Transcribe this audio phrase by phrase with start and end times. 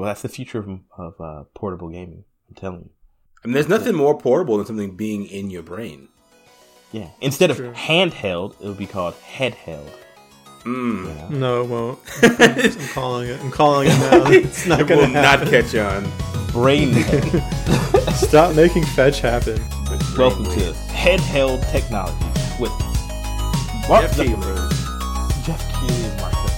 [0.00, 2.24] Well, that's the future of, of uh, portable gaming.
[2.48, 2.90] I'm telling you.
[3.44, 6.08] I mean, there's nothing more portable than something being in your brain.
[6.90, 7.08] Yeah.
[7.20, 7.72] Instead of True.
[7.74, 9.90] handheld, it would be called head held.
[10.64, 11.04] Mm.
[11.04, 11.28] You know?
[11.28, 11.98] No, it won't.
[12.80, 13.40] I'm calling it.
[13.42, 14.30] I'm calling it now.
[14.30, 16.10] It's not It gonna will not catch on.
[16.50, 16.94] Brain.
[18.14, 19.62] Stop making fetch happen.
[20.16, 22.24] Welcome to head held technology
[22.58, 22.70] with
[23.86, 24.70] Mark Jeff Zuckerberg.
[24.70, 25.44] Zuckerberg.
[25.44, 26.50] Geoff Keighley and Mark Zuckerberg.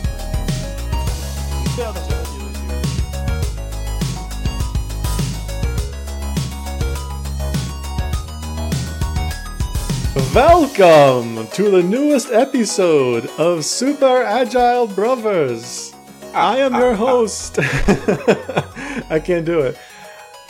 [10.35, 15.93] Welcome to the newest episode of Super Agile Brothers.
[16.33, 17.59] I am your host.
[17.61, 19.77] I can't do it.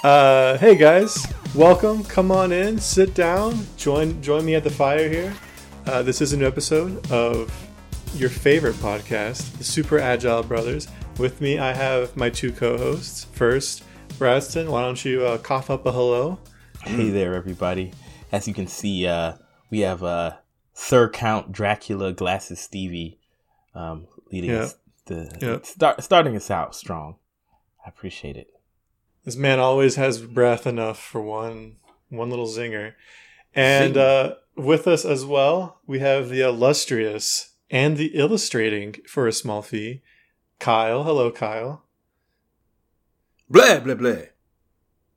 [0.05, 1.27] Uh, hey guys,
[1.57, 2.05] welcome.
[2.05, 5.35] Come on in, sit down, join join me at the fire here.
[5.87, 7.53] Uh, this is a new episode of
[8.15, 10.87] your favorite podcast, the Super Agile Brothers.
[11.19, 13.25] With me, I have my two co-hosts.
[13.33, 13.83] First,
[14.17, 16.39] Bradston, why don't you uh, cough up a hello?
[16.85, 17.93] Hey there, everybody.
[18.31, 19.33] As you can see, uh,
[19.73, 20.35] we have uh,
[20.75, 23.19] Sir Count Dracula Glasses Stevie
[23.75, 24.59] um, leading Yeah.
[24.65, 25.59] us the Yeah.
[25.63, 27.17] start starting us out strong.
[27.85, 28.53] I appreciate it.
[29.25, 31.77] This man always has breath enough for one
[32.11, 32.93] one little zinger.
[33.55, 34.03] And Zing.
[34.03, 39.63] uh, with us as well, we have the illustrious and the illustrating for a small
[39.63, 40.03] fee,
[40.59, 41.05] Kyle.
[41.05, 41.85] Hello, Kyle.
[43.49, 44.17] Blah blah blah.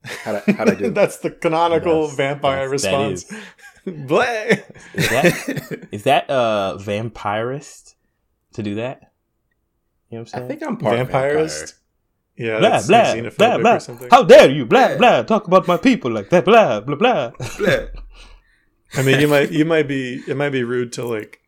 [0.05, 0.89] How'd I, how'd I do?
[1.01, 3.31] That's the canonical That's- vampire that's- response.
[3.31, 3.39] is.
[4.09, 4.63] Bleh.
[4.95, 7.95] Is that is that uh vampirist
[8.53, 9.11] to do that?
[10.09, 10.43] You know what I'm saying?
[10.43, 11.73] I think I'm part Vampirist?
[12.37, 13.75] Yeah, blah that's blah like blah xenophobic blah.
[13.75, 14.07] or something.
[14.11, 14.65] How dare you?
[14.65, 14.97] Blah Yeah.
[14.97, 15.23] blah.
[15.23, 16.45] Talk about my people like that.
[16.45, 17.31] Blah blah blah.
[17.57, 17.85] Blah.
[18.95, 21.41] I mean, you might you might be it might be rude to like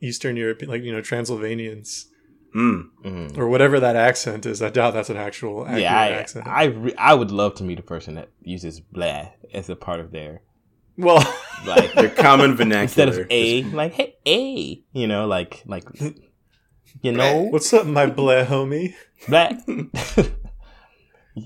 [0.00, 2.06] Eastern European, like you know Transylvanians
[2.54, 2.88] Mm.
[3.04, 3.38] Mhm.
[3.38, 4.60] or whatever that accent is.
[4.60, 6.48] I doubt that's an actual accurate Yeah, I accent.
[6.48, 10.00] I re- I would love to meet a person that uses blah as a part
[10.00, 10.42] of their
[10.96, 11.22] well,
[11.66, 15.84] like Your common vernacular instead of a like hey a you know like like
[17.02, 18.94] you know what's up, my bleh homie?
[19.28, 19.50] blah.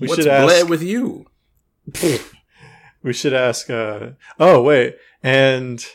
[0.01, 0.61] We What's should ask.
[0.61, 1.27] blah with you?
[3.03, 3.69] we should ask.
[3.69, 5.85] Uh, oh wait, and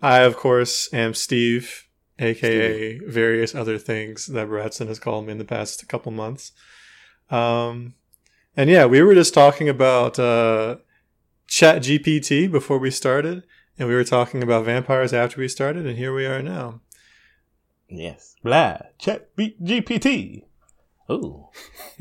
[0.00, 1.84] I of course am Steve,
[2.18, 6.52] aka various other things that Bradson has called me in the past couple months.
[7.30, 7.94] Um,
[8.56, 10.76] and yeah, we were just talking about uh,
[11.52, 13.42] Chat GPT before we started,
[13.78, 16.80] and we were talking about vampires after we started, and here we are now.
[17.90, 18.78] Yes, blah.
[18.98, 20.44] Chat B- GPT.
[21.10, 21.48] Ooh,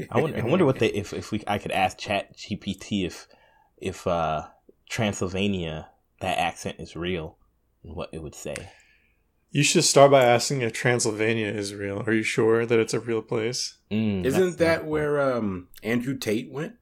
[0.10, 0.38] I wonder.
[0.38, 3.28] I wonder what they if if we I could ask Chat GPT if
[3.76, 4.44] if uh
[4.90, 5.90] Transylvania
[6.22, 7.38] that accent is real
[7.84, 8.56] and what it would say.
[9.50, 12.06] You should start by asking if Transylvania is real.
[12.08, 13.80] Are you sure that it's a real place?
[13.92, 16.76] Mm, Isn't that where um Andrew Tate went?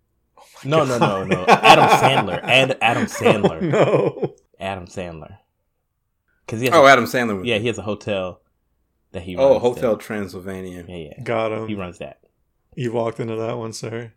[0.66, 1.46] No, no, no, no.
[1.48, 3.62] Adam Sandler and Adam Sandler.
[3.62, 4.36] no.
[4.60, 5.38] Adam Sandler.
[6.46, 7.46] Because he has Oh, a, Adam Sandler.
[7.46, 8.42] Yeah, he has a hotel
[9.12, 10.84] that he Oh, runs Hotel that- Transylvania.
[10.88, 11.24] Yeah, yeah.
[11.24, 11.68] Got him.
[11.68, 12.20] He runs that.
[12.76, 14.14] You walked into that one, sir.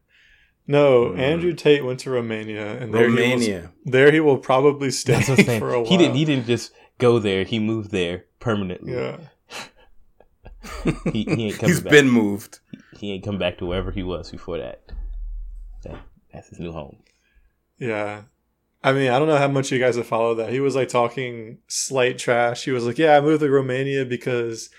[0.67, 1.19] No, Mm.
[1.19, 3.73] Andrew Tate went to Romania, and there he will, Romania.
[3.85, 5.61] there he will probably stay That's what I'm saying.
[5.61, 5.89] for a while.
[5.91, 6.15] He didn't.
[6.17, 7.45] He didn't just go there.
[7.45, 8.93] He moved there permanently.
[8.95, 9.17] Yeah,
[11.13, 11.91] He, he ain't coming He's back.
[11.91, 12.61] been moved.
[12.99, 14.83] he ain't come back to wherever he was before that.
[15.85, 15.97] that
[16.33, 16.97] that's his new home.
[17.79, 18.23] yeah.
[18.85, 20.51] I mean, I don't know how much you guys have followed that.
[20.51, 22.65] He was like talking slight trash.
[22.65, 24.71] He was like, "Yeah, I moved to Romania because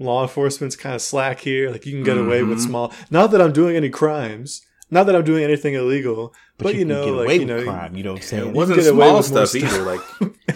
[0.00, 1.70] law enforcement's kind of slack here.
[1.70, 2.66] Like, you can get away with Mhm.
[2.66, 2.92] small.
[3.12, 4.60] Not that I'm doing any crimes.
[4.90, 6.34] Not that I'm doing anything illegal.
[6.58, 7.96] But, you, can know, get like away you with know, crime.
[7.96, 8.52] You know what I'm It saying?
[8.54, 9.62] wasn't small stuff stuff.
[9.62, 9.82] either.
[9.82, 10.00] Like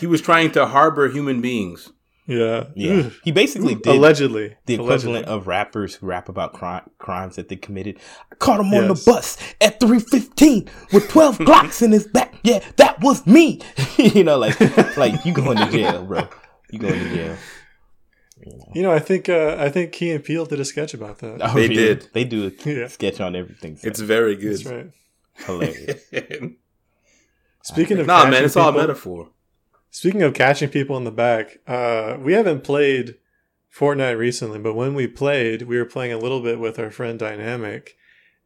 [0.01, 1.93] he was trying to harbor human beings.
[2.29, 5.19] Yeah, Yeah, he basically did allegedly the Allegedly.
[5.21, 7.99] equivalent of rappers who rap about cri- crimes that they committed.
[8.31, 9.05] I caught him on Yes.
[9.05, 12.35] the bus at three fifteen with twelve Glocks in his back.
[12.45, 13.61] Yeah, that was me.
[13.97, 14.61] you know, like
[14.97, 16.29] like you going to jail, bro.
[16.71, 17.37] You going to jail.
[18.47, 18.73] You know.
[18.75, 21.41] You know, I think uh, I think Key and Peele did a sketch about that.
[21.43, 21.75] Oh, They really?
[21.75, 22.09] did.
[22.13, 22.87] They do a Yeah.
[22.89, 23.77] sketch on everything.
[23.79, 24.59] So It's very good.
[24.59, 24.91] That's right.
[25.47, 26.03] hilarious.
[27.63, 29.29] Speaking of nah, man, catching it's all people- metaphor.
[29.91, 33.17] Speaking of catching people in the back, uh, we haven't played
[33.75, 37.19] Fortnite recently, but when we played, we were playing a little bit with our friend
[37.19, 37.97] Dynamic,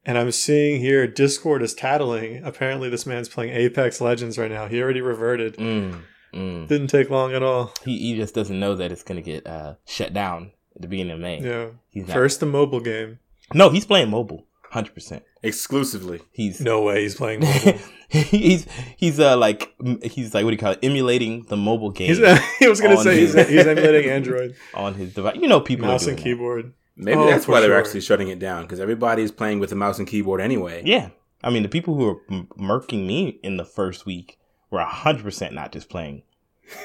[0.05, 2.44] and I'm seeing here Discord is tattling.
[2.44, 4.69] Apparently, this man's playing Apex Legends right now.
[4.69, 5.56] He already reverted.
[5.56, 6.03] Mm,
[6.35, 6.69] mm.
[6.69, 7.73] Didn't take long at all.
[7.85, 11.12] He, he just doesn't know that it's gonna get uh, shut down at the beginning
[11.12, 11.41] of May.
[11.41, 11.69] Yeah.
[11.91, 13.19] He's not, First, the mobile game.
[13.55, 15.23] No, he's playing mobile, hundred percent.
[15.43, 16.21] Exclusively.
[16.33, 17.79] He's No way he's playing mobile.
[18.09, 18.67] he's
[18.97, 19.73] he's uh like
[20.03, 20.79] he's like what do you call it?
[20.83, 22.19] Emulating the mobile game he's,
[22.59, 25.37] he was going to say he's, his- he's emulating Android on his device.
[25.37, 26.37] You know, people mouse are and doing that.
[26.37, 26.73] keyboard.
[26.97, 27.79] Maybe Oh, that's for why they're sure.
[27.79, 30.83] actually shutting it down because everybody's playing with a mouse and keyboard anyway.
[30.85, 31.09] Yeah,
[31.43, 34.39] I mean the people who were m- murking me in the first week
[34.71, 36.23] were hundred percent not just playing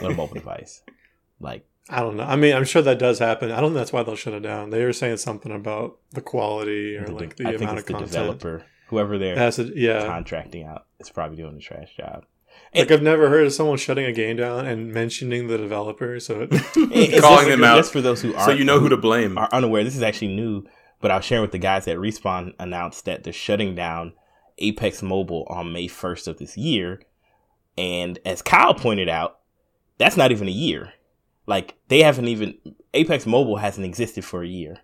[0.01, 0.81] on a mobile device.
[1.39, 2.24] Like, I don't know.
[2.24, 3.51] I mean, I'm sure that does happen.
[3.51, 4.72] I don't think that's why they'll shut it down.
[4.72, 7.81] They were saying something about the quality or the- like the I think amount it's
[7.81, 8.12] of the content.
[8.12, 10.06] developer, whoever they're That's a, yeah.
[10.06, 12.25] contracting out, is probably doing a trash job.
[12.75, 16.19] Like I've never heard of someone shutting a game down and mentioning the developer.
[16.19, 17.78] So it, It's Calling them out.
[17.78, 19.38] just for those who aren't So you know who to blame.
[19.38, 19.84] are unaware.
[19.84, 20.63] This is actually new,
[21.00, 24.13] but I was sharing with the guys that Respawn announced that they're shutting down
[24.57, 27.00] Apex Mobile on May 1st of this year.
[27.78, 29.39] And as Kyle pointed out,
[29.98, 30.94] that's not even a year.
[31.47, 32.55] Like they haven't even
[32.94, 34.77] Apex Mobile hasn't existed for a year,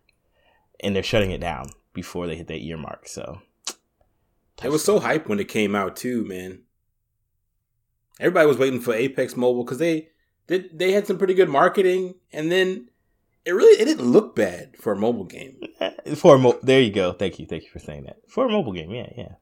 [0.79, 3.07] and they're shutting it down before they hit that year mark.
[3.07, 3.41] So
[4.63, 6.61] It was so hype when it came out too, man.
[8.19, 10.09] Everybody was waiting for Apex Mobile because they
[10.47, 12.89] they they had some pretty good marketing, and then
[13.45, 15.59] it really it didn't look bad for a mobile game.
[16.15, 17.11] for a mo- there you go.
[17.11, 18.17] Thank you, thank you for saying that.
[18.29, 19.33] For a mobile game, yeah, yeah.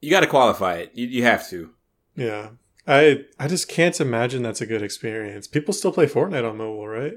[0.00, 0.92] You got to qualify it.
[0.94, 1.70] You, you have to.
[2.16, 2.50] yeah,
[2.86, 5.46] I I just can't imagine that's a good experience.
[5.46, 7.14] People still play Fortnite on mobile, right?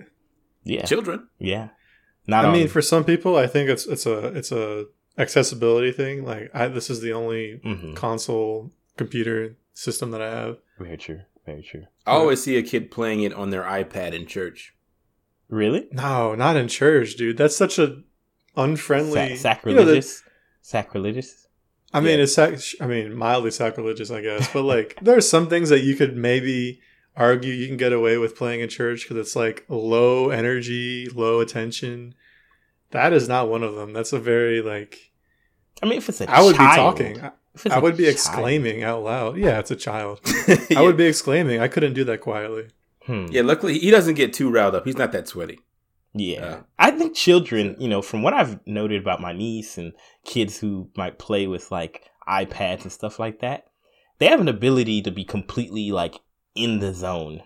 [0.63, 1.27] Yeah, Children.
[1.39, 1.69] yeah.
[2.27, 4.85] Not I on, mean, for some people, I think it's it's a it's a
[5.17, 6.23] accessibility thing.
[6.25, 7.95] Like I, this is the only Mhm.
[7.95, 10.57] console computer system that I have.
[10.79, 11.85] very true, very true.
[12.05, 14.73] I always see a kid playing it on their iPad in church.
[15.49, 15.87] Really?
[15.91, 17.37] No, not in church, dude.
[17.37, 18.01] That's such a
[18.55, 20.21] unfriendly, Sa- you know, the-
[20.61, 21.44] sacrilegious.
[21.95, 22.37] Sacrilegious.
[22.37, 22.55] I mean, Yeah.
[22.57, 24.51] it's sac- I mean mildly sacrilegious, I guess.
[24.53, 26.81] But like, there are some things that you could maybe
[27.15, 31.39] argue you can get away with playing in church because it's like low energy, low
[31.39, 32.13] attention.
[32.91, 33.93] That is not one of them.
[33.93, 35.11] That's a very like
[35.83, 37.21] I mean, if it's a I would child, be talking.
[37.23, 39.37] I, if it's I a would be child- exclaiming out loud.
[39.37, 40.19] Yeah, it's a child.
[40.47, 40.57] yeah.
[40.77, 41.59] I would be exclaiming.
[41.61, 42.67] I couldn't do that quietly.
[43.05, 43.27] Hmm.
[43.29, 44.85] Yeah, luckily he doesn't get too riled up.
[44.85, 45.59] He's not that sweaty.
[46.15, 46.45] Yeah.
[46.45, 50.57] Uh, I think children, you know, from what I've noted about my niece and kids
[50.57, 53.65] who might play with like iPads and stuff like that,
[54.17, 56.21] they have an ability to be completely like
[56.55, 57.43] in the zone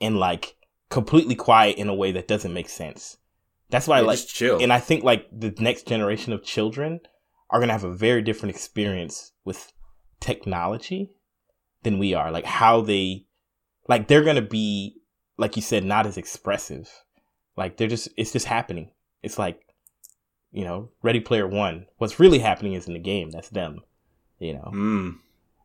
[0.00, 0.56] and like
[0.90, 3.16] completely quiet in a way that doesn't make sense.
[3.70, 4.60] That's why Yeah, like chill.
[4.60, 7.00] and I think like the next generation of children
[7.50, 9.72] are going to have a very different experience with
[10.20, 11.12] technology
[11.84, 12.32] than we are.
[12.32, 13.26] Like how they,
[13.88, 14.96] like they're going to be,
[15.38, 16.90] like you said, not as expressive.
[17.56, 18.90] Like they're just, it's just happening.
[19.22, 19.60] It's like,
[20.52, 21.86] you know, Ready Player One.
[21.98, 23.30] What's really happening is in the game.
[23.30, 23.80] That's them.
[24.38, 25.16] You know, Mm.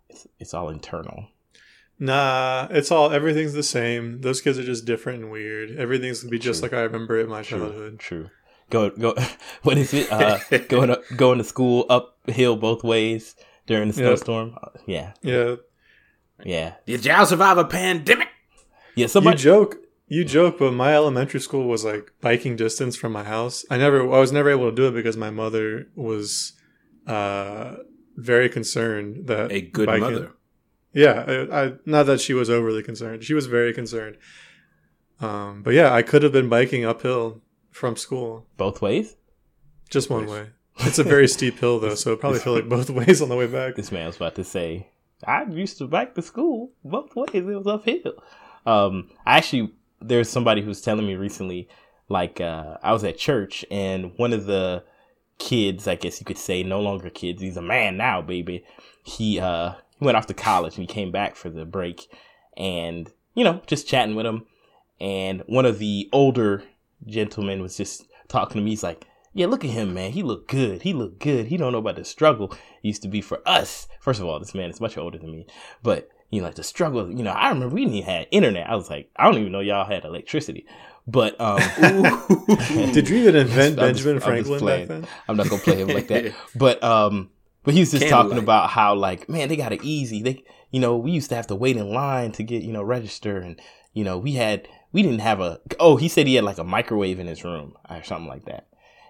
[0.09, 1.27] it's, it's all internal.
[2.01, 4.21] Nah, it's all everything's the same.
[4.21, 5.75] Those kids are just different and weird.
[5.77, 7.99] Everything's gonna be just like I remember it in my childhood.
[7.99, 8.29] True.
[8.69, 9.15] Go, go,
[9.63, 10.11] what is it?
[10.11, 10.37] Uh,
[10.69, 13.35] going up, going to school uphill both ways
[13.67, 14.55] during the snowstorm.
[14.61, 15.13] Uh, Yeah.
[15.21, 15.55] Yeah,
[16.45, 16.75] Yeah.
[16.85, 18.29] Did y'all survive a pandemic?
[18.95, 19.03] Yeah.
[19.03, 19.75] you Somebody, joke,
[20.09, 23.63] you joke, but my elementary school was like biking distance from my house.
[23.69, 26.53] I never, I was never able to do it because my mother was
[27.07, 27.75] uh,
[28.17, 30.31] very concerned that A good biking- mother.
[30.91, 33.23] Yeah, I, I not that she was overly concerned.
[33.23, 34.17] She was very concerned.
[35.21, 37.41] Um, but yeah, I could have been biking uphill
[37.71, 39.15] from school, both ways.
[39.89, 40.49] just one way.
[40.79, 43.35] It's a very steep hill though, so it probably feel like both ways on the
[43.35, 43.75] way back.
[43.75, 44.87] This man was about to say,
[45.23, 47.29] I used to bike to school both ways.
[47.33, 48.13] It was uphill.
[48.65, 51.67] Um, I actually, there's somebody who's telling me recently,
[52.07, 54.83] like, uh, I was at church and one of the
[55.37, 57.41] kids, I guess you could say, no longer kids.
[57.41, 58.65] He's a man now, baby.
[59.03, 62.07] He, uh, he went off to college and he came back for the break
[62.57, 64.45] and, you know, just chatting with him.
[64.99, 66.63] And one of the older
[67.05, 68.71] gentlemen was just talking to me.
[68.71, 70.11] He's like, yeah, look at him, man.
[70.11, 70.81] He look good.
[70.81, 71.47] He look good.
[71.47, 73.87] He don't know about the struggle used to be for us.
[74.01, 75.45] First of all, this man is much older than me,
[75.83, 77.11] but you know, like the struggle.
[77.11, 78.69] You know, I remember we didn't even have internet.
[78.69, 80.65] I was like, I don't even know y'all had electricity.
[81.07, 81.57] But um,
[82.93, 85.07] Did you even invent Benjamin just Franklin back then?
[85.27, 86.33] I'm not gonna play him like that.
[86.55, 87.31] But um,
[87.63, 90.21] but he was just talking about how like, man, they got it easy.
[90.21, 92.83] They, you know, we used to have to wait in line to get you know
[92.83, 93.59] register, and
[93.93, 95.59] you know, we had we didn't have a.
[95.79, 98.67] Oh, he said he had like a microwave in his room or something like that.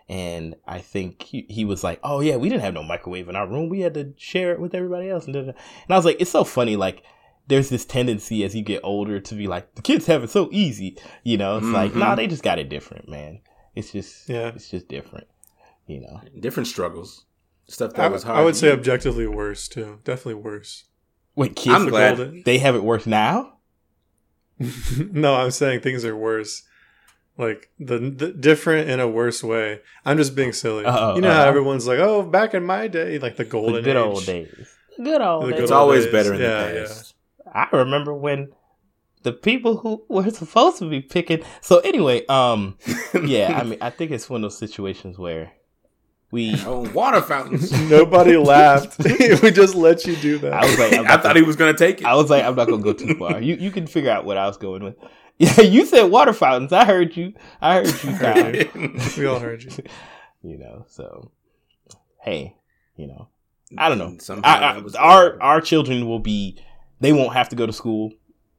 [0.10, 3.36] And I think he, he was like, "Oh yeah, we didn't have no microwave in
[3.36, 3.70] our room.
[3.70, 5.54] We had to share it with everybody else." And, and
[5.88, 6.76] I was like, "It's so funny.
[6.76, 7.04] Like,
[7.48, 10.50] there's this tendency as you get older to be like, the kids have it so
[10.52, 10.98] easy.
[11.24, 11.98] You know, it's like, Mhm.
[11.98, 13.40] nah, they just got it different, man.
[13.76, 14.48] It's just, Yeah.
[14.50, 15.28] it's just different.
[15.88, 17.26] You know, Different struggles.
[17.68, 18.38] Stuff that I, was hard.
[18.40, 18.74] I would say do.
[18.74, 20.00] objectively worse too.
[20.04, 20.86] Definitely worse.
[21.36, 22.18] wait, kids, I'm are glad.
[22.18, 22.44] golden?
[22.46, 23.58] they have it worse now.
[25.12, 26.64] no, I'm saying things are worse.
[27.40, 29.80] Like the, the different in a worse way.
[30.06, 30.84] I'm just being silly.
[30.84, 31.48] Uh-oh, you know how uh-oh.
[31.48, 34.04] everyone's like, "Oh, back in my day, like the golden the good age.
[34.06, 34.76] old days.
[35.02, 35.56] Good old The days.
[35.56, 36.12] good It's old always days.
[36.12, 37.16] better in Yeah, the past.
[37.56, 38.50] I remember when
[39.24, 41.42] the people who were supposed to be picking.
[41.62, 42.78] So anyway, um,
[43.24, 45.54] yeah, I mean, I think it's one of those situations where
[46.32, 47.72] we oh, water fountains.
[47.90, 48.98] Nobody laughed.
[49.42, 50.52] we just let you do that.
[50.52, 52.06] I was like, I thought he was gonna take it.
[52.06, 53.42] I was like, I'm not gonna go too far.
[53.42, 54.96] You you can figure out what I was going with.
[55.42, 56.74] Yeah, you said water fountains.
[56.74, 57.34] I heard you.
[57.62, 58.18] I heard you.
[58.20, 59.14] Kyle.
[59.18, 59.72] we all heard you.
[60.42, 61.32] You know, so
[62.22, 62.56] hey,
[62.96, 63.28] you know,
[63.78, 64.42] I don't know.
[64.42, 66.58] I, I, our our children will be.
[67.02, 68.14] They won't have to go to school.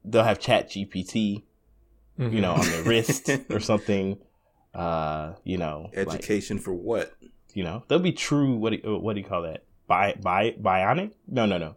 [0.05, 1.43] They'll have Chat GPT.
[2.19, 2.35] Mm-hmm.
[2.35, 4.19] You know, on their wrist or something.
[4.75, 7.15] Uh, you know, education like, for what?
[7.55, 8.57] You know, they'll be true.
[8.57, 9.65] What do, what do you call that?
[9.87, 11.13] Bi, bi bionic?
[11.27, 11.77] No, no, no.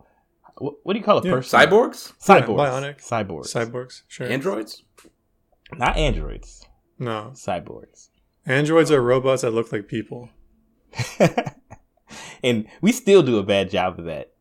[0.57, 1.31] What, what do you call a yeah.
[1.31, 1.59] person?
[1.59, 2.13] Cyborgs?
[2.19, 2.41] Cyborgs.
[2.41, 3.01] Yeah, bionic.
[3.01, 3.53] Cyborgs.
[3.53, 4.01] Cyborgs.
[4.09, 4.27] Sure.
[4.27, 4.83] Androids?
[5.77, 6.65] Not androids.
[6.99, 7.31] No.
[7.33, 8.09] Cyborgs.
[8.45, 10.29] Androids are robots that look like people.
[12.43, 14.33] and we still do a bad job of that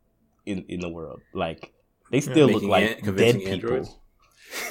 [0.45, 1.21] in in the world.
[1.33, 1.73] Like
[2.11, 4.01] they still look like an- dead people.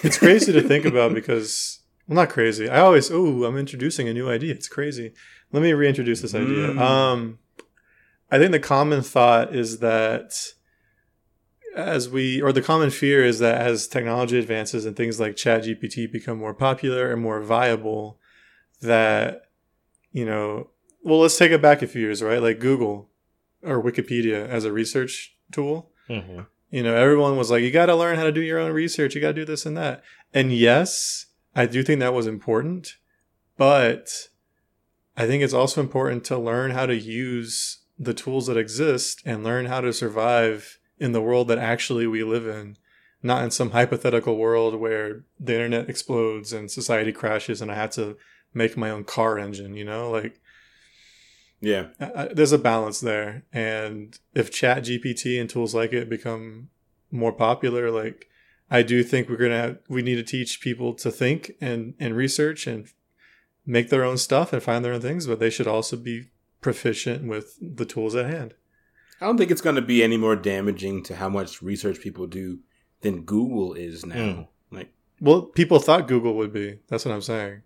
[0.03, 2.69] It's crazy to think about because well, not crazy.
[2.69, 4.53] I always oh, I'm introducing a new idea.
[4.53, 5.13] It's crazy.
[5.51, 6.69] Let me reintroduce this idea.
[6.69, 6.79] Mm.
[6.79, 7.39] Um,
[8.29, 10.33] I think the common thought is that
[11.75, 15.63] as we or the common fear is that as technology advances and things like chat
[15.63, 18.19] gpt become more popular and more viable
[18.81, 19.43] that
[20.11, 20.69] you know
[21.03, 22.41] well let's take it back a few years right?
[22.41, 23.09] Like google
[23.63, 25.91] or wikipedia as a research tool.
[26.09, 26.41] Mm-hmm.
[26.71, 29.15] you know everyone was like you got to learn how to do your own research.
[29.15, 30.03] You got to do this and that.
[30.33, 32.95] And yes i do think that was important
[33.57, 34.09] but
[35.15, 39.43] i think it's also important to learn how to use the tools that exist and
[39.43, 42.77] learn how to survive in the world that actually we live in,
[43.23, 47.91] not in some hypothetical world where the internet explodes and society crashes and I had
[47.93, 48.17] to
[48.53, 50.11] make my own car engine, you know?
[50.11, 50.39] Like,
[51.59, 53.43] yeah, I, there's a balance there.
[53.51, 56.69] And if Chat GPT and tools like it become
[57.09, 58.29] more popular, like,
[58.69, 62.15] I do think we're gonna have, we need to teach people to think and and
[62.15, 62.87] research and
[63.65, 66.29] make their own stuff and find their own things, but they should also be
[66.61, 68.53] proficient with the tools at hand.
[69.21, 72.25] I don't think it's going to be any more damaging to how much research people
[72.25, 72.59] do
[73.01, 74.15] than Google is now.
[74.15, 74.47] Mm.
[74.71, 76.79] Like, well, people thought Google would be.
[76.87, 77.61] That's what I'm saying.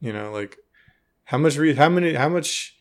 [0.00, 0.58] You know, like
[1.24, 2.76] how much re- how many how much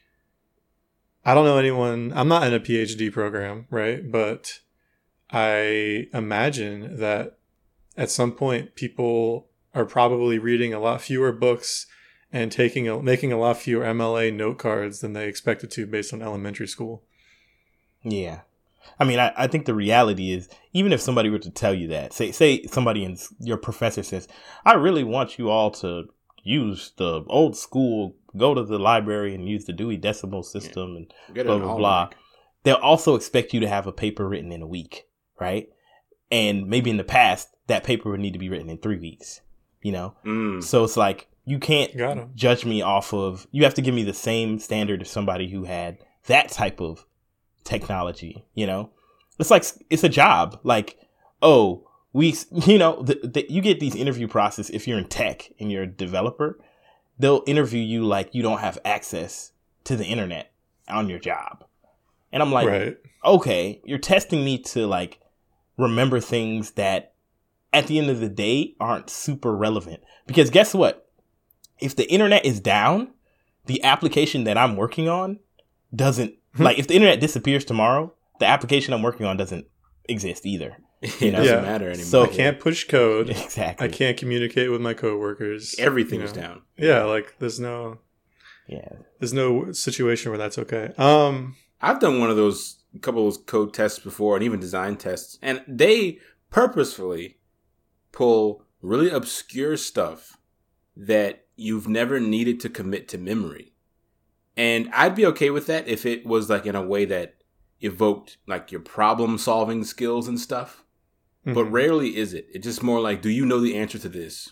[1.26, 2.12] I don't know anyone.
[2.16, 4.10] I'm not in a PhD program, right?
[4.10, 4.60] But
[5.30, 7.38] I imagine that
[7.96, 11.86] at some point people are probably reading a lot fewer books
[12.32, 16.14] and taking a, making a lot fewer MLA note cards than they expected to based
[16.14, 17.04] on elementary school.
[18.04, 18.42] Yeah.
[19.00, 21.88] I mean, I, I think the reality is, even if somebody were to tell you
[21.90, 24.28] that, say, say somebody in your professor says,
[24.66, 26.10] I really want you all to
[26.44, 31.14] use the old school, go to the library and use the Dewey Decimal System and
[31.34, 32.10] Get blah, blah, blah.
[32.64, 35.08] They'll also expect you to have a paper written in a week,
[35.40, 35.70] right?
[36.32, 39.42] And maybe in the past, that paper would need to be written in three weeks,
[39.82, 40.16] you know?
[40.26, 40.64] Mm.
[40.64, 41.96] So it's like, you can't
[42.36, 45.64] judge me off of, you have to give me the same standard as somebody who
[45.64, 47.06] had that type of
[47.70, 48.90] technology, you know?
[49.40, 50.60] It's like, it's a job.
[50.64, 50.98] Like,
[51.42, 55.52] oh, we, you know, the, the, you get these interview process if you're in tech
[55.60, 56.60] and you're a developer,
[57.18, 59.52] they'll interview you like you don't have access
[59.86, 60.52] to the internet
[60.88, 61.64] on your job.
[62.32, 62.98] And I'm like, right.
[63.26, 65.20] okay, you're testing me to like
[65.78, 67.14] remember things that
[67.74, 70.02] at the end of the day aren't super relevant.
[70.28, 71.08] Because guess what?
[71.80, 73.10] If the internet is down,
[73.66, 75.40] the application that I'm working on
[75.96, 76.36] doesn't.
[76.58, 79.68] like if the internet disappears tomorrow, the application I'm working on doesn't
[80.08, 80.78] exist either.
[81.22, 81.38] You know?
[81.38, 81.62] it doesn't yeah.
[81.62, 82.06] matter anymore.
[82.06, 83.30] So I can't push code.
[83.30, 83.88] Exactly.
[83.88, 85.76] I can't communicate with my coworkers.
[85.80, 86.32] Everything you know?
[86.32, 86.62] is down.
[86.78, 88.00] Yeah, like there's no
[88.68, 88.90] Yeah.
[89.18, 90.92] There's no situation where that's okay.
[90.98, 94.98] Um I've done one of those couple of those code tests before and even design
[94.98, 97.38] tests and they purposefully
[98.12, 100.36] pull really obscure stuff
[100.98, 103.69] that you've never needed to commit to memory.
[104.58, 107.36] And I'd be okay with that if it was like in a way that
[107.82, 110.84] evoked like your problem solving skills and stuff.
[111.46, 111.54] Mm-hmm.
[111.54, 112.48] But rarely is it.
[112.52, 114.52] It's just more like, do you know the answer to this?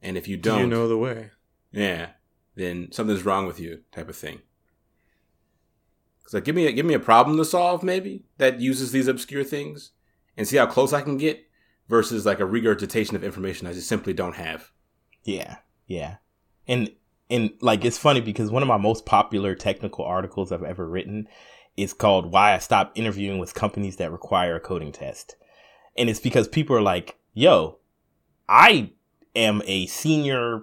[0.00, 1.30] And if you don't, do you know the way.
[1.72, 2.10] Yeah,
[2.54, 4.40] then something's wrong with you, type of thing.
[6.22, 9.08] Cause like, give me a, give me a problem to solve, maybe that uses these
[9.08, 9.92] obscure things,
[10.36, 11.44] and see how close I can get,
[11.88, 14.70] versus like a regurgitation of information I just simply don't have.
[15.24, 15.56] Yeah,
[15.86, 16.16] yeah,
[16.68, 16.90] and
[17.30, 21.28] and like it's funny because one of my most popular technical articles I've ever written
[21.76, 25.36] is called Why I Stopped Interviewing with Companies That Require a Coding Test.
[25.96, 27.78] And it's because people are like, yo,
[28.48, 28.92] I
[29.34, 30.62] am a senior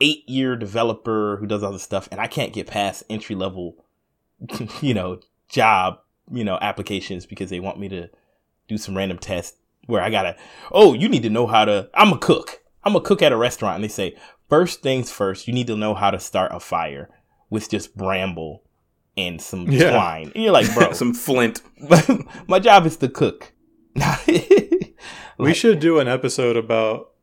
[0.00, 3.76] eight year developer who does all this stuff and I can't get past entry level,
[4.80, 6.00] you know, job,
[6.30, 8.08] you know, applications because they want me to
[8.68, 10.36] do some random test where I gotta,
[10.72, 12.62] oh, you need to know how to, I'm a cook.
[12.82, 13.76] I'm a cook at a restaurant.
[13.76, 14.16] And they say,
[14.54, 17.10] first things first, you need to know how to start a fire
[17.50, 18.62] with just bramble
[19.16, 19.90] and some yeah.
[19.90, 20.30] twine.
[20.32, 21.60] And you're like, bro, some flint.
[22.46, 23.52] my job is to cook.
[23.96, 24.94] like,
[25.38, 27.14] we should do an episode about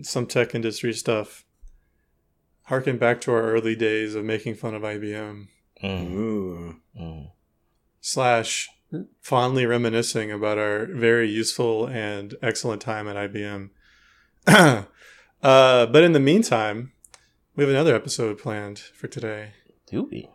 [0.00, 1.44] some tech industry stuff.
[2.62, 5.48] Harken back to our early days of making fun of IBM.
[5.84, 6.76] Mm.
[6.98, 7.30] Mm.
[8.00, 8.70] Slash
[9.20, 13.68] fondly reminiscing about our very useful and excellent time at IBM.
[15.42, 16.92] uh, but in the meantime,
[17.56, 19.52] we have another episode planned for today.
[19.86, 20.28] Do we?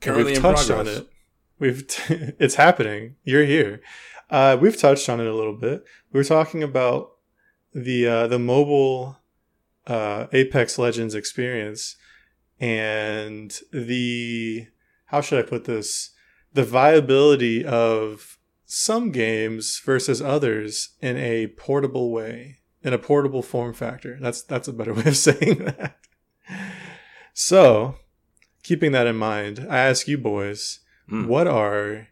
[0.00, 0.96] Currently we've touched progress.
[0.96, 1.08] on it.
[1.58, 3.16] We've t- it's happening.
[3.24, 3.80] You're here.
[4.30, 5.84] Uh, we've touched on it a little bit.
[6.12, 7.10] We were talking about
[7.74, 9.18] the uh, the mobile
[9.86, 11.96] uh, Apex Legends experience
[12.60, 14.66] and the
[15.06, 16.10] how should I put this
[16.52, 23.72] the viability of some games versus others in a portable way in a portable form
[23.72, 24.18] factor.
[24.20, 25.96] That's that's a better way of saying that.
[27.32, 27.96] So,
[28.62, 31.26] keeping that in mind, I ask you boys, mm.
[31.26, 32.08] what are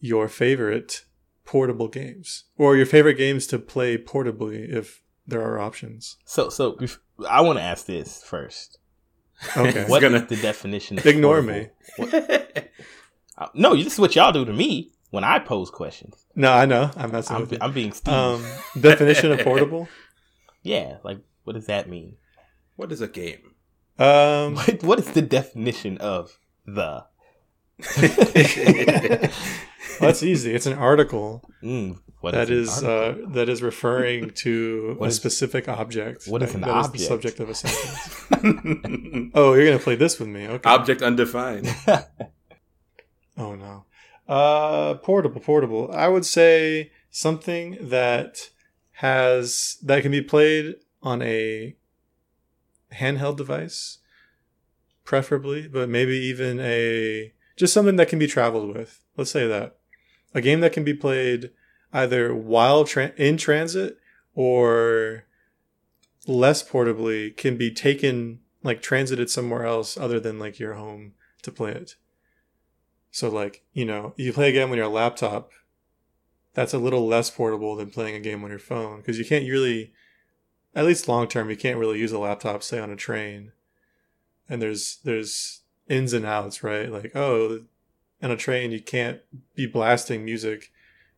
[0.00, 1.04] your favorite
[1.44, 6.16] portable games or your favorite games to play portably if there are options?
[6.24, 6.78] So, so
[7.28, 8.78] I want to ask this first.
[9.56, 9.84] Okay.
[9.88, 10.18] what gonna...
[10.18, 12.20] is the definition of Ignore portable?
[12.20, 12.62] me.
[13.38, 16.26] Uh, no, this is what y'all do to me when I pose questions.
[16.34, 16.90] No, I know.
[16.96, 17.48] I'm messing I'm.
[17.60, 18.14] I'm being Steve.
[18.14, 18.44] Um,
[18.80, 19.88] definition of portable?
[20.66, 22.16] Yeah, like what does that mean?
[22.74, 23.54] What is a game?
[24.00, 27.04] Um, what, what is the definition of the?
[27.96, 29.30] well,
[30.00, 30.52] that's easy.
[30.54, 35.68] It's an article mm, that is, uh, that is referring to what a is, specific
[35.68, 36.26] object.
[36.26, 36.96] What is an that object?
[36.96, 39.30] Is the subject of a sentence.
[39.34, 40.48] oh, you're gonna play this with me?
[40.48, 40.68] Okay.
[40.68, 41.72] Object undefined.
[43.38, 43.84] oh no.
[44.26, 45.92] Uh, portable, portable.
[45.92, 48.50] I would say something that
[48.96, 51.76] has that can be played on a
[52.94, 53.98] handheld device,
[55.04, 59.04] preferably, but maybe even a just something that can be traveled with.
[59.16, 59.76] Let's say that
[60.34, 61.50] a game that can be played
[61.92, 63.98] either while tra- in transit
[64.34, 65.24] or
[66.26, 71.52] less portably can be taken like transited somewhere else other than like your home to
[71.52, 71.96] play it.
[73.10, 75.50] So like, you know, you play a game on your laptop
[76.56, 79.44] that's a little less portable than playing a game on your phone because you can't
[79.44, 79.92] really
[80.74, 83.52] at least long term you can't really use a laptop say on a train.
[84.48, 86.90] And there's there's ins and outs right?
[86.90, 87.60] Like oh
[88.22, 89.20] on a train you can't
[89.54, 90.72] be blasting music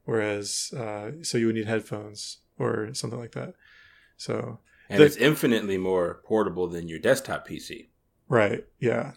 [0.05, 3.55] whereas uh, so you would need headphones or something like that.
[4.16, 4.59] So
[4.90, 7.87] and the, it's infinitely more portable than your desktop pc
[8.29, 9.12] right yeah.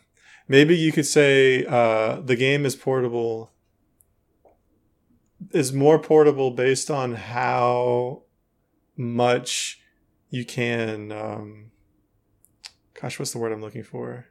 [0.48, 3.52] Maybe you could say uh, the game is portable
[5.52, 8.24] is more portable based on how
[8.96, 9.82] much
[10.30, 11.72] you can um
[13.00, 14.28] gosh what's the word i'm looking for?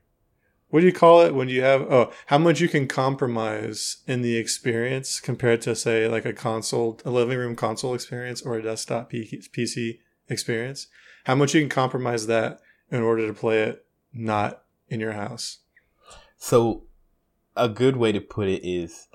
[0.68, 4.23] What do you call it when you have oh how much you can compromise in
[4.23, 8.62] the experience compared to say like a console a living room console experience or a
[8.62, 10.87] desktop pc experience?
[11.25, 15.59] How much you can compromise that in order to play it not in your house?
[16.37, 16.85] So
[17.57, 19.09] a good way to put it is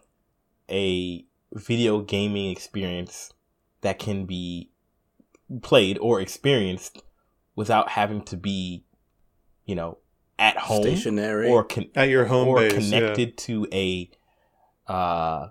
[0.69, 1.25] a
[1.55, 3.33] video gaming experience
[3.81, 4.69] that can be
[5.61, 7.01] played or experienced
[7.55, 8.85] without having to be,
[9.65, 9.97] you know,
[10.37, 13.35] at home, stationary, or con- at your home or base, connected yeah.
[13.37, 14.11] to a
[14.87, 15.47] uh,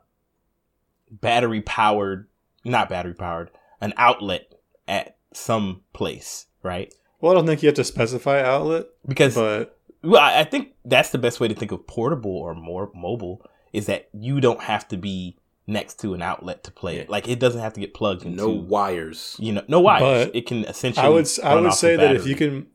[1.11, 2.29] battery powered,
[2.65, 4.55] not battery powered, an outlet
[4.87, 6.93] at some place, right?
[7.21, 11.11] Well, I don't think you have to specify outlet because, but well, I think that's
[11.11, 14.87] the best way to think of portable or more mobile is that you don't have
[14.89, 17.09] to be next to an outlet to play it.
[17.09, 19.37] Like it doesn't have to get plugged into no wires.
[19.39, 20.27] You know, no wires.
[20.27, 21.07] But it can essentially.
[21.07, 22.67] I would I would say that if you can,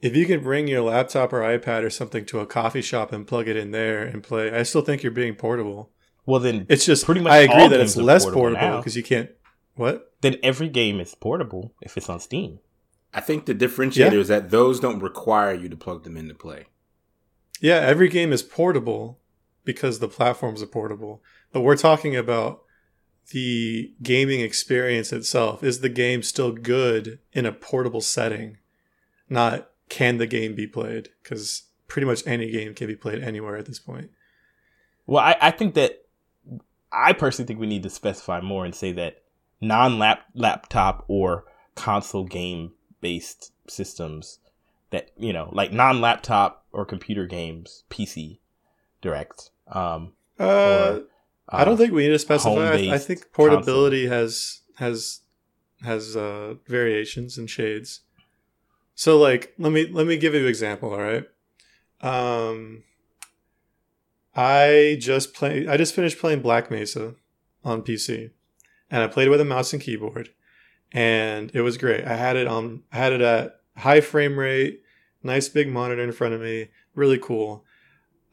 [0.00, 3.26] if you can bring your laptop or iPad or something to a coffee shop and
[3.26, 5.90] plug it in there and play, I still think you're being portable.
[6.24, 7.32] Well, then it's just pretty much.
[7.32, 9.30] I agree that it's less portable because you can't.
[9.74, 10.12] What?
[10.20, 12.60] Then every game is portable if it's on Steam.
[13.14, 14.18] I think the differentiator yeah.
[14.18, 16.66] is that those don't require you to plug them in to play.
[17.60, 19.20] Yeah, every game is portable
[19.64, 21.22] because the platforms are portable.
[21.52, 22.62] But we're talking about
[23.30, 25.62] the gaming experience itself.
[25.62, 28.58] Is the game still good in a portable setting?
[29.28, 31.10] Not can the game be played?
[31.22, 34.10] Because pretty much any game can be played anywhere at this point.
[35.06, 36.06] Well, I, I think that
[36.90, 39.22] I personally think we need to specify more and say that
[39.60, 39.98] non
[40.34, 44.38] laptop or console game based systems
[44.90, 48.38] that you know like non laptop or computer games PC
[49.00, 51.02] direct um uh, or,
[51.52, 52.70] I don't think we need to specify.
[52.70, 54.18] I, I, think portability console.
[54.18, 55.20] has has
[55.82, 58.00] has uh, variations and shades.
[58.94, 61.24] So like let me let me give you an example, all right?
[62.00, 62.84] Um
[64.34, 67.14] I just play I just finished playing Black Mesa
[67.64, 68.30] on PC.
[68.90, 70.30] And I played it with a mouse and keyboard.
[70.92, 72.04] And it was great.
[72.04, 74.82] I had it on I had it at high frame rate,
[75.22, 77.64] nice big monitor in front of me, really cool.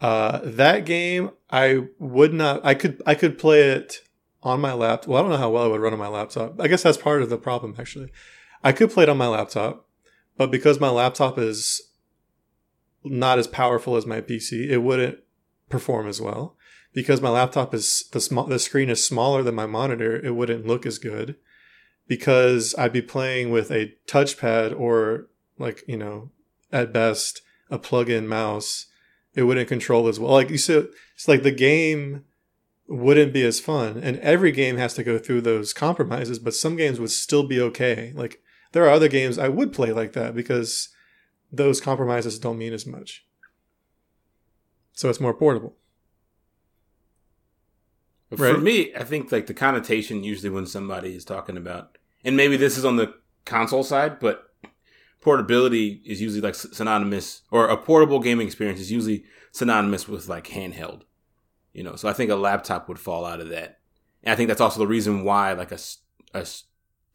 [0.01, 4.01] Uh, that game I would not I could I could play it
[4.43, 5.09] on my laptop.
[5.09, 6.59] Well, I don't know how well it would run on my laptop.
[6.59, 8.11] I guess that's part of the problem actually.
[8.63, 9.87] I could play it on my laptop,
[10.37, 11.81] but because my laptop is
[13.03, 15.19] not as powerful as my PC, it wouldn't
[15.69, 16.55] perform as well.
[16.91, 20.65] Because my laptop is the small the screen is smaller than my monitor, it wouldn't
[20.65, 21.35] look as good.
[22.07, 25.27] Because I'd be playing with a touchpad or
[25.59, 26.31] like, you know,
[26.71, 28.87] at best a plug-in mouse,
[29.39, 30.33] it wouldn't control as well.
[30.33, 32.25] Like you said, it's like the game
[32.87, 33.97] wouldn't be as fun.
[34.03, 37.61] And every game has to go through those compromises, but some games would still be
[37.61, 38.11] okay.
[38.15, 38.41] Like
[38.73, 40.89] there are other games I would play like that because
[41.51, 43.25] those compromises don't mean as much.
[44.91, 45.77] So it's more portable.
[48.35, 48.61] For right?
[48.61, 52.77] me, I think like the connotation usually when somebody is talking about, and maybe this
[52.77, 53.13] is on the
[53.45, 54.48] console side, but
[55.21, 60.47] portability is usually like synonymous, or a portable gaming experience is usually synonymous with like
[60.47, 61.01] handheld.
[61.73, 63.79] You know, so I think a laptop would fall out of that,
[64.23, 65.79] and I think that's also the reason why like a,
[66.33, 66.45] a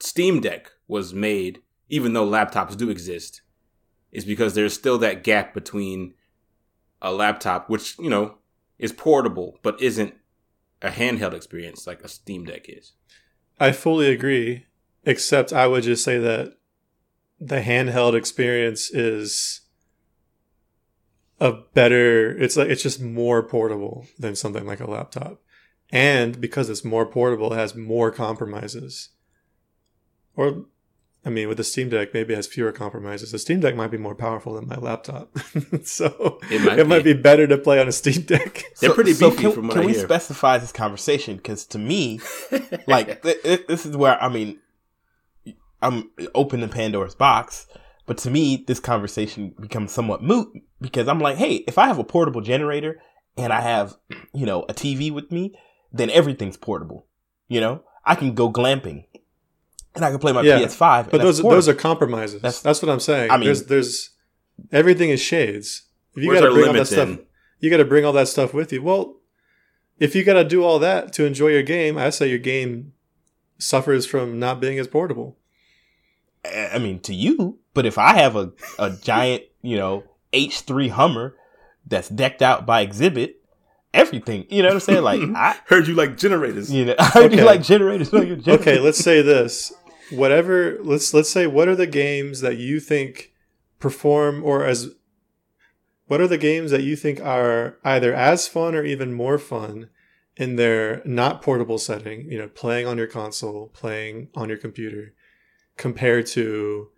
[0.00, 3.42] Steam Deck was made, even though laptops do exist,
[4.12, 6.14] is because there's still that gap between
[7.02, 8.38] a laptop, which you know
[8.78, 10.14] is portable but isn't
[10.82, 12.92] a handheld experience like a Steam Deck is.
[13.58, 14.66] I fully agree,
[15.04, 16.56] except I would just say that
[17.44, 19.61] the handheld experience is
[21.40, 25.40] a better it's like it's just more portable than something like a laptop.
[25.90, 29.11] And because it's more portable, it has more compromises.
[30.35, 30.64] Or
[31.26, 33.33] I mean, with the Steam Deck, maybe it has fewer compromises.
[33.33, 35.37] The Steam Deck might be more powerful than my laptop,
[35.85, 36.88] so it, might, it be.
[36.88, 37.12] might, be.
[37.12, 38.64] better to play on a Steam Deck.
[38.80, 39.18] They're so, pretty beefy.
[39.18, 40.02] So can, from what can I we hear.
[40.02, 41.37] specify this conversation?
[41.37, 42.20] Because to me,
[42.87, 44.59] like th- th- this is where I mean,
[45.84, 47.66] I'm open opening Pandora's box,
[48.06, 50.48] but to me, this conversation becomes somewhat moot
[50.80, 53.00] because I'm like, hey, if I have a portable generator
[53.36, 53.96] and I have,
[54.34, 55.54] you know, a TV with me,
[55.92, 57.06] then everything's portable.
[57.48, 59.04] You know, I can go glamping
[59.94, 61.10] and I can play my yeah, PS5.
[61.10, 62.42] But those those are compromises.
[62.42, 63.30] That's, that's what I'm saying.
[63.30, 64.10] I mean, there's there's
[64.72, 65.82] everything is shades.
[66.16, 67.18] If you got to bring all that stuff,
[67.60, 68.82] you got to bring all that stuff with you.
[68.82, 69.16] Well,
[69.98, 72.92] if you got to do all that to enjoy your game, I say your game
[73.58, 75.38] suffers from not being as portable.
[76.44, 81.37] I mean, to you, but if I have a a giant, you know, H3 Hummer
[81.87, 83.35] that's decked out by Xzibit,
[83.92, 84.46] everything.
[84.50, 85.02] You know what I'm saying?
[85.02, 86.70] Like I heard you like generators.
[86.72, 87.37] You know, I heard okay.
[87.37, 88.11] you like generators.
[88.11, 88.46] generators.
[88.61, 89.72] Okay, let's say this
[90.11, 93.33] whatever let's let's say what are the games that you think
[93.78, 94.90] perform or as
[96.07, 99.88] what are the games that you think are either as fun or even more fun
[100.37, 105.14] in their not portable setting, you know, playing on your console, playing on your computer,
[105.76, 106.88] compared to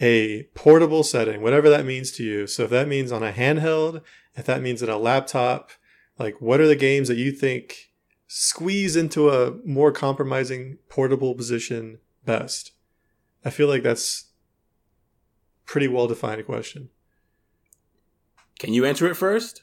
[0.00, 2.46] a portable setting, whatever that means to you.
[2.46, 4.02] So if that means on a handheld,
[4.34, 5.70] if that means in a laptop,
[6.18, 7.90] like what are the games that you think
[8.26, 12.72] squeeze into a more compromising portable position best?
[13.44, 14.26] I feel like that's
[15.64, 16.90] pretty well defined question.
[18.58, 19.62] Can you answer it first?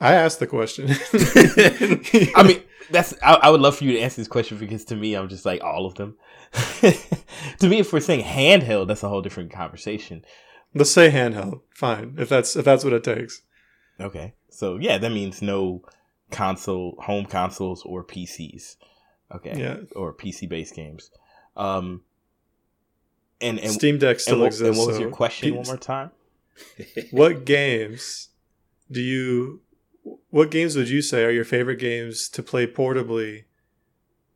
[0.00, 0.88] I asked the question.
[2.36, 4.96] I mean, that's I, I, would love for you to answer this question because to
[4.96, 6.16] me, I'm just like all of them.
[7.58, 10.24] to me, if we're saying handheld, that's a whole different conversation.
[10.74, 11.60] Let's say handheld.
[11.70, 13.42] Fine, if that's if that's what it takes.
[14.00, 15.82] Okay, so yeah, that means no
[16.30, 18.76] console, home consoles, or PCs.
[19.34, 21.10] Okay, yeah, or PC based games.
[21.56, 22.02] Um,
[23.40, 24.68] and, and Steam Deck still and what, exists.
[24.68, 26.10] And what was so your question one more time?
[27.10, 28.28] what games
[28.90, 29.60] do you?
[30.30, 33.44] What games would you say are your favorite games to play portably,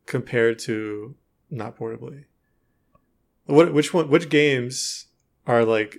[0.05, 1.15] compared to
[1.49, 2.25] not portably?
[3.45, 4.09] What which one?
[4.09, 5.07] Which games
[5.47, 5.97] are like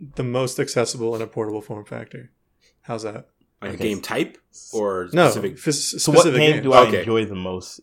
[0.00, 2.30] the most accessible in a portable form factor?
[2.82, 3.28] How's that?
[3.62, 3.84] Like okay.
[3.84, 4.38] a game type
[4.72, 5.30] or no?
[5.30, 5.58] Specific?
[5.66, 7.00] F- so what game, game, do I okay.
[7.00, 7.80] enjoy the most?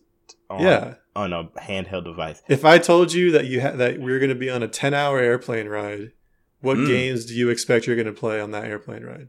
[0.50, 2.42] On, yeah, on a handheld device.
[2.48, 4.68] If I told you that you ha- that we are going to be on a
[4.68, 6.12] ten hour airplane ride,
[6.60, 6.86] what mm.
[6.86, 9.28] games do you expect you're going to play on that airplane ride?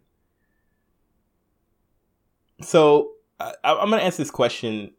[2.61, 4.93] So I, am going to answer this question,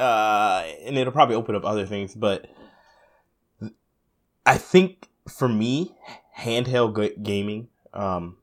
[0.00, 2.46] uh, and it'll probably open up other things, but
[4.46, 5.94] I think for me,
[6.36, 8.38] handheld g- gaming, um,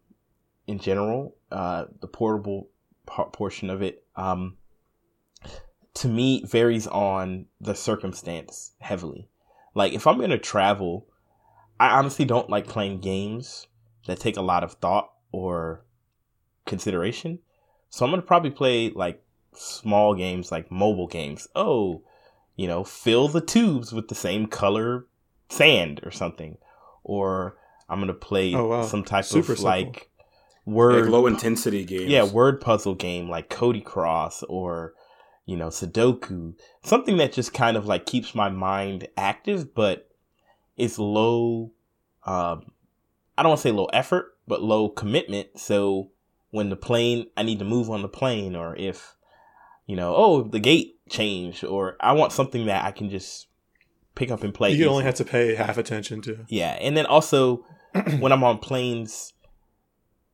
[0.68, 2.70] in general, uh, the portable
[3.06, 4.58] portion of it, um,
[5.96, 9.28] to me varies on the circumstance heavily.
[9.74, 11.08] Like if I'm gonna travel,
[11.80, 13.66] I honestly don't like playing games
[14.06, 15.86] that take a lot of thought or
[16.66, 17.40] consideration.
[17.90, 19.24] So I'm gonna probably play like
[19.58, 21.48] small games, like mobile games.
[21.56, 22.04] Oh,
[22.56, 25.06] you know, fill the tubes with the same color
[25.50, 26.58] sand or something,
[27.04, 27.58] or
[27.90, 28.84] I'm gonna play oh, wow.
[28.84, 29.64] some type Super of simple.
[29.66, 30.10] like
[30.66, 32.10] word like low intensity game.
[32.10, 34.94] Yeah, word puzzle game like CodyCross or
[35.46, 40.10] you know Sudoku, something that just kind of like keeps my mind active, but
[40.76, 41.72] it's low.
[42.26, 42.72] Um,
[43.38, 45.60] I don't want to say low effort, but low commitment.
[45.60, 46.12] So
[46.52, 49.16] when the plane, I need to move on the plane, or if
[49.88, 53.48] you know, oh, the gate changed, or I want something that I can just
[54.14, 54.72] pick up and play.
[54.72, 56.46] You only have to pay half attention to.
[56.50, 57.66] Yeah, and then also
[58.20, 59.34] when I'm on planes,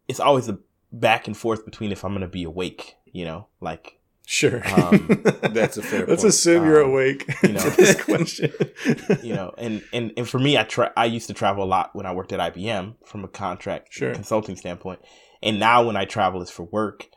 [0.08, 0.58] it's always a
[0.92, 4.00] back and forth between if I'm going to be awake, you know, like.
[4.26, 4.66] Sure.
[4.66, 6.06] Um, that's a fair.
[6.06, 6.34] Let's point.
[6.34, 8.54] assume you're um, awake you know, to this question.
[9.22, 10.90] you know, and, and, and for me, I try.
[10.96, 14.14] I used to travel a lot when I worked at IBM from a contract sure.
[14.14, 15.02] consulting standpoint,
[15.42, 17.10] and now when I travel is for work.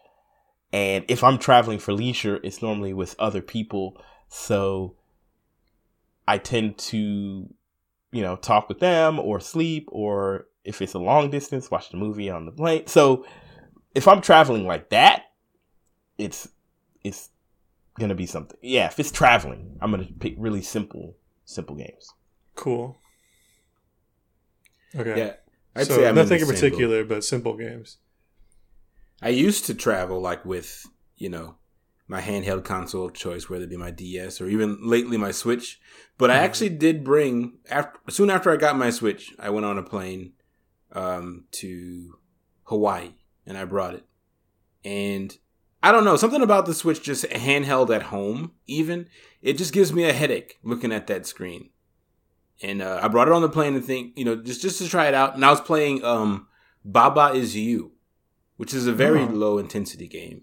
[0.76, 4.00] And if I'm traveling for leisure, it's normally with other people.
[4.28, 4.96] So
[6.28, 7.48] I tend to
[8.16, 11.98] you know, talk with them or sleep or if it's a long distance, watch the
[11.98, 12.86] movie on the plane.
[12.86, 13.26] So
[13.94, 15.24] if I'm traveling like that,
[16.16, 16.48] it's
[17.04, 17.28] it's
[17.98, 18.56] gonna be something.
[18.62, 22.08] Yeah, if it's traveling, I'm gonna pick really simple simple games.
[22.54, 22.96] Cool.
[24.94, 25.18] Okay.
[25.18, 25.32] Yeah.
[25.74, 27.98] I'd so say nothing in, in particular, but simple games.
[29.22, 31.56] I used to travel like with, you know,
[32.08, 35.80] my handheld console of choice, whether it be my DS or even lately my Switch.
[36.18, 36.44] But I mm-hmm.
[36.44, 40.32] actually did bring after soon after I got my Switch, I went on a plane
[40.92, 42.18] um, to
[42.64, 43.14] Hawaii
[43.46, 44.04] and I brought it.
[44.84, 45.36] And
[45.82, 49.08] I don't know, something about the Switch just handheld at home, even
[49.42, 51.70] it just gives me a headache looking at that screen.
[52.62, 54.88] And uh, I brought it on the plane to think, you know, just just to
[54.88, 55.34] try it out.
[55.34, 56.46] And I was playing um,
[56.84, 57.92] Baba is You,
[58.56, 59.26] which is a very oh.
[59.26, 60.42] low intensity game.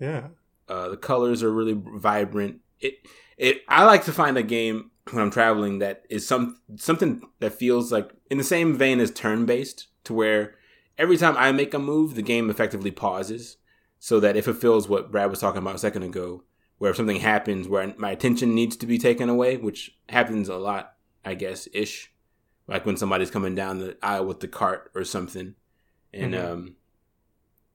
[0.00, 0.28] Yeah.
[0.68, 2.60] Uh, the colors are really vibrant.
[2.80, 2.94] It
[3.36, 7.54] it I like to find a game when I'm traveling that is some something that
[7.54, 10.54] feels like in the same vein as turn based, to where
[10.98, 13.58] every time I make a move, the game effectively pauses,
[13.98, 16.44] so that if it feels what Brad was talking about a second ago,
[16.78, 20.56] where if something happens where my attention needs to be taken away, which happens a
[20.56, 22.12] lot, I guess ish,
[22.66, 25.54] like when somebody's coming down the aisle with the cart or something,
[26.12, 26.52] and mm-hmm.
[26.52, 26.76] um,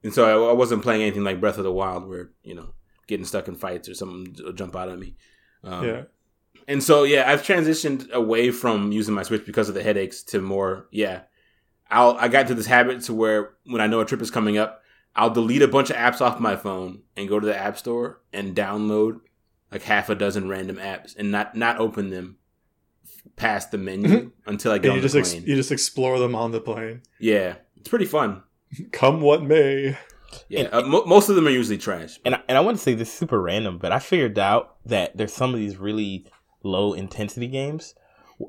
[0.02, 2.74] and so I, I wasn't playing anything like Breath of the Wild where you know
[3.06, 5.16] getting stuck in fights or something will jump out at me.
[5.64, 6.02] Um, yeah.
[6.68, 10.40] And so yeah, I've transitioned away from using my Switch because of the headaches to
[10.40, 11.22] more yeah.
[11.90, 14.56] I'll I got to this habit to where when I know a trip is coming
[14.58, 14.82] up,
[15.16, 18.20] I'll delete a bunch of apps off my phone and go to the app store
[18.32, 19.20] and download
[19.72, 22.36] like half a dozen random apps and not not open them
[23.36, 24.28] past the menu mm-hmm.
[24.50, 27.02] until I get and you just ex- you just explore them on the plane.
[27.18, 28.42] Yeah, it's pretty fun.
[28.92, 29.98] Come what may.
[30.48, 32.20] Yeah, and, uh, mo- most of them are usually trash.
[32.24, 35.16] And I, and I want to say this super random, but I figured out that
[35.16, 36.26] there's some of these really
[36.62, 37.94] low intensity games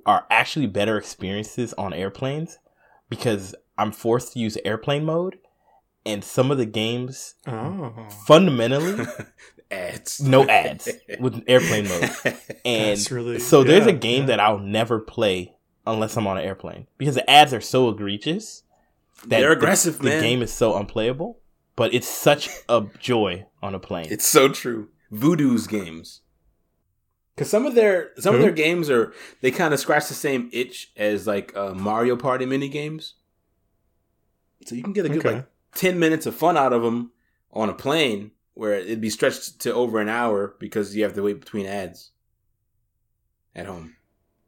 [0.05, 2.60] are actually better experiences on airplanes
[3.10, 5.38] because I'm forced to use airplane mode,
[6.05, 8.07] and some of the games oh.
[8.25, 9.05] fundamentally
[9.71, 10.88] ads, no ads
[11.19, 14.27] with airplane mode, and really, so there's a game yeah.
[14.27, 15.55] that I'll never play
[15.86, 18.70] unless I'm on an airplane because the ads are so egregious that
[19.25, 19.99] they're aggressive.
[19.99, 21.41] The, the game is so unplayable
[21.75, 24.07] but it's such a joy on a plane.
[24.10, 24.89] It's so true.
[25.12, 26.21] Voodoo's games.
[27.38, 28.39] Cause some of their some Who?
[28.39, 32.15] of their games are they kind of scratch the same itch as like uh, Mario
[32.15, 33.15] Party mini games.
[34.65, 35.36] So you can get a good okay.
[35.38, 37.12] like ten minutes of fun out of them
[37.51, 41.23] on a plane, where it'd be stretched to over an hour because you have to
[41.23, 42.12] wait between ads
[43.55, 43.95] at home.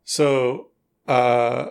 [0.04, 0.68] So,
[1.08, 1.70] uh,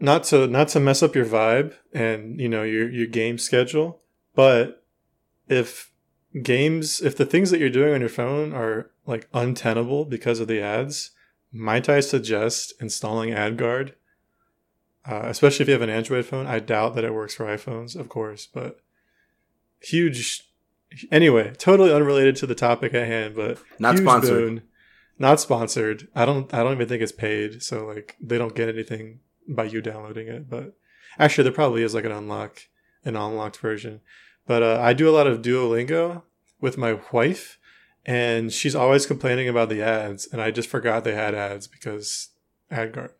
[0.00, 4.00] not to not to mess up your vibe and you know your your game schedule,
[4.34, 4.82] but
[5.48, 5.90] if
[6.42, 10.48] games, if the things that you're doing on your phone are like untenable because of
[10.48, 11.10] the ads,
[11.52, 13.94] might I suggest installing AdGuard?
[15.04, 16.46] Uh, especially if you have an Android phone.
[16.46, 18.80] I doubt that it works for iPhones, of course, but
[19.80, 20.46] huge.
[21.10, 24.30] Anyway, totally unrelated to the topic at hand, but not sponsored.
[24.30, 24.62] Boon,
[25.18, 26.08] not sponsored.
[26.14, 26.52] I don't.
[26.52, 30.28] I don't even think it's paid, so like they don't get anything by you downloading
[30.28, 30.48] it.
[30.48, 30.74] But
[31.18, 32.62] actually, there probably is like an unlock,
[33.04, 34.00] an unlocked version.
[34.46, 36.22] But uh, I do a lot of Duolingo
[36.60, 37.58] with my wife,
[38.04, 42.30] and she's always complaining about the ads, and I just forgot they had ads because
[42.70, 43.10] AdGuard.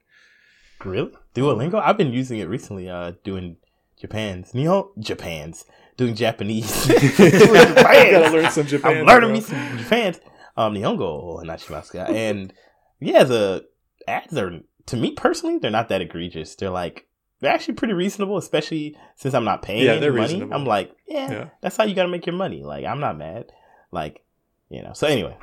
[0.85, 1.13] Really?
[1.35, 1.81] Duolingo?
[1.81, 3.57] I've been using it recently, uh, doing
[4.01, 4.53] Japan's.
[4.53, 4.89] Nihon?
[4.99, 5.65] Japan's.
[5.97, 6.87] Doing Japanese.
[6.89, 7.75] Japan.
[7.75, 8.99] gotta learn some Japan.
[8.99, 10.19] I'm learning me some Japan's.
[10.57, 12.53] um, Nihongo Nachimasu and
[13.01, 13.67] yeah, the
[14.09, 16.55] ads are to me personally, they're not that egregious.
[16.55, 17.07] They're like
[17.40, 20.21] they're actually pretty reasonable, especially since I'm not paying yeah, any money.
[20.21, 20.55] Reasonable.
[20.55, 22.62] I'm like, yeah, yeah, that's how you got to make your money.
[22.62, 23.53] Like, I'm not mad.
[23.90, 24.25] Like,
[24.69, 24.93] you know.
[24.93, 25.37] So anyway.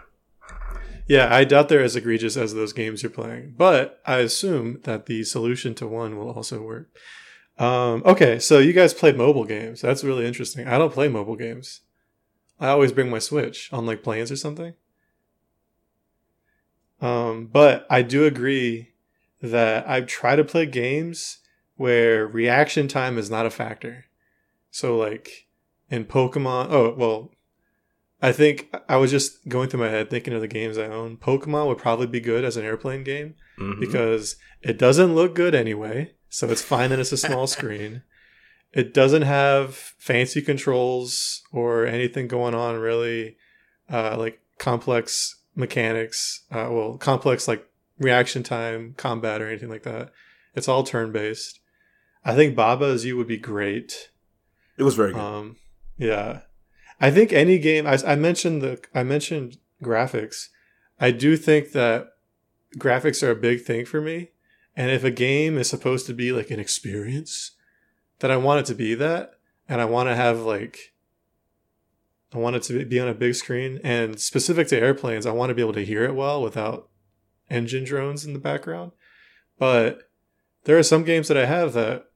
[1.08, 5.06] Yeah, I doubt they're as egregious as those games you're playing, but I assume that
[5.06, 6.90] the solution to one will also work.
[7.58, 9.82] Um, okay, so you guys played mobile games.
[9.82, 10.68] That's really interesting.
[10.68, 11.82] I don't play mobile games.
[12.60, 14.74] I always bring my Switch on like planes or something.
[17.00, 18.90] Um, but I do agree
[19.42, 21.40] that I try to play games
[21.76, 24.06] where reaction time is not a factor.
[24.72, 25.48] So like
[25.90, 27.32] in Pokemon, oh well,
[28.22, 31.18] I think I was just going through my head thinking of the games I own.
[31.18, 33.80] Pokemon would probably be good as an airplane game mm-hmm.
[33.80, 38.02] because it doesn't look good anyway, so it's fine that it's a small screen.
[38.74, 43.38] It doesn't have fancy controls or anything going on really,
[43.90, 46.44] uh, like complex mechanics.
[46.52, 47.67] Uh, well, complex like
[48.00, 50.12] reaction time, combat, or anything like that.
[50.56, 51.60] It's all turn based.
[52.24, 54.10] I think Baba Is You would be great.
[54.78, 55.22] It was very good.
[55.22, 55.56] Um,
[55.98, 56.42] yeah,
[57.00, 57.88] I think any game.
[57.88, 60.48] I, I mentioned the I mentioned graphics.
[61.00, 62.10] I do think that
[62.78, 64.32] graphics are a big thing for me,
[64.76, 67.52] and if a game is supposed to be like an experience,
[68.20, 69.36] that I want it to be that,
[69.68, 70.94] and I want to have like.
[72.34, 75.50] I want it to be on a big screen, and specific to airplanes, I want
[75.50, 76.90] to be able to hear it well without
[77.50, 78.92] engine drones in the background.
[79.58, 80.10] But
[80.66, 82.08] there are some games that I have that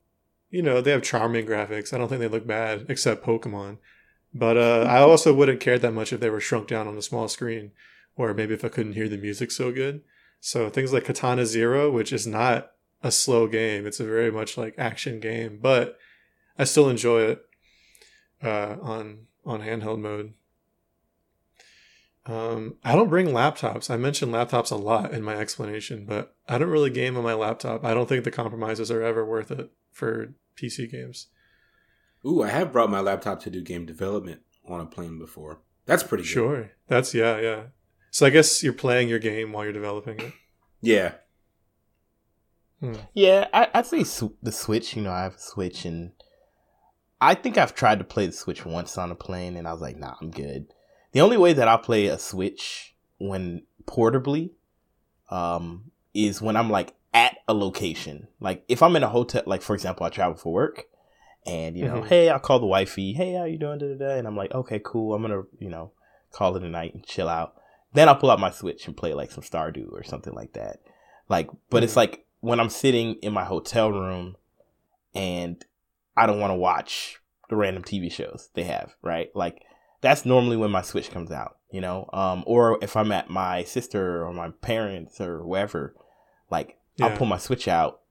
[0.51, 1.93] you know, they have charming graphics.
[1.93, 3.77] I don't think they look bad, except Pokemon.
[4.33, 7.01] But uh, I also wouldn't care that much if they were shrunk down on a
[7.01, 7.71] small screen,
[8.15, 10.01] or maybe if I couldn't hear the music so good.
[10.41, 14.57] So things like Katana Zero, which is not a slow game, it's a very much
[14.57, 15.97] like action game, but
[16.59, 17.45] I still enjoy it
[18.43, 20.33] uh, on on handheld mode.
[22.27, 23.89] Um, I don't bring laptops.
[23.89, 27.33] I mentioned laptops a lot in my explanation, but I don't really game on my
[27.33, 27.83] laptop.
[27.83, 31.27] I don't think the compromises are ever worth it for PC games.
[32.25, 35.61] Ooh, I have brought my laptop to do game development on a plane before.
[35.87, 36.29] That's pretty good.
[36.29, 36.71] Sure.
[36.87, 37.63] That's yeah, yeah.
[38.11, 40.33] So I guess you're playing your game while you're developing it.
[40.81, 41.13] Yeah.
[42.79, 42.93] Hmm.
[43.13, 44.95] Yeah, I, I'd say su- the Switch.
[44.95, 46.11] You know, I have a Switch, and
[47.19, 49.81] I think I've tried to play the Switch once on a plane, and I was
[49.81, 50.67] like, nah, I'm good.
[51.11, 54.51] The only way that I'll play a Switch when portably
[55.29, 58.27] um, is when I'm like at a location.
[58.39, 60.85] Like if I'm in a hotel, like for example, I travel for work,
[61.45, 62.07] and you know, mm-hmm.
[62.07, 63.13] hey, I'll call the wifey.
[63.13, 64.19] Hey, how you doing today?
[64.19, 65.13] And I'm like, okay, cool.
[65.13, 65.91] I'm gonna, you know,
[66.31, 67.55] call it a night and chill out.
[67.93, 70.79] Then I'll pull out my Switch and play like some Stardew or something like that.
[71.27, 71.83] Like, but mm-hmm.
[71.83, 74.37] it's like when I'm sitting in my hotel room
[75.13, 75.63] and
[76.15, 77.19] I don't want to watch
[77.49, 79.29] the random TV shows they have, right?
[79.35, 79.63] Like
[80.01, 82.09] that's normally when my Switch comes out, you know.
[82.11, 85.95] Um, or if I'm at my sister or my parents or wherever,
[86.49, 87.07] like yeah.
[87.07, 88.01] I'll pull my Switch out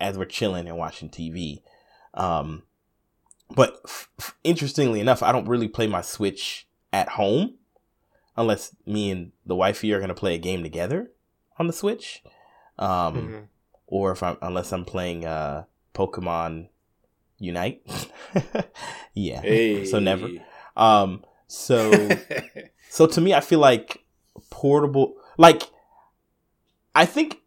[0.00, 1.62] as we're chilling and watching TV.
[2.14, 2.62] Um,
[3.54, 7.54] but f- f- interestingly enough, I don't really play my Switch at home
[8.36, 11.10] unless me and the wifey are gonna play a game together
[11.58, 12.22] on the Switch.
[12.78, 13.38] Um, mm-hmm.
[13.86, 16.68] or if I'm unless I'm playing uh, Pokemon
[17.38, 17.82] Unite.
[19.14, 19.40] yeah.
[19.40, 19.84] Hey.
[19.90, 20.28] So never.
[20.76, 22.08] Um, so
[22.90, 24.04] so to me, I feel like
[24.50, 25.14] portable.
[25.38, 25.62] Like
[26.94, 27.42] I think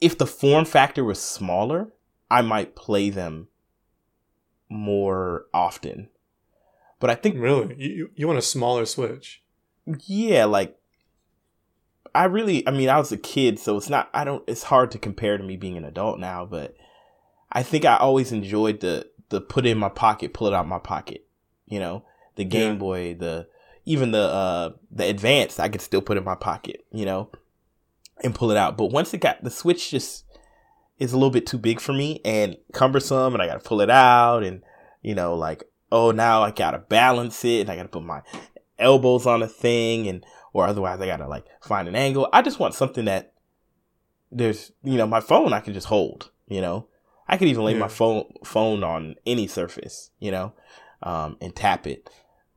[0.00, 1.88] if the form factor was smaller,
[2.30, 3.48] I might play them
[4.68, 6.08] more often.
[7.00, 9.42] But I think really you you want a smaller Switch.
[10.06, 10.78] Yeah, like
[12.14, 14.90] I really I mean I was a kid, so it's not I don't it's hard
[14.92, 16.76] to compare to me being an adult now, but
[17.52, 20.66] I think I always enjoyed the the put it in my pocket, pull it out
[20.66, 21.26] my pocket.
[21.66, 22.04] You know,
[22.36, 22.78] the Game yeah.
[22.78, 23.46] Boy, the
[23.84, 27.30] even the uh the advanced I could still put in my pocket, you know
[28.22, 28.76] and pull it out.
[28.76, 30.24] But once it got the switch just
[30.98, 33.90] is a little bit too big for me and cumbersome and I gotta pull it
[33.90, 34.62] out and
[35.02, 38.22] you know, like, oh now I gotta balance it and I gotta put my
[38.78, 42.28] elbows on a thing and or otherwise I gotta like find an angle.
[42.32, 43.32] I just want something that
[44.30, 46.88] there's you know, my phone I can just hold, you know.
[47.26, 47.78] I could even lay yeah.
[47.78, 50.52] my phone phone on any surface, you know,
[51.02, 52.10] um, and tap it.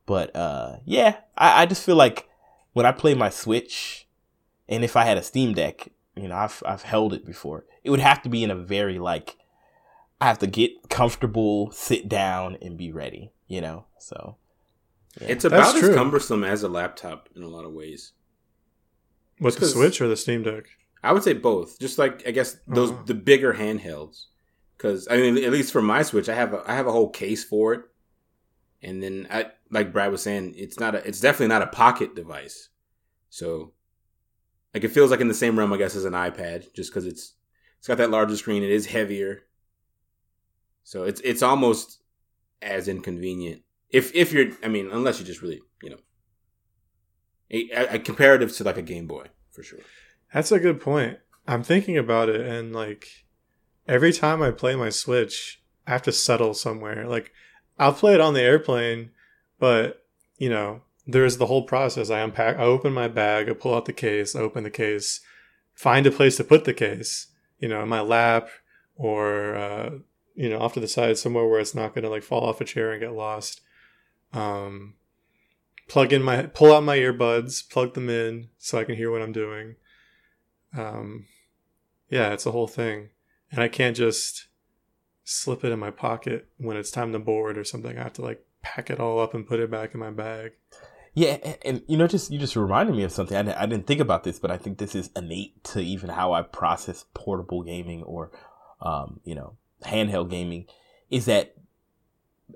[0.08, 2.28] But uh, yeah, I, I just feel like
[2.74, 4.08] when I play my Switch,
[4.68, 7.66] and if I had a Steam Deck, you know, I've I've held it before.
[7.84, 9.38] It would have to be in a very like
[10.20, 13.32] I have to get comfortable, sit down, and be ready.
[13.47, 14.38] You know, so
[15.22, 15.28] yeah.
[15.28, 18.14] it's about as cumbersome as a laptop in a lot of ways.
[19.39, 20.66] What's the Switch or the Steam Deck?
[21.03, 21.80] I would say both.
[21.80, 23.03] Just like I guess those uh-huh.
[23.05, 24.26] the bigger handhelds.
[24.78, 27.10] Because I mean, at least for my Switch, I have a I have a whole
[27.10, 27.82] case for it,
[28.82, 32.15] and then I like Brad was saying, it's not a it's definitely not a pocket
[32.15, 32.70] device
[33.30, 33.74] So,
[34.74, 37.05] like, it feels like in the same realm, I guess, as an iPad, just because
[37.05, 37.34] it's
[37.80, 38.63] it's got that larger screen.
[38.63, 39.43] It is heavier,
[40.84, 42.01] so it's it's almost
[42.61, 43.63] as inconvenient.
[43.89, 45.97] If if you're, I mean, unless you just really, you know,
[47.51, 49.80] a, a comparative to like a Game Boy for sure.
[50.34, 51.20] That's a good point.
[51.47, 53.07] I'm thinking about it, and like
[53.88, 57.07] every time I play my Switch, I have to settle somewhere.
[57.07, 57.32] Like
[57.80, 59.11] I'll play it on the airplane,
[59.60, 60.03] but
[60.38, 62.10] you know, there's the whole process.
[62.10, 65.22] I unpack, I open my bag, I pull out the case, I open the case,
[65.74, 67.28] find a place to put the case,
[67.60, 68.49] you know, in my lap
[68.95, 69.89] or, uh,
[70.36, 72.62] you know, off to the side somewhere where it's not going to like fall off
[72.62, 73.62] a chair and get lost.
[74.34, 74.95] Um,
[75.88, 79.22] plug in my, pull out my earbuds, plug them in so I can hear what
[79.22, 79.76] I'm doing.
[80.78, 81.26] Um,
[82.10, 83.10] yeah, it's a whole thing.
[83.49, 84.47] And I can't just
[85.24, 87.97] slip it in my pocket when it's time to board or something.
[87.97, 90.53] I have to like pack it all up and put it back in my bag.
[91.14, 93.36] Yeah, and, and, you know, just you just reminded me of something.
[93.36, 96.34] I I didn't think about this, but I think this is innate to even how
[96.34, 98.32] I process portable gaming or,
[98.82, 100.68] um, you know, handheld gaming.
[101.10, 101.55] Is that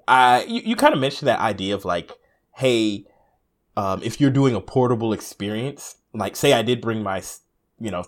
[0.07, 2.11] I you, you kind of mentioned that idea of like,
[2.55, 3.07] hey,
[3.77, 7.23] um, if you're doing a portable experience, like say I did bring my,
[7.79, 8.03] you know,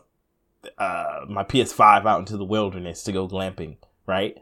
[0.78, 4.38] uh, my PS5 out into the wilderness to go glamping, right?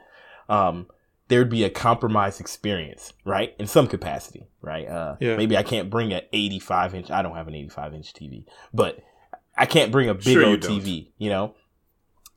[0.50, 0.88] Um,
[1.32, 3.56] there'd be a compromised experience, right?
[3.58, 4.86] In some capacity, right?
[4.86, 5.38] Uh, yeah.
[5.38, 7.10] Maybe I can't bring an 85 inch.
[7.10, 9.00] I don't have an 85 inch TV, but
[9.58, 11.08] I can't bring a big sure old TV.
[11.18, 11.56] You know,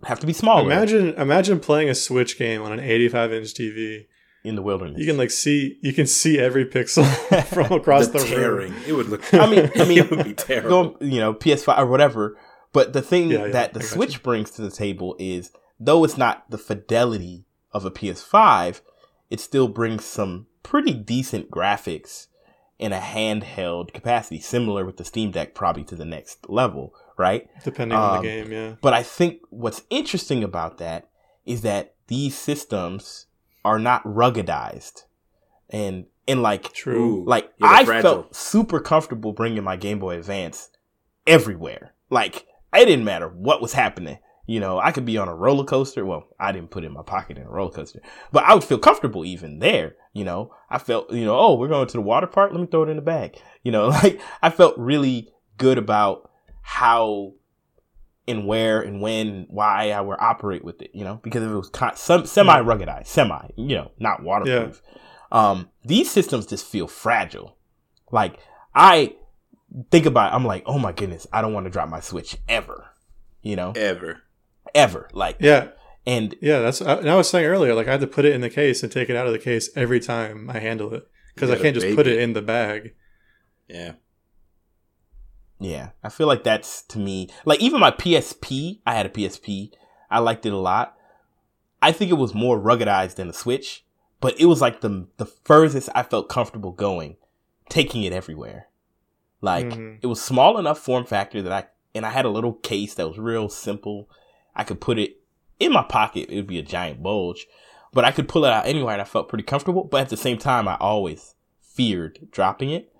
[0.04, 0.62] have to be smaller.
[0.62, 4.06] Imagine, imagine playing a Switch game on an 85 inch TV
[4.44, 5.00] in the wilderness.
[5.00, 7.04] You can like see, you can see every pixel
[7.46, 8.72] from across the, the tearing.
[8.72, 8.82] room.
[8.86, 9.34] It would look.
[9.34, 10.68] I mean, I mean, it would be terrible.
[10.68, 12.38] Going, you know, PS5 or whatever.
[12.72, 14.20] But the thing yeah, yeah, that the Switch you.
[14.20, 18.80] brings to the table is, though it's not the fidelity of a PS5,
[19.30, 22.28] it still brings some pretty decent graphics
[22.78, 27.48] in a handheld capacity, similar with the Steam Deck, probably to the next level, right?
[27.64, 28.74] Depending um, on the um, game, yeah.
[28.80, 31.08] But I think what's interesting about that
[31.44, 33.26] is that these systems
[33.64, 35.04] are not ruggedized,
[35.70, 38.02] and and like true, like yeah, I fragile.
[38.02, 40.70] felt super comfortable bringing my Game Boy Advance
[41.26, 41.94] everywhere.
[42.10, 44.18] Like it didn't matter what was happening.
[44.46, 46.04] You know, I could be on a roller coaster.
[46.04, 48.64] Well, I didn't put it in my pocket in a roller coaster, but I would
[48.64, 49.96] feel comfortable even there.
[50.12, 52.52] You know, I felt, you know, oh, we're going to the water park.
[52.52, 53.40] Let me throw it in the bag.
[53.62, 56.30] You know, like I felt really good about
[56.60, 57.32] how
[58.28, 61.48] and where and when and why I would operate with it, you know, because it
[61.48, 64.82] was con- some semi ruggedized, semi, you know, not waterproof.
[64.84, 64.98] Yeah.
[65.32, 67.56] Um, these systems just feel fragile.
[68.10, 68.38] Like
[68.74, 69.16] I
[69.90, 72.36] think about, it, I'm like, oh my goodness, I don't want to drop my Switch
[72.46, 72.90] ever,
[73.42, 74.22] you know, ever
[74.74, 75.08] ever.
[75.12, 75.68] Like yeah,
[76.06, 78.40] and yeah, that's and I was saying earlier, like I had to put it in
[78.40, 81.50] the case and take it out of the case every time I handle it because
[81.50, 82.14] I can't just put it.
[82.14, 82.94] it in the bag.
[83.68, 83.94] Yeah.
[85.60, 88.80] Yeah, I feel like that's to me like even my PSP.
[88.86, 89.70] I had a PSP.
[90.10, 90.96] I liked it a lot.
[91.80, 93.84] I think it was more ruggedized than the Switch,
[94.20, 97.16] but it was like the the furthest I felt comfortable going,
[97.68, 98.68] taking it everywhere.
[99.40, 99.96] Like mm-hmm.
[100.02, 103.08] it was small enough form factor that I and I had a little case that
[103.08, 104.08] was real simple
[104.54, 105.20] I could put it
[105.58, 106.30] in my pocket.
[106.30, 107.46] It would be a giant bulge,
[107.92, 109.84] but I could pull it out anywhere and I felt pretty comfortable.
[109.84, 112.94] But at the same time, I always feared dropping it.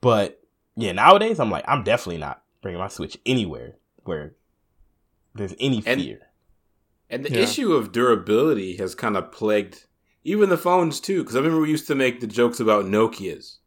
[0.00, 0.42] But
[0.76, 4.34] yeah, nowadays I'm like, I'm definitely not bringing my Switch anywhere where
[5.34, 6.20] there's any fear.
[7.08, 7.44] And, and the yeah.
[7.44, 9.86] issue of durability has kind of plagued
[10.24, 11.22] even the phones too.
[11.22, 13.58] Because I remember we used to make the jokes about Nokia's,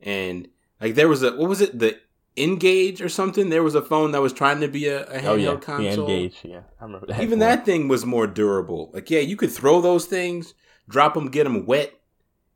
[0.00, 0.48] and
[0.80, 1.98] like there was a what was it the
[2.42, 3.48] N-Gage or something.
[3.48, 5.56] There was a phone that was trying to be a, a oh, handheld oh, yeah.
[5.56, 5.82] console.
[5.82, 7.22] Yeah, N-Gage, yeah, I remember that.
[7.22, 8.90] Even that thing was more durable.
[8.92, 10.54] Like, yeah, you could throw those things,
[10.88, 11.92] drop them, get them wet,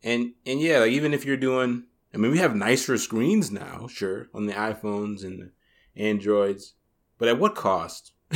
[0.03, 3.87] and and yeah, like even if you're doing, I mean, we have nicer screens now,
[3.89, 5.51] sure, on the iPhones and the
[5.97, 6.75] Androids,
[7.19, 8.13] but at what cost?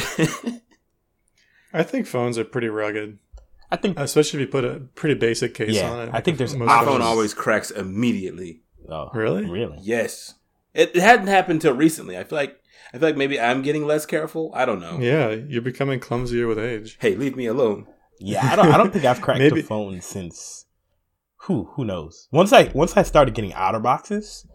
[1.72, 3.18] I think phones are pretty rugged.
[3.70, 6.10] I think, especially if you put a pretty basic case yeah, on it.
[6.14, 8.62] I think there's iPhone always cracks immediately.
[8.88, 9.44] Oh, really?
[9.44, 9.78] Really?
[9.82, 10.34] Yes.
[10.74, 12.16] It, it hadn't happened till recently.
[12.18, 12.60] I feel like
[12.92, 14.50] I feel like maybe I'm getting less careful.
[14.54, 14.98] I don't know.
[15.00, 16.96] Yeah, you're becoming clumsier with age.
[17.00, 17.86] Hey, leave me alone.
[18.18, 18.72] Yeah, I don't.
[18.72, 19.60] I don't think I've cracked maybe.
[19.60, 20.66] a phone since.
[21.42, 22.28] Who who knows?
[22.32, 24.46] Once I once I started getting OtterBoxes,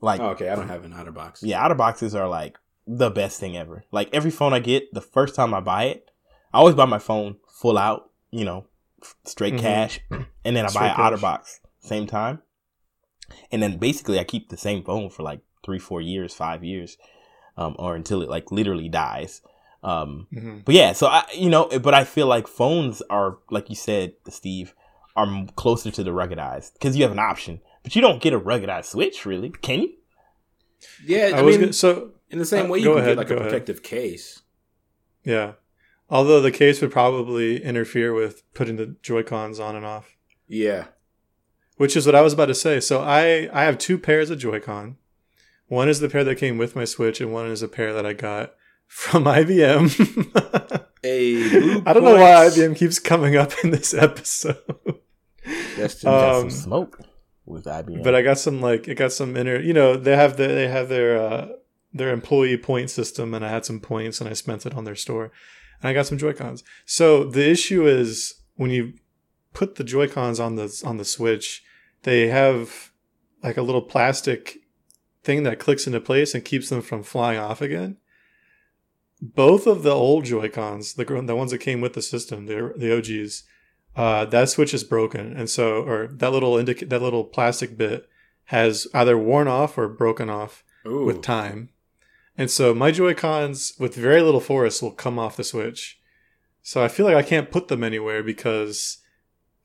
[0.00, 1.40] like oh, okay, I don't have an OtterBox.
[1.42, 3.84] Yeah, OtterBoxes are like the best thing ever.
[3.92, 6.10] Like every phone I get, the first time I buy it,
[6.52, 8.10] I always buy my phone full out.
[8.30, 8.66] You know,
[9.24, 9.62] straight mm-hmm.
[9.62, 11.20] cash, and then I straight buy an cash.
[11.20, 12.42] OtterBox same time
[13.50, 16.96] and then basically I keep the same phone for like three, four years, five years,
[17.56, 19.42] um, or until it like literally dies.
[19.82, 20.58] Um, mm-hmm.
[20.64, 24.14] but yeah, so I, you know, but I feel like phones are, like you said,
[24.28, 24.74] Steve,
[25.14, 28.40] are closer to the ruggedized because you have an option, but you don't get a
[28.40, 29.92] ruggedized switch, really, can you?
[31.04, 33.28] Yeah, I, I mean, gonna, so in the same uh, way, you can ahead, get
[33.28, 33.84] like a protective ahead.
[33.84, 34.42] case.
[35.24, 35.52] Yeah,
[36.08, 40.16] although the case would probably interfere with putting the Joy Cons on and off.
[40.46, 40.86] Yeah,
[41.78, 42.80] which is what I was about to say.
[42.80, 44.96] So I I have two pairs of Joy-Con.
[45.68, 48.04] One is the pair that came with my Switch, and one is a pair that
[48.04, 48.54] I got
[48.86, 49.88] from IBM.
[51.04, 54.58] a I don't know why IBM keeps coming up in this episode.
[55.76, 57.00] Destin got um, some smoke
[57.46, 59.58] with IBM, but I got some like it got some inner.
[59.58, 61.48] You know, they have the, they have their uh,
[61.92, 64.96] their employee point system, and I had some points, and I spent it on their
[64.96, 65.30] store,
[65.80, 66.64] and I got some Joy Cons.
[66.84, 68.94] So the issue is when you
[69.54, 71.62] put the Joy Cons on the on the Switch,
[72.02, 72.92] they have
[73.42, 74.58] like a little plastic
[75.22, 77.96] thing that clicks into place and keeps them from flying off again.
[79.20, 82.72] Both of the old Joy Cons, the the ones that came with the system, the
[82.76, 83.44] the OGs,
[83.96, 88.08] uh, that switch is broken, and so or that little indic- that little plastic bit
[88.44, 91.04] has either worn off or broken off Ooh.
[91.04, 91.70] with time.
[92.36, 96.00] And so my Joy Cons with very little force will come off the switch.
[96.62, 98.98] So I feel like I can't put them anywhere because,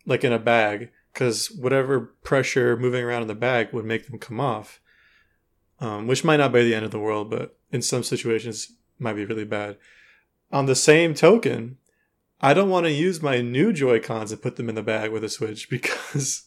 [0.05, 4.17] like in a bag, because whatever pressure moving around in the bag would make them
[4.17, 4.81] come off,
[5.79, 9.13] um, which might not be the end of the world, but in some situations might
[9.13, 9.77] be really bad.
[10.51, 11.77] On the same token,
[12.41, 15.11] I don't want to use my new Joy Cons and put them in the bag
[15.11, 16.43] with a Switch because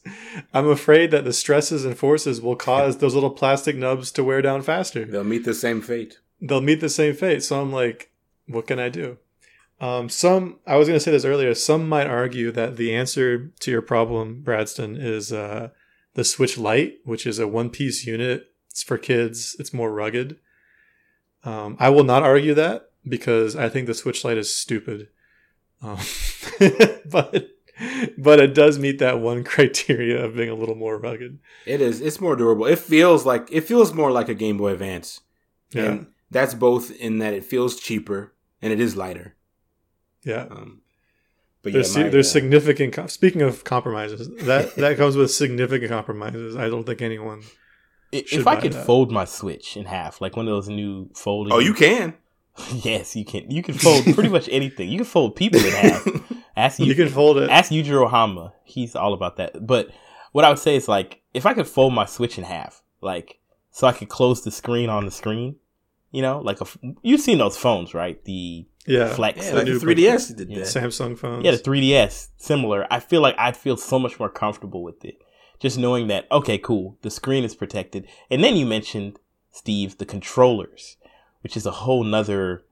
[0.53, 4.43] I'm afraid that the stresses and forces will cause those little plastic nubs to wear
[4.43, 5.05] down faster.
[5.05, 6.19] They'll meet the same fate.
[6.41, 7.43] They'll meet the same fate.
[7.43, 8.11] So I'm like,
[8.47, 9.19] what can I do?
[9.81, 11.55] Um, some I was going to say this earlier.
[11.55, 15.71] Some might argue that the answer to your problem, Bradston, is uh,
[16.15, 18.53] the Switch Lite, which is a one-piece unit.
[18.71, 19.57] It's for kids.
[19.59, 20.39] It's more rugged.
[21.45, 25.09] Um, I will not argue that because I think the Switch Lite is stupid.
[25.83, 25.99] Um,
[27.11, 27.51] but
[28.17, 31.39] but it does meet that one criteria of being a little more rugged.
[31.67, 32.01] It is.
[32.01, 32.67] It's more durable.
[32.67, 35.21] It feels like it feels more like a Game Boy Advance.
[35.73, 35.85] Yeah.
[35.85, 39.36] And that's both in that it feels cheaper and it is lighter.
[40.27, 40.47] Yeah.
[40.51, 40.83] Um,
[41.63, 42.93] but there's, yeah, my, there's uh, significant.
[42.93, 46.57] Com- speaking of compromises, that that comes with significant compromises.
[46.57, 47.43] I don't think anyone.
[48.13, 48.87] If I could that.
[48.87, 51.53] fold my Switch in half, like one of those new folding.
[51.53, 52.15] Oh, you can.
[52.73, 53.51] yes, you can.
[53.51, 54.89] You can fold pretty much anything.
[54.89, 56.07] You can fold people in half.
[56.57, 57.51] Ask you, you can fold it.
[57.51, 58.53] Ask Yujiro Hanma.
[58.65, 59.67] He's all about that.
[59.67, 59.91] But
[60.33, 63.39] what I would say is like, if I could fold my Switch in half, like,
[63.71, 65.57] so I could close the screen on the screen,
[66.13, 66.67] you know, like a,
[67.03, 68.25] you've seen those phones, right?
[68.25, 69.47] The yeah, Flex.
[69.47, 70.59] Yeah, like the 3DS did that.
[70.59, 71.45] Samsung phones.
[71.45, 72.87] Yeah, the 3DS, similar.
[72.91, 75.17] I feel like I'd feel so much more comfortable with it.
[75.59, 78.07] Just knowing that, okay, cool, the screen is protected.
[78.31, 79.19] And then you mentioned,
[79.51, 80.97] Steve, the controllers,
[81.41, 82.65] which is a whole nother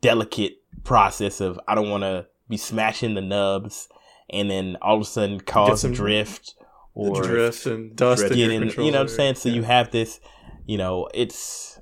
[0.00, 3.88] delicate process of I don't want to be smashing the nubs
[4.30, 6.54] and then all of a sudden cause some, drift
[6.94, 9.34] or drift and dust drift, in, you know what I'm saying?
[9.36, 9.56] So yeah.
[9.56, 10.20] you have this,
[10.66, 11.80] you know, it's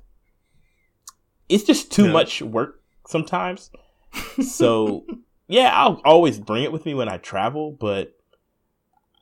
[1.49, 2.11] it's just too yeah.
[2.11, 2.80] much work
[3.11, 3.69] sometimes.
[4.41, 5.05] So
[5.47, 8.13] yeah, I'll always bring it with me when I travel, but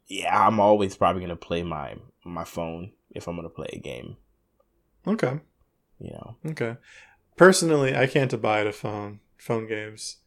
[0.07, 4.17] yeah, I'm always probably gonna play my my phone if I'm gonna play a game.
[5.07, 5.39] Okay.
[5.99, 6.37] You know.
[6.47, 6.77] Okay.
[7.37, 10.17] Personally, I can't abide a phone phone games.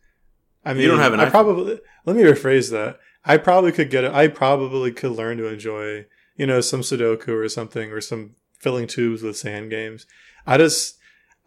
[0.65, 1.21] I mean, you don't have an.
[1.21, 1.31] I iPhone.
[1.31, 2.99] probably let me rephrase that.
[3.25, 4.13] I probably could get it.
[4.13, 6.07] I probably could learn to enjoy,
[6.37, 10.07] you know, some Sudoku or something, or some filling tubes with sand games.
[10.47, 10.99] I just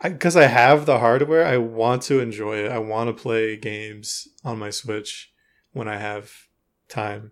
[0.01, 2.71] because I, I, have the hardware, I want to enjoy it.
[2.71, 5.33] I want to play games on my Switch
[5.71, 6.31] when I have
[6.87, 7.31] time.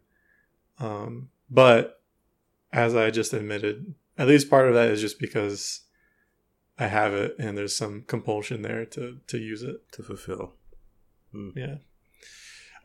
[0.79, 2.01] Um, but
[2.71, 5.81] as I just admitted, at least part of that is just because
[6.77, 10.53] I have it and there's some compulsion there to to use it to fulfill.
[11.33, 11.55] Mm.
[11.55, 11.75] Yeah.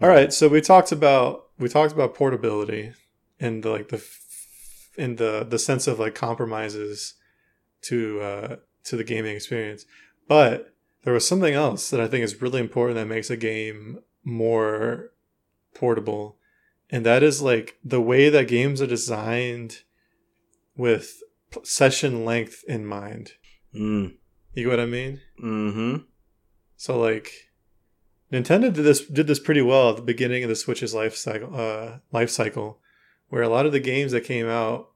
[0.01, 2.93] All right, so we talked about we talked about portability
[3.41, 4.05] and the, like the
[4.97, 7.15] in the the sense of like compromises
[7.83, 8.57] to uh
[8.89, 9.87] to the gaming experience.
[10.27, 10.75] But
[11.05, 15.11] there was something else that I think is really important that makes a game more
[15.75, 16.37] portable.
[16.91, 19.83] And that is like the way that games are designed
[20.77, 21.23] with
[21.63, 23.33] session length in mind.
[23.75, 24.15] Mm.
[24.55, 25.21] You know what I mean?
[25.43, 25.97] Mm-hmm.
[26.77, 27.33] So like
[28.33, 31.55] Nintendo did this did this pretty well at the beginning of the Switch's life cycle
[31.55, 32.81] uh, life cycle,
[33.29, 34.91] where a lot of the games that came out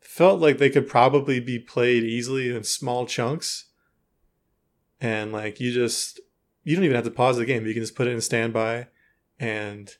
[0.00, 3.66] felt like they could probably be played easily in small chunks.
[5.00, 6.20] And like you just
[6.64, 7.66] you don't even have to pause the game.
[7.66, 8.88] You can just put it in standby
[9.38, 9.90] and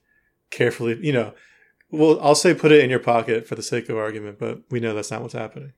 [0.50, 1.32] carefully, you know,
[1.90, 4.80] well, I'll say put it in your pocket for the sake of argument, but we
[4.80, 5.72] know that's not what's happening.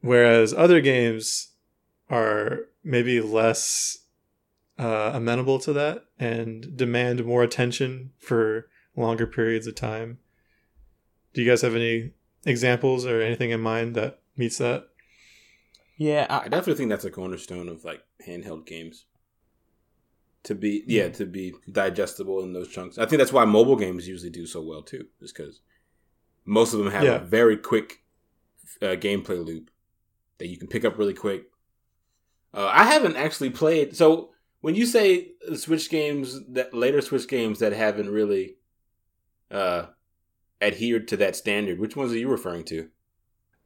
[0.00, 1.52] Whereas other games
[2.08, 3.98] are maybe less
[4.78, 10.18] uh, amenable to that and demand more attention for longer periods of time.
[11.34, 12.12] Do you guys have any
[12.44, 14.88] examples or anything in mind that meets that?
[15.96, 19.04] Yeah, I, I definitely think that's a cornerstone of like handheld games.
[20.44, 22.96] To be yeah, to be digestible in those chunks.
[22.96, 25.60] I think that's why mobile games usually do so well too, is because
[26.44, 27.16] most of them have Yeah.
[27.16, 28.02] a very quick
[28.80, 29.70] uh, gameplay loop
[30.38, 31.46] that you can pick up really quick.
[32.54, 33.94] Uh, I haven't actually played.
[33.96, 34.30] So
[34.60, 38.56] when you say Switch games that later Switch games that haven't really
[39.50, 39.86] uh,
[40.60, 42.88] adhered to that standard, which ones are you referring to?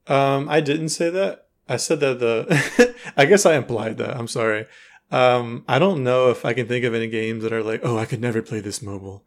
[0.06, 1.46] Um, I didn't say that.
[1.68, 2.94] I said that the.
[3.16, 4.16] I guess I implied that.
[4.16, 4.66] I'm sorry.
[5.10, 7.98] Um, I don't know if I can think of any games that are like, oh,
[7.98, 9.24] I could never play this mobile.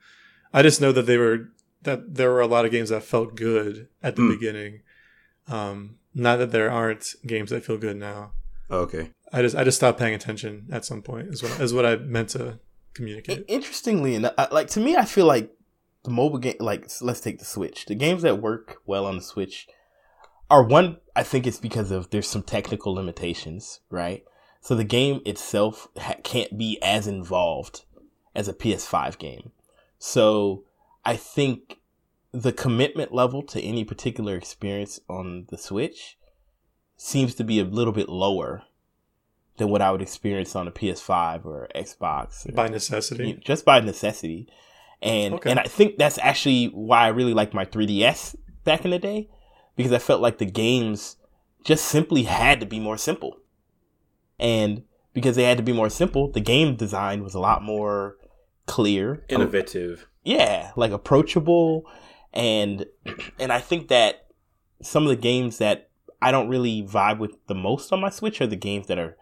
[0.53, 1.49] I just know that they were
[1.83, 4.29] that there were a lot of games that felt good at the Mm.
[4.39, 4.81] beginning.
[5.47, 8.31] Um, not that there aren't games that feel good now.
[8.71, 9.11] Okay.
[9.31, 11.27] I just I just stopped paying attention at some point.
[11.29, 12.59] Is what is what I meant to
[12.93, 13.45] communicate.
[13.47, 15.51] Interestingly enough, like to me, I feel like
[16.05, 17.85] the mobile game, like let's take the Switch.
[17.85, 19.67] The games that work well on the Switch
[20.49, 20.97] are one.
[21.15, 24.23] I think it's because of there's some technical limitations, right?
[24.61, 27.83] So the game itself ha- can't be as involved
[28.33, 29.51] as a PS5 game.
[29.99, 30.63] So
[31.03, 31.77] I think
[32.31, 36.17] the commitment level to any particular experience on the Switch
[36.97, 38.63] seems to be a little bit lower
[39.57, 42.53] than what I would experience on a PS5 or Xbox.
[42.53, 43.39] By necessity.
[43.43, 44.47] just by necessity.
[45.01, 45.51] And Okay.
[45.51, 49.29] and I think that's actually why I really liked my 3DS back in the day
[49.75, 51.17] because I felt like the games
[51.63, 53.37] just simply had to be more simple.
[54.39, 54.83] And
[55.13, 58.17] because they had to be more simple, the game design was a lot more
[58.65, 59.23] clear.
[59.29, 60.07] Innovative.
[60.23, 61.85] Yeah, like approachable
[62.33, 62.85] and
[63.39, 64.27] and I think that
[64.81, 65.89] some of the games that
[66.21, 69.15] I don't really vibe with the most on my Switch are the games that are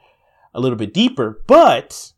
[0.53, 2.13] a little bit deeper, but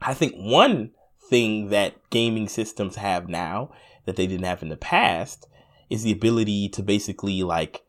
[0.00, 0.90] I think one
[1.28, 3.70] thing that gaming systems have now
[4.04, 5.48] that they didn't have in the past
[5.90, 7.84] is the ability to basically like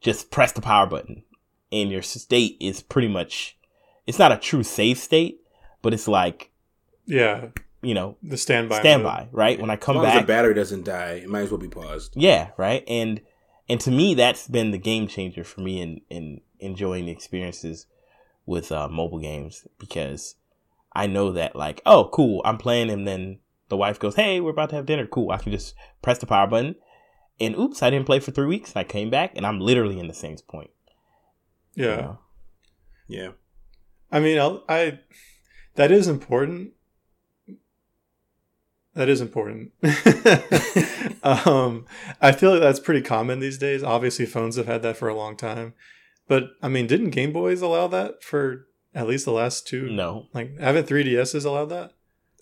[0.00, 1.22] just press the power button
[1.72, 3.56] and your state is pretty much
[4.06, 5.40] it's not a true save state,
[5.82, 6.50] but it's like,
[7.06, 7.48] Yeah,
[7.82, 8.76] you know, the standby.
[8.76, 8.82] mode.
[8.82, 9.60] standby, right?
[9.60, 11.58] When I As come long as back the battery doesn't die, it might as well
[11.60, 12.14] be paused.
[12.16, 12.82] yeah, right.
[12.88, 13.20] And
[13.68, 17.86] and to me, that's been the game changer for me in in enjoying the experiences
[18.46, 20.34] with uh, mobile games because
[20.92, 23.38] I know that like, oh, cool, I'm playing, and then
[23.68, 26.26] the wife goes, "Hey, we're about to have dinner." Cool, I can just press the
[26.26, 26.74] power button,
[27.38, 28.74] and oops, I didn't play for three weeks.
[28.74, 30.70] I came back, and I'm literally in the same point.
[31.74, 31.96] you Yeah.
[31.96, 32.18] know?
[33.06, 33.30] Yeah.
[34.12, 34.98] I mean, I'll, I
[35.76, 36.72] that is important.
[38.94, 39.70] That is important.
[41.22, 41.86] um,
[42.20, 43.84] I feel like that's pretty common these days.
[43.84, 45.74] Obviously, phones have had that for a long time,
[46.26, 49.88] but I mean, didn't Game Boys allow that for at least the last two?
[49.90, 51.92] No, Like, haven't 3DSs allowed that?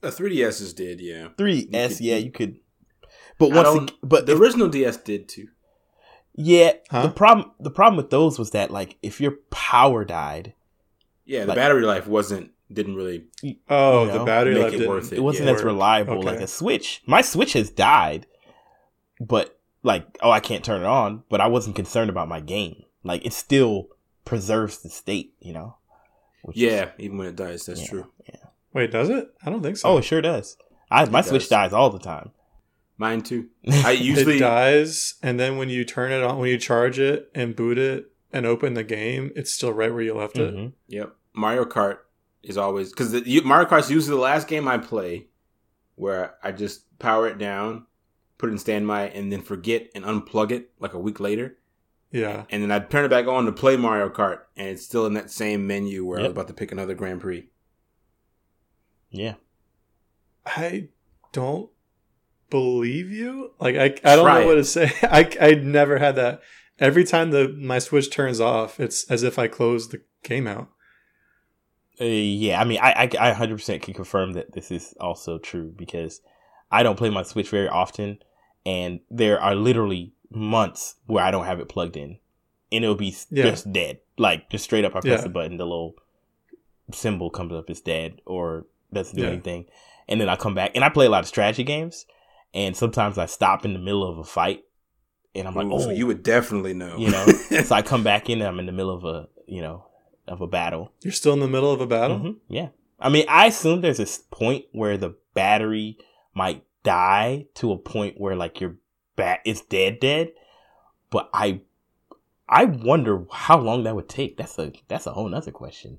[0.02, 1.28] Uh, a 3DSs did, yeah.
[1.36, 2.56] three You could- yeah, you could.
[3.38, 5.48] But once, don't- but The if- original DS did too.
[6.34, 7.02] yeah, Huh?
[7.02, 10.54] the problem the problem with those was that like if your power died,
[11.24, 13.24] Yeah, the Like- battery life wasn't didn't really
[13.68, 15.54] Oh, You the battery make life it didn't- worth it wasn't yeah.
[15.54, 16.26] as reliable Okay.
[16.26, 18.26] like a switch my switch has died
[19.20, 22.82] but like oh i can't turn it on but i wasn't concerned about my game
[23.04, 23.88] like it still
[24.24, 25.76] preserves the state you know
[26.42, 28.06] Which is- Yeah, even when it dies, that's yeah, true.
[28.28, 28.36] yeah.
[28.72, 29.28] Wait, does it?
[29.44, 29.88] I don't think so.
[29.90, 30.56] oh it sure does
[30.90, 32.30] I, my It switch dies all the time
[32.96, 33.48] Mine too.
[33.84, 37.30] I usually it dies, and then when you turn it on, when you charge it
[37.34, 40.52] and boot it and open the game, it's still right where you left it.
[40.54, 40.72] Mhm.
[40.88, 41.14] Yep.
[41.34, 41.98] Mario Kart
[42.42, 43.12] is always because
[43.44, 45.26] Mario Kart's usually the last game I play
[45.94, 47.86] where I just power it down,
[48.36, 51.56] put it in standby, and then forget and unplug it like a week later.
[52.10, 52.44] Yeah.
[52.50, 55.14] And then I turn it back on to play Mario Kart, and it's still in
[55.14, 57.48] that same menu where I was about to pick another Grand Prix.
[59.10, 59.34] yeah
[60.46, 60.88] I
[61.32, 61.70] don't
[62.50, 63.52] believe you.
[63.60, 64.90] Like I, I don't Try know what to say.
[65.02, 66.40] I, I never had that.
[66.78, 70.70] Every time the my switch turns off, it's as if I closed the game out.
[72.00, 75.74] Uh, yeah, I mean, I, I, I 100% can confirm that this is also true
[75.76, 76.20] because
[76.70, 78.18] I don't play my Switch very often,
[78.64, 82.18] and there are literally months where I don't have it plugged in,
[82.72, 83.44] and it'll be Yeah.
[83.50, 84.00] just dead.
[84.18, 85.24] Like, just straight up, I press Yeah.
[85.24, 85.94] the button, the little
[86.92, 89.28] symbol comes up it's dead or doesn't do Yeah.
[89.28, 89.66] anything.
[90.08, 92.06] And then I come back, and I play a lot of strategy games,
[92.54, 94.64] and sometimes I stop in the middle of a fight,
[95.34, 96.96] and I'm like, Ooh, oh, so you would definitely know.
[96.96, 97.26] you know?
[97.64, 99.84] so I come back in, and I'm in the middle of a, you know,
[100.26, 100.92] of a battle.
[101.02, 102.18] You're still in the middle of a battle.
[102.18, 102.68] Mhm, Yeah.
[103.00, 105.98] I mean, I assume there's this point where the battery
[106.34, 108.76] might die to a point where like your
[109.18, 110.32] bat is dead dead.
[111.10, 111.60] But I
[112.48, 114.38] I wonder how long that would take.
[114.38, 115.98] That's a that's a whole nother question.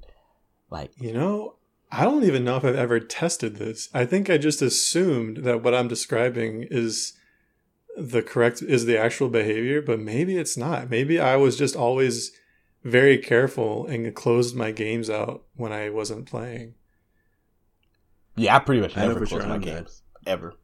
[0.72, 1.55] Like You know,
[1.91, 3.89] I don't even know if I've ever tested this.
[3.93, 7.13] I think I just assumed that what I'm describing is
[7.95, 10.89] the correct is the actual behavior, but maybe it's not.
[10.89, 12.32] Maybe I was just always
[12.84, 16.76] very careful and closed my games out when I wasn't playing.
[18.36, 20.32] Yeah, I pretty much never close my games that.
[20.32, 20.55] ever.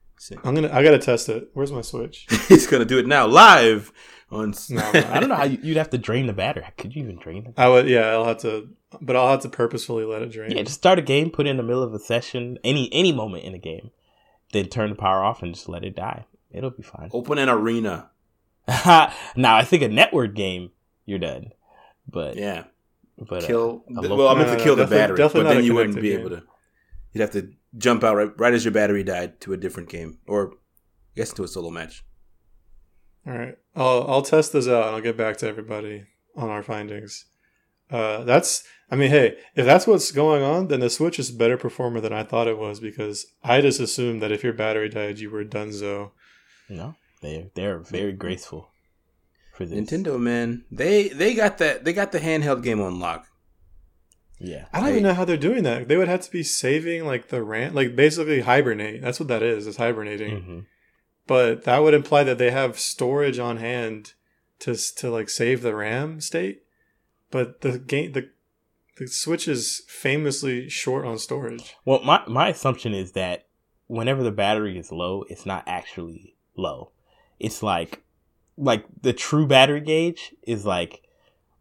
[0.43, 0.71] I'm gonna.
[0.71, 1.49] I gotta test it.
[1.53, 2.27] Where's my Switch?
[2.47, 3.91] He's gonna do it now, live
[4.31, 4.53] on.
[4.69, 6.65] No, I don't know how you, would have to drain the battery.
[6.77, 7.53] Could you even drain it?
[7.57, 7.87] I would.
[7.87, 8.69] Yeah, I'll have to,
[9.01, 10.51] but I'll have to purposefully let it drain.
[10.51, 13.11] Yeah, just start a game, put it in the middle of a session, any any
[13.11, 13.91] moment in the game,
[14.51, 16.25] then turn the power off and just let it die.
[16.51, 17.09] It'll be fine.
[17.13, 18.09] Open an arena.
[18.67, 20.71] now I think a network game,
[21.05, 21.51] you're done.
[22.07, 22.63] But yeah,
[23.17, 23.83] but kill.
[23.89, 26.19] Uh, well, I meant to kill no, the battery, but then you wouldn't be game.
[26.21, 26.43] able to.
[27.13, 30.19] You'd have to jump out right, right as your battery died to a different game,
[30.27, 32.03] or I guess to a solo match.
[33.27, 36.05] All right, I'll I'll test this out and I'll get back to everybody
[36.35, 37.25] on our findings.
[37.89, 41.37] Uh, that's I mean, hey, if that's what's going on, then the Switch is a
[41.37, 44.89] better performer than I thought it was because I just assumed that if your battery
[44.89, 46.11] died, you were donezo.
[46.69, 48.69] No, they they're very graceful
[49.53, 49.79] for this.
[49.79, 53.27] Nintendo, man, they they got that they got the handheld game on lock.
[54.39, 55.87] Yeah, I don't even know how they're doing that.
[55.87, 59.01] They would have to be saving like the RAM, like basically hibernate.
[59.01, 59.65] That's what that is.
[59.65, 60.37] Is hibernating.
[60.37, 60.59] Mm-hmm.
[61.27, 64.13] But that would imply that they have storage on hand
[64.59, 66.63] to to like save the RAM state.
[67.31, 68.29] But the game the
[68.97, 71.75] the Switch is famously short on storage.
[71.85, 73.47] Well, my my assumption is that
[73.87, 76.91] whenever the battery is low, it's not actually low.
[77.39, 78.03] It's like
[78.57, 81.01] like the true battery gauge is like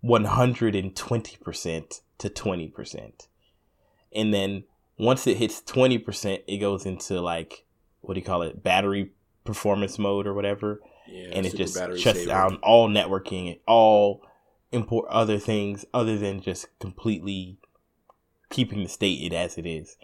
[0.05, 3.29] 120% to 20%.
[4.15, 4.65] And then
[4.99, 7.65] once it hits 20%, it goes into like
[8.05, 8.63] what do you call it?
[8.63, 9.13] Battery
[9.45, 10.81] performance mode or whatever.
[11.09, 12.27] Yeah, and it just shuts saver.
[12.27, 14.23] down all networking, and all
[14.73, 17.59] import other things other than just completely
[18.51, 19.97] keeping the state it as it is.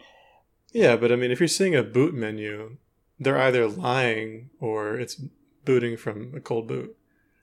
[0.72, 2.76] Yeah, but I mean, if you're seeing a boot menu,
[3.18, 5.20] they're either lying or it's
[5.64, 6.96] booting from a cold boot.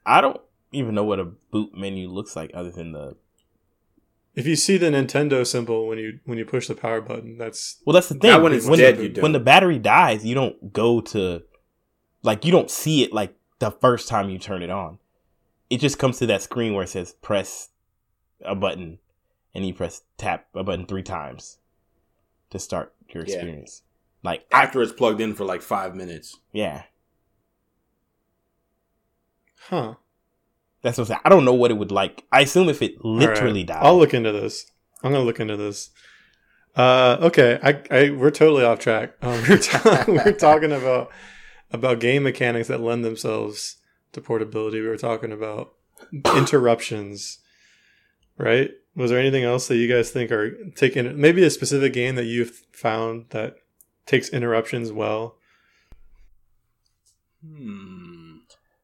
[0.05, 0.39] I don't
[0.71, 3.17] even know what a boot menu looks like other than the
[4.37, 7.81] if you see the Nintendo symbol when you when you push the power button, that's
[7.85, 7.95] well.
[7.95, 8.29] That's the thing.
[8.29, 11.41] That when it's when dead, the, when the battery dies, you don't go to
[12.21, 14.99] like you don't see it like the first time you turn it on.
[15.71, 17.69] It just comes to that screen where it says press
[18.45, 18.99] a button,
[19.55, 21.57] and you press tap a button three times
[22.51, 23.81] to start your experience.
[24.21, 24.29] Yeah.
[24.29, 26.37] Like after it's plugged in for like five minutes.
[26.53, 26.83] Yeah.
[29.61, 29.95] Huh.
[30.81, 31.21] That's what I'm saying.
[31.25, 32.23] I don't know what it would like.
[32.31, 33.67] I assume if it literally right.
[33.67, 33.83] died.
[33.83, 34.71] I'll look into this.
[35.03, 35.89] I'm gonna look into this.
[36.75, 39.13] Uh, okay, I, I we're totally off track.
[39.21, 41.11] Um, we're, ta- we're talking about
[41.71, 43.77] about game mechanics that lend themselves
[44.13, 44.79] to portability.
[44.79, 45.73] We were talking about
[46.35, 47.39] interruptions,
[48.37, 48.71] right?
[48.95, 51.19] Was there anything else that you guys think are taking?
[51.19, 53.55] Maybe a specific game that you've found that
[54.05, 55.37] takes interruptions well.
[57.45, 58.37] Hmm.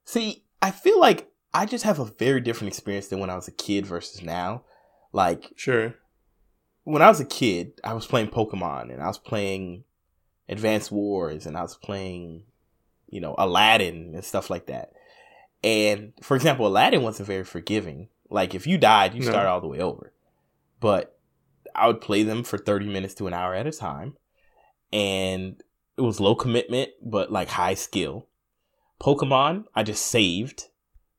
[0.05, 3.47] See, I feel like I just have a very different experience than when I was
[3.47, 4.63] a kid versus now.
[5.11, 5.95] Like, sure.
[6.83, 9.83] When I was a kid, I was playing Pokemon and I was playing
[10.49, 12.43] Advanced Wars and I was playing,
[13.09, 14.93] you know, Aladdin and stuff like that.
[15.63, 18.09] And for example, Aladdin wasn't very forgiving.
[18.29, 19.29] Like, if you died, you no.
[19.29, 20.11] start all the way over.
[20.79, 21.17] But
[21.75, 24.17] I would play them for 30 minutes to an hour at a time.
[24.91, 25.61] And
[25.97, 28.27] it was low commitment, but like high skill.
[28.99, 30.65] Pokemon, I just saved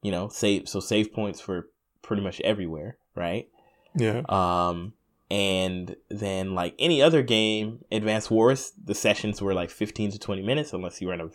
[0.05, 1.71] you know, save so save points for
[2.03, 3.49] pretty much everywhere, right?
[3.97, 4.21] Yeah.
[4.29, 4.93] Um
[5.31, 10.43] and then like any other game, Advanced Wars, the sessions were like 15 to 20
[10.43, 11.31] minutes unless you were in a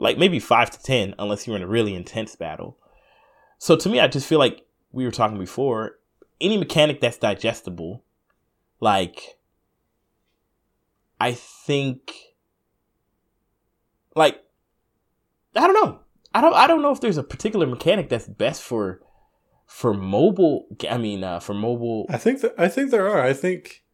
[0.00, 2.76] like maybe 5 to 10 unless you were in a really intense battle.
[3.58, 5.98] So to me I just feel like we were talking before,
[6.40, 8.02] any mechanic that's digestible
[8.80, 9.38] like
[11.20, 12.12] I think
[14.16, 14.42] like
[15.54, 16.00] I don't know.
[16.34, 19.00] I don't I don't know if there's a particular mechanic that's best for
[19.66, 20.66] for mobile.
[20.90, 22.06] I mean, uh, for mobile.
[22.10, 23.22] I think that I think there are.
[23.22, 23.84] I think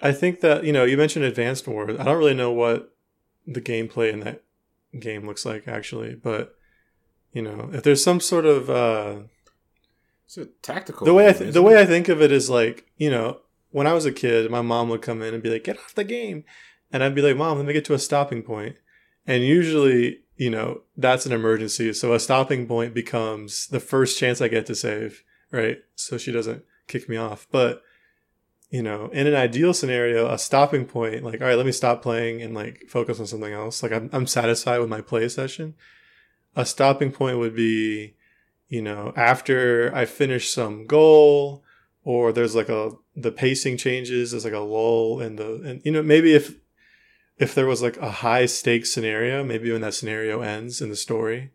[0.00, 1.98] I think that you know you mentioned Advanced Wars.
[1.98, 2.94] I don't really know what
[3.46, 4.42] the gameplay in that
[4.98, 6.54] game looks like actually, but
[7.32, 9.20] you know if there's some sort of uh,
[10.24, 11.04] it's a tactical.
[11.04, 13.86] The way I th- the way I think of it is like you know when
[13.86, 16.04] I was a kid, my mom would come in and be like, "Get off the
[16.04, 16.44] game,"
[16.90, 18.76] and I'd be like, "Mom, let me get to a stopping point."
[19.26, 21.92] And usually you know, that's an emergency.
[21.92, 25.78] So a stopping point becomes the first chance I get to save, right?
[25.94, 27.46] So she doesn't kick me off.
[27.50, 27.82] But,
[28.70, 32.02] you know, in an ideal scenario, a stopping point, like, all right, let me stop
[32.02, 33.82] playing and like focus on something else.
[33.82, 35.74] Like I'm, I'm satisfied with my play session.
[36.54, 38.14] A stopping point would be,
[38.68, 41.62] you know, after I finish some goal
[42.04, 45.92] or there's like a, the pacing changes, there's like a lull in the, and, you
[45.92, 46.56] know, maybe if
[47.38, 50.96] if there was like a high stakes scenario, maybe when that scenario ends in the
[50.96, 51.50] story,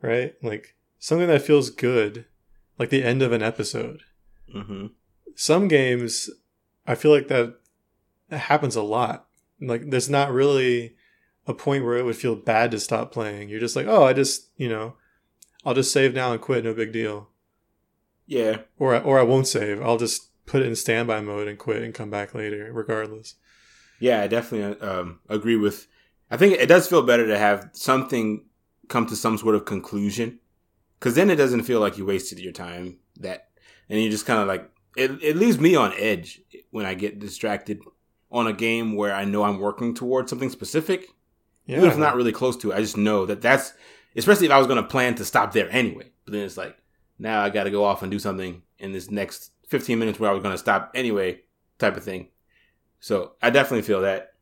[0.00, 0.34] right?
[0.42, 2.26] Like something that feels good,
[2.78, 4.02] like the end of an episode,
[4.54, 4.86] mm-hmm.
[5.34, 6.28] some games,
[6.86, 7.58] I feel like that,
[8.28, 9.26] that happens a lot.
[9.60, 10.96] Like, there's not really
[11.46, 13.48] a point where it would feel bad to stop playing.
[13.48, 14.94] You're just like, oh, I just, you know,
[15.64, 16.64] I'll just save now and quit.
[16.64, 17.28] No big deal.
[18.26, 18.58] Yeah.
[18.78, 19.82] Or or I won't save.
[19.82, 23.36] I'll just put it in standby mode and quit and come back later, regardless.
[24.02, 25.86] Yeah, I definitely um, agree with.
[26.28, 28.44] I think it does feel better to have something
[28.88, 30.40] come to some sort of conclusion,
[30.98, 32.98] because then it doesn't feel like you wasted your time.
[33.20, 33.50] That
[33.88, 35.22] and you just kind of like it.
[35.22, 36.40] It leaves me on edge
[36.72, 37.80] when I get distracted
[38.32, 41.06] on a game where I know I'm working towards something specific.
[41.66, 41.76] Yeah.
[41.76, 43.72] Even if not really close to it, I just know that that's
[44.16, 46.10] especially if I was going to plan to stop there anyway.
[46.24, 46.76] But then it's like
[47.20, 50.28] now I got to go off and do something in this next 15 minutes where
[50.28, 51.42] I was going to stop anyway,
[51.78, 52.30] type of thing.
[53.02, 54.34] So I definitely feel that.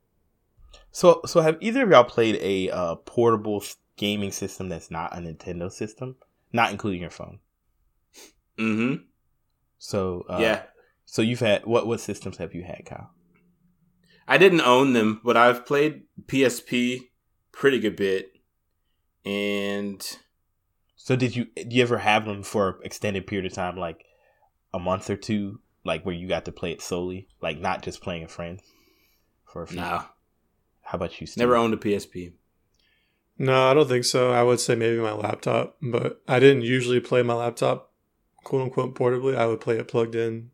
[0.93, 3.65] So, so have either of y'all played a uh, portable
[3.97, 6.17] gaming system that's not a Nintendo system,
[6.53, 7.39] not including your phone?
[8.59, 9.05] Mm-hmm.
[9.79, 10.63] So uh, yeah.
[11.07, 11.87] So you've had what?
[11.87, 13.11] What systems have you had, Kyle?
[14.29, 17.09] I didn't own them, but I've played PSP
[17.53, 18.31] pretty good bit,
[19.25, 20.07] and
[20.97, 21.47] so did you?
[21.57, 24.05] Do you ever have them for extended period of time, like
[24.75, 28.03] a month or two, like where you got to play it solely, like not just
[28.03, 28.61] playing a friend
[29.45, 29.81] for a few?
[29.81, 30.05] No.
[30.83, 31.26] How about you?
[31.26, 31.39] Steve?
[31.39, 32.33] Never owned a PSP.
[33.39, 34.33] No, I don't think so.
[34.33, 37.91] I would say maybe my laptop, but I didn't usually play my laptop,
[38.45, 39.37] quote unquote, portably.
[39.37, 40.51] I would play it plugged in,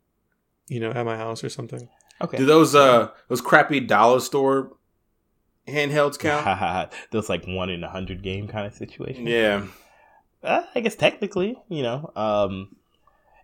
[0.68, 1.89] you know, at my house or something.
[2.20, 2.37] Okay.
[2.37, 4.77] Do those uh those crappy dollar store
[5.66, 6.93] handhelds count?
[7.11, 9.27] those like one in a hundred game kind of situation.
[9.27, 9.66] Yeah.
[10.43, 12.77] Uh, I guess technically, you know, um,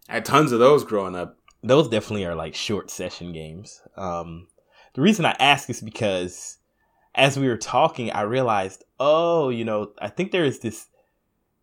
[0.08, 1.36] I had tons of those growing up.
[1.62, 3.82] Those definitely are like short session games.
[3.96, 4.48] Um,
[4.94, 6.58] the reason I ask is because
[7.14, 10.86] as we were talking, I realized, oh, you know, I think there is this,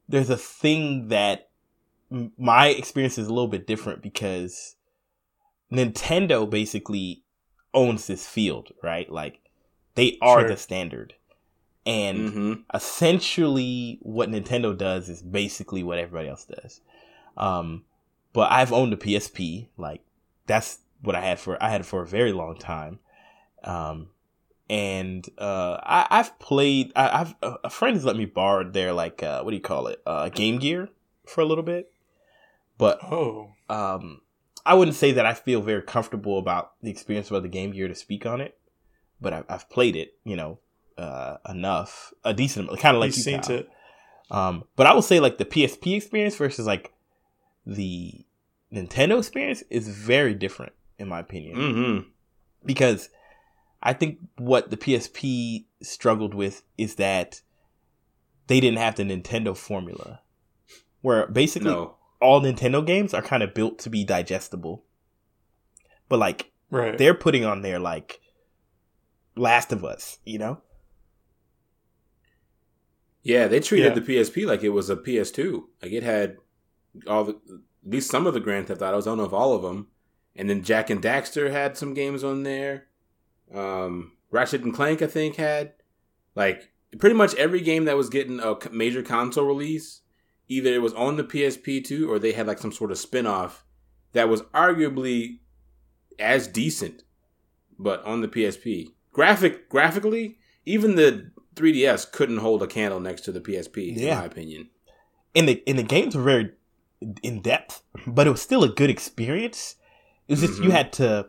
[0.08, 1.50] there's a thing that
[2.38, 4.76] my experience is a little bit different because
[5.72, 7.24] Nintendo basically
[7.74, 9.12] owns this field, right?
[9.12, 9.39] Like
[9.95, 10.50] they are sure.
[10.50, 11.14] the standard.
[11.86, 12.54] And mm-hmm.
[12.74, 16.82] essentially, what Nintendo does is basically what everybody else does.
[17.38, 17.84] Um,
[18.34, 19.67] but I've owned a PSP.
[19.77, 20.01] Like
[20.45, 22.99] that's what I had for I had it for a very long time.
[23.63, 24.09] Um,
[24.69, 26.91] and uh, I, have played.
[26.95, 29.88] I, have a friend has let me borrow their like uh, what do you call
[29.88, 30.01] it?
[30.05, 30.89] Uh, Game Gear
[31.25, 31.91] for a little bit.
[32.77, 34.21] But oh, um,
[34.65, 37.88] I wouldn't say that I feel very comfortable about the experience of the Game Gear
[37.88, 38.57] to speak on it.
[39.19, 40.59] But I've, I've played it, you know,
[40.97, 43.69] uh, enough, a decent, kind of like You've you seen it.
[44.32, 46.93] Um, but I will say like the PSP experience versus like
[47.70, 48.26] the
[48.74, 51.57] Nintendo experience is very different in my opinion.
[51.57, 52.09] Mm-hmm.
[52.65, 53.09] Because
[53.82, 57.41] I think what the PSP struggled with is that
[58.47, 60.22] they didn't have the Nintendo formula,
[61.01, 61.95] where basically no.
[62.22, 64.84] all Nintendo games are kind of built to be digestible.
[66.09, 66.97] But like, right.
[66.97, 68.20] they're putting on there like
[69.36, 70.61] Last of Us, you know?
[73.22, 73.99] Yeah, they treated yeah.
[73.99, 75.63] the PSP like it was a PS2.
[75.82, 76.38] Like it had
[77.08, 77.34] all the,
[77.86, 79.08] at least some of the Grand Theft Autos.
[79.08, 79.88] I don't know if all of them.
[80.36, 82.86] And then Jak and Daxter had some games on there.
[83.54, 85.74] Um, Ratchet and Clank, I think, had
[86.36, 90.02] like pretty much every game that was getting a major console release.
[90.48, 93.28] Either it was on the PSP too, or they had like some sort of spin
[93.28, 93.66] off
[94.14, 95.40] that was arguably
[96.18, 97.04] as decent,
[97.78, 98.88] but on the PSP.
[99.12, 104.14] Graphic graphically, even the 3DS couldn't hold a candle next to the PSP, yeah.
[104.14, 104.70] in my opinion.
[105.36, 106.52] And the and the games were very
[107.24, 109.76] in depth, but it was still a good experience.
[110.28, 110.64] It was just mm-hmm.
[110.64, 111.28] you had to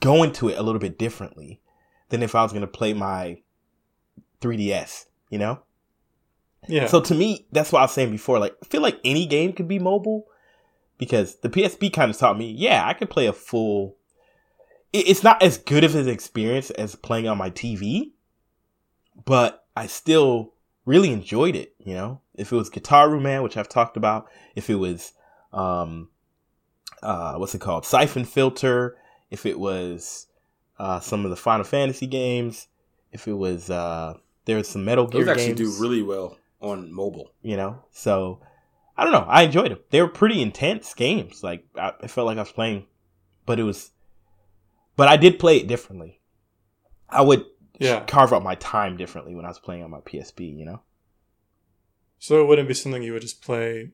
[0.00, 1.60] go into it a little bit differently
[2.08, 3.38] than if I was going to play my
[4.40, 5.60] 3DS, you know?
[6.68, 6.86] Yeah.
[6.86, 8.38] So to me, that's what I was saying before.
[8.38, 10.26] Like, I feel like any game could be mobile
[10.98, 13.96] because the PSP kind of taught me, yeah, I could play a full.
[14.92, 18.10] It's not as good of an experience as playing on my TV,
[19.24, 20.52] but I still
[20.84, 21.74] really enjoyed it.
[21.78, 25.12] You know, if it was Gitaroo Man, which I've talked about, if it was,
[25.52, 26.08] um,
[27.02, 28.96] uh, what's it called, Siphon Filter,
[29.30, 30.26] if it was
[30.78, 32.68] uh, some of the Final Fantasy games,
[33.12, 34.14] if it was uh,
[34.44, 35.76] there was some Metal Gear Those actually games.
[35.76, 37.32] do really well on mobile.
[37.42, 38.40] You know, so
[38.96, 39.26] I don't know.
[39.28, 39.80] I enjoyed them.
[39.90, 41.42] They were pretty intense games.
[41.42, 42.86] Like I, I felt like I was playing,
[43.46, 43.90] but it was,
[44.96, 46.20] but I did play it differently.
[47.08, 47.44] I would
[47.80, 48.04] yeah.
[48.04, 50.56] carve out my time differently when I was playing on my PSP.
[50.56, 50.82] You know.
[52.18, 53.90] So it wouldn't be something you would just play.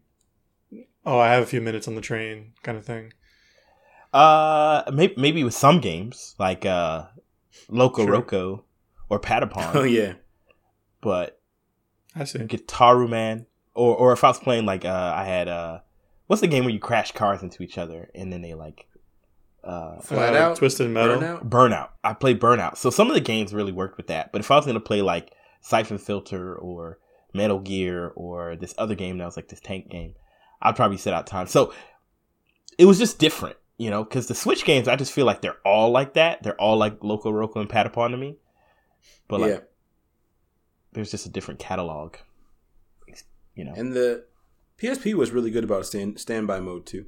[1.05, 3.13] Oh, I have a few minutes on the train, kind of thing.
[4.13, 7.07] Uh, maybe, maybe with some games like uh,
[7.69, 8.23] Loco sure.
[8.23, 8.63] Roco
[9.09, 9.75] or Patapon.
[9.75, 10.15] Oh yeah,
[11.01, 11.41] but
[12.15, 15.81] I see Gitaroo Man, or or if I was playing like uh, I had uh,
[16.27, 18.87] what's the game where you crash cars into each other and then they like
[19.67, 20.57] uh, flat uh, out?
[20.57, 21.17] Twisted metal?
[21.17, 21.49] Burnout?
[21.49, 21.89] burnout.
[22.05, 22.77] I played burnout.
[22.77, 24.33] So some of the games really worked with that.
[24.33, 26.99] But if i was going to play like siphon filter or
[27.35, 30.15] metal gear or this other game that was like this tank game
[30.63, 31.47] i'd probably set out time.
[31.47, 31.73] So
[32.79, 34.03] it was just different you know?
[34.03, 36.43] Because the switch games i just feel like they're all like that.
[36.43, 38.37] They're all like Loco Roco and patapon to me.
[39.29, 39.61] But like yeah.
[40.93, 42.17] there's just a different catalog
[43.57, 43.73] you know?
[43.75, 44.25] And the
[44.81, 47.07] PSP was really good about stand standby mode too.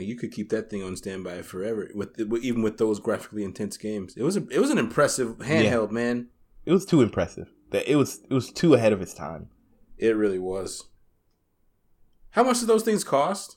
[0.00, 4.16] You could keep that thing on standby forever with, even with those graphically intense games.
[4.16, 5.94] It was a, it was an impressive handheld, yeah.
[5.94, 6.28] man.
[6.66, 7.48] It was too impressive.
[7.70, 9.48] That it was it was too ahead of its time.
[9.98, 10.88] It really was.
[12.30, 13.56] How much did those things cost?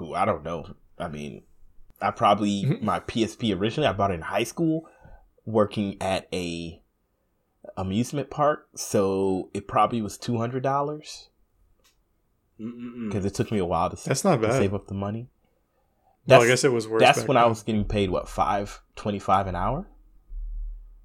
[0.00, 0.74] Ooh, I don't know.
[0.98, 1.42] I mean,
[2.00, 2.84] I probably mm-hmm.
[2.84, 4.88] my PSP originally I bought it in high school,
[5.44, 6.80] working at a
[7.76, 11.28] amusement park, so it probably was two hundred dollars.
[12.58, 14.52] Because it took me a while to, that's not bad.
[14.52, 15.28] save up the money.
[16.26, 17.00] That's, well, I guess it was worse.
[17.00, 17.44] That's when then.
[17.44, 19.86] I was getting paid what five twenty five an hour.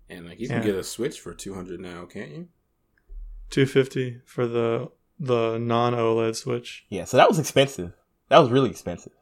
[0.10, 0.64] And like you can yeah.
[0.64, 2.48] get a Switch for two hundred now, can't you?
[3.50, 6.86] Two fifty for the the non OLED Switch.
[6.90, 7.94] Yeah, so that was expensive.
[8.30, 9.14] That was really expensive.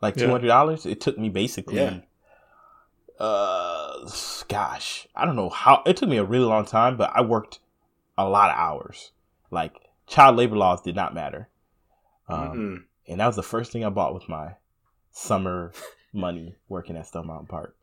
[0.00, 0.86] Like two hundred dollars.
[0.86, 0.92] Yeah.
[0.92, 2.00] It took me basically yeah
[3.18, 4.08] uh
[4.46, 7.58] gosh i don't know how it took me a really long time but i worked
[8.16, 9.10] a lot of hours
[9.50, 9.74] like
[10.06, 11.48] child labor laws did not matter
[12.28, 14.52] um, and that was the first thing i bought with my
[15.10, 15.72] summer
[16.12, 17.76] money working at stone mountain park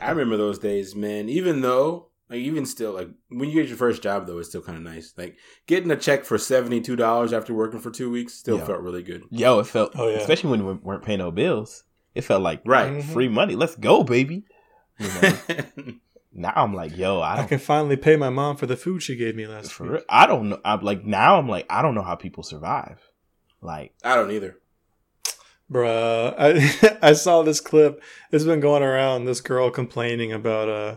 [0.00, 3.76] i remember those days man even though like even still like when you get your
[3.76, 5.36] first job though it's still kind of nice like
[5.66, 8.64] getting a check for $72 after working for two weeks still yo.
[8.64, 10.18] felt really good yo it felt oh, yeah.
[10.18, 11.84] especially when we weren't paying no bills
[12.14, 13.12] it felt like right mm-hmm.
[13.12, 13.54] free money.
[13.54, 14.44] Let's go, baby.
[14.98, 15.38] You know?
[16.32, 19.16] now I'm like, yo, I, I, can finally pay my mom for the food she
[19.16, 19.90] gave me last week.
[19.90, 20.60] Real, I don't know.
[20.64, 23.00] I'm like now I'm like I don't know how people survive.
[23.60, 24.58] Like I don't either.
[25.70, 28.02] Bruh, I I saw this clip.
[28.32, 29.24] It's been going around.
[29.24, 30.96] This girl complaining about uh,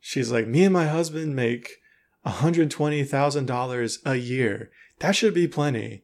[0.00, 1.76] she's like, me and my husband make
[2.24, 4.70] hundred twenty thousand dollars a year.
[4.98, 6.02] That should be plenty.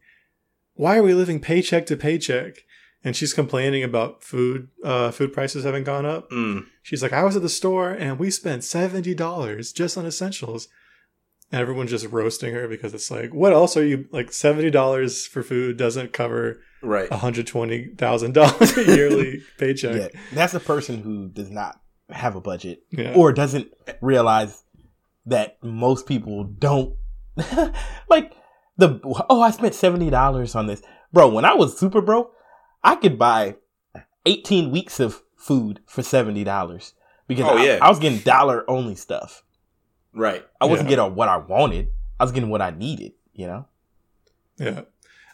[0.75, 2.65] Why are we living paycheck to paycheck?
[3.05, 6.31] and she's complaining about food uh, food prices having gone up.
[6.31, 6.65] Mm.
[6.83, 10.69] She's like, I was at the store and we spent seventy dollars just on essentials.
[11.53, 14.33] And everyone's just roasting her because it's like, what else are you like?
[14.33, 20.13] Seventy dollars for food doesn't cover right one hundred twenty thousand dollars a yearly paycheck.
[20.13, 21.81] Yeah, that's a person who does not
[22.11, 23.15] have a budget yeah.
[23.15, 24.63] or doesn't realize
[25.27, 26.97] that most people don't
[28.09, 28.33] like
[28.77, 30.83] the oh I spent seventy dollars on this,
[31.13, 31.29] bro.
[31.29, 32.33] When I was super broke,
[32.83, 33.57] I could buy
[34.27, 36.93] 18 weeks of food for $70
[37.27, 37.79] because oh, I, yeah.
[37.81, 39.43] I, was getting dollar only stuff.
[40.13, 40.45] Right.
[40.61, 40.97] I wasn't yeah.
[40.97, 41.89] getting what I wanted.
[42.19, 43.67] I was getting what I needed, you know?
[44.59, 44.83] Yeah.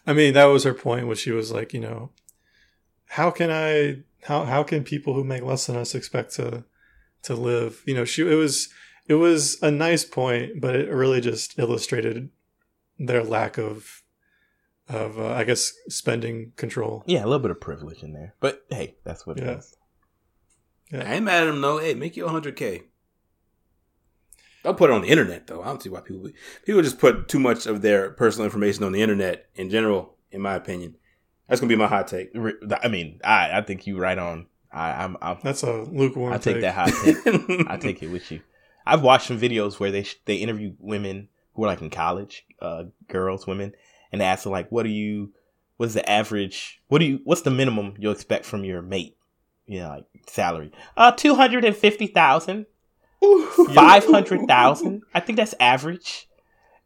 [0.06, 2.10] I mean, that was her point when she was like, you know,
[3.06, 6.64] how can I how how can people who make less than us expect to
[7.24, 7.82] to live?
[7.86, 8.68] You know, she it was
[9.06, 12.30] it was a nice point, but it really just illustrated
[12.98, 14.02] their lack of
[14.88, 17.02] of uh, I guess spending control.
[17.06, 19.44] Yeah, a little bit of privilege in there, but hey, that's what yeah.
[19.44, 19.76] it is.
[20.92, 21.08] Yeah.
[21.08, 21.78] I ain't mad at him though.
[21.78, 22.84] Hey, make you 100k.
[24.62, 25.62] Don't put it on the internet though.
[25.62, 26.30] I don't see why people
[26.64, 30.14] people just put too much of their personal information on the internet in general.
[30.32, 30.96] In my opinion,
[31.48, 32.30] that's gonna be my hot take.
[32.82, 34.46] I mean, I I think you're right on.
[34.72, 36.32] I, I'm, I'm that's a lukewarm.
[36.32, 36.62] I take, take.
[36.62, 37.66] that hot take.
[37.68, 38.40] I take it with you.
[38.86, 42.84] I've watched some videos where they they interview women who are like in college, uh,
[43.08, 43.72] girls, women,
[44.12, 45.32] and ask them like, what do you,
[45.76, 49.16] what's the average, what do you, what's the minimum you'll expect from your mate?
[49.66, 50.72] You know, like salary.
[50.96, 51.12] Uh,
[53.22, 53.74] 250,000.
[53.74, 55.02] 500,000.
[55.14, 56.28] I think that's average.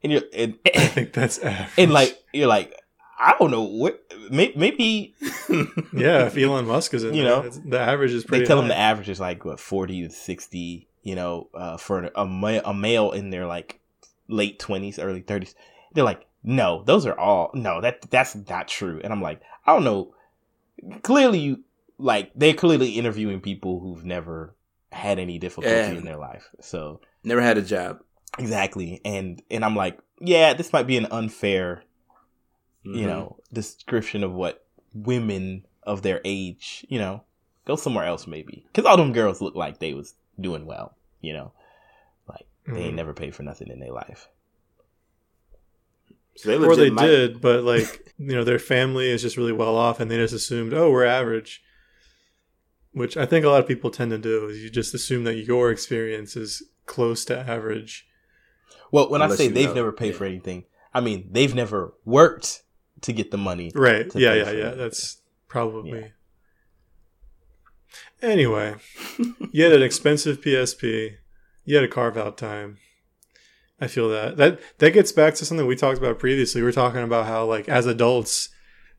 [0.03, 1.73] And you're, and, I think that's average.
[1.79, 2.79] And like, you're like,
[3.19, 5.15] I don't know what, maybe.
[5.93, 8.59] yeah, if Elon Musk is in you there, know, the average is pretty They tell
[8.59, 8.65] high.
[8.65, 12.61] him the average is like, what, 40 to 60, you know, uh, for a, ma-
[12.65, 13.81] a male in their like
[14.29, 15.55] late 20s, early 30s.
[15.93, 19.01] They're like, no, those are all no, that that's not true.
[19.03, 20.15] And I'm like, I don't know.
[21.03, 21.61] Clearly you
[21.97, 24.55] like they're clearly interviewing people who've never
[24.95, 25.89] had any difficulty yeah.
[25.91, 26.49] in their life.
[26.61, 28.01] So never had a job.
[28.39, 29.01] Exactly.
[29.05, 31.85] And and I'm like, yeah, this might be an unfair
[32.85, 32.99] mm-hmm.
[32.99, 37.23] you know, description of what women of their age, you know,
[37.67, 38.67] go somewhere else maybe.
[38.75, 41.53] Cuz all them girls look like they was doing well, you know.
[42.29, 42.75] Like mm-hmm.
[42.75, 42.97] they ain't mm-hmm.
[42.97, 44.29] never paid for nothing in their life.
[46.37, 49.53] So they or they might- did, but like you know, their family is just really
[49.53, 51.63] well off, and they just assumed, oh, we're average.
[52.95, 55.35] Which I think a lot of people tend to do is you just assume that
[55.35, 58.07] your experience is close to average.
[58.93, 59.75] Well, when Unless I say they've know.
[59.75, 60.19] never paid yeah.
[60.19, 60.65] for anything,
[60.95, 62.63] I mean they've never worked
[63.03, 63.73] to get the money.
[63.75, 64.07] Right.
[64.15, 64.71] Yeah, yeah, yeah.
[64.71, 65.19] That's
[65.49, 66.01] probably.
[66.01, 66.07] Yeah.
[68.23, 68.77] Anyway,
[69.51, 71.17] you had an expensive PSP.
[71.65, 72.79] You had to carve out time.
[73.81, 76.63] I feel that that that gets back to something we talked about previously.
[76.63, 78.49] We are talking about how like as adults,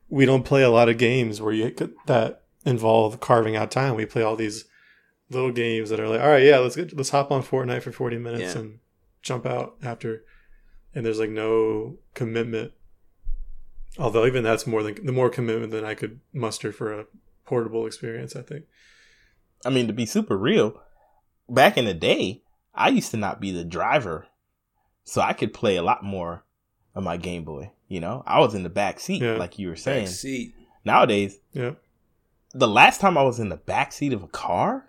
[0.08, 1.74] we don't play a lot of games where you
[2.06, 3.94] that involve carving out time.
[3.94, 4.66] We play all these
[5.30, 7.92] little games that are like, all right, yeah, let's get let's hop on Fortnite for
[7.92, 8.60] forty minutes yeah.
[8.60, 8.78] and
[9.22, 10.24] jump out after,
[10.94, 12.72] and there's like no commitment.
[13.98, 17.06] Although even that's more than the more commitment than I could muster for a
[17.46, 18.36] portable experience.
[18.36, 18.66] I think.
[19.64, 20.80] I mean, to be super real,
[21.48, 22.42] back in the day,
[22.74, 24.26] I used to not be the driver,
[25.04, 26.44] so I could play a lot more
[26.94, 27.70] of my Game Boy.
[27.88, 29.36] You know, I was in the back seat, yeah.
[29.36, 30.06] like you were saying.
[30.06, 30.54] Back seat.
[30.84, 31.72] Nowadays, yeah.
[32.58, 34.88] The last time I was in the back seat of a car,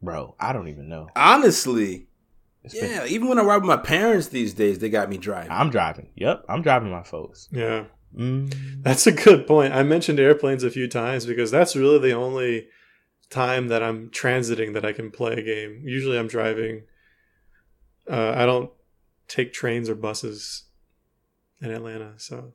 [0.00, 1.08] bro, I don't even know.
[1.14, 2.08] Honestly,
[2.72, 3.00] yeah.
[3.04, 5.50] Been, even when I ride with my parents these days, they got me driving.
[5.50, 6.08] I'm driving.
[6.16, 7.48] Yep, I'm driving my folks.
[7.52, 7.84] Yeah,
[8.16, 8.52] mm.
[8.82, 9.74] that's a good point.
[9.74, 12.68] I mentioned airplanes a few times because that's really the only
[13.30, 15.82] time that I'm transiting that I can play a game.
[15.84, 16.84] Usually, I'm driving.
[18.10, 18.70] Uh, I don't
[19.28, 20.64] take trains or buses
[21.60, 22.14] in Atlanta.
[22.16, 22.52] So,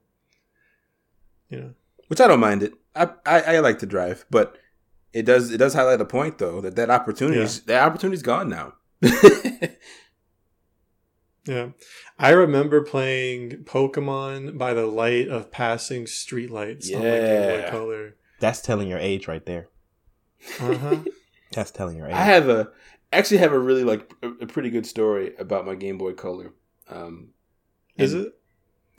[1.49, 1.73] you know,
[2.07, 2.73] which I don't mind it.
[2.95, 4.57] I, I, I like to drive, but
[5.13, 7.49] it does it does highlight a point though that that opportunity yeah.
[7.65, 8.73] that opportunity's gone now.
[11.45, 11.69] yeah,
[12.19, 16.97] I remember playing Pokemon by the light of passing streetlights yeah.
[16.97, 18.15] on my Game Boy Color.
[18.39, 19.69] That's telling your age right there.
[20.59, 20.97] Uh huh.
[21.51, 22.13] That's telling your age.
[22.13, 22.69] I have a
[23.11, 26.53] actually have a really like a, a pretty good story about my Game Boy Color.
[26.89, 27.29] Um,
[27.97, 28.33] Is it?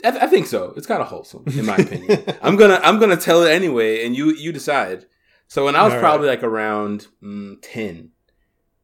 [0.03, 0.73] I, th- I think so.
[0.75, 2.23] It's kind of wholesome, in my opinion.
[2.41, 5.05] I'm gonna I'm gonna tell it anyway, and you you decide.
[5.47, 6.35] So when I was All probably right.
[6.39, 8.11] like around mm, ten,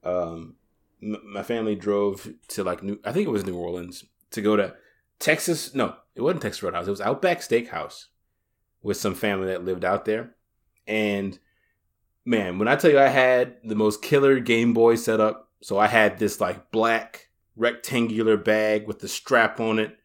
[0.04, 0.56] um,
[1.02, 4.56] m- my family drove to like New I think it was New Orleans to go
[4.56, 4.76] to
[5.20, 5.76] Texas.
[5.76, 6.88] No, it wasn't Texas Roadhouse.
[6.88, 8.06] It was Outback Steakhouse
[8.82, 10.36] with some family that lived out there,
[10.88, 11.38] and
[12.24, 15.88] man, when I tell you I had the most killer Game Boy setup, so I
[15.88, 19.99] had this like black rectangular bag with the strap on it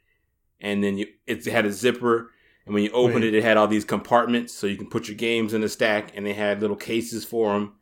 [0.60, 2.30] and then you it had a zipper
[2.66, 3.34] and when you opened Wait.
[3.34, 6.12] it it had all these compartments so you can put your games in a stack
[6.14, 7.74] and they had little cases for them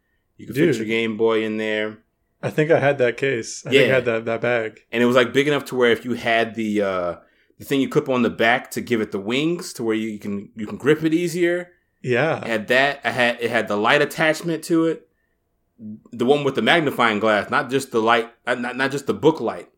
[0.42, 1.98] you could put your game boy in there.
[2.42, 3.64] I think i had that case.
[3.64, 3.80] I yeah.
[3.80, 4.80] think i had that, that bag.
[4.90, 7.16] And it was like big enough to where if you had the uh
[7.58, 10.18] the thing you clip on the back to give it the wings to where you
[10.18, 11.70] can you can grip it easier.
[12.02, 12.40] Yeah.
[12.42, 13.00] I had that.
[13.04, 15.08] I had it had the light attachment to it.
[15.78, 19.40] The one with the magnifying glass not just the light not, not just the book
[19.40, 19.68] light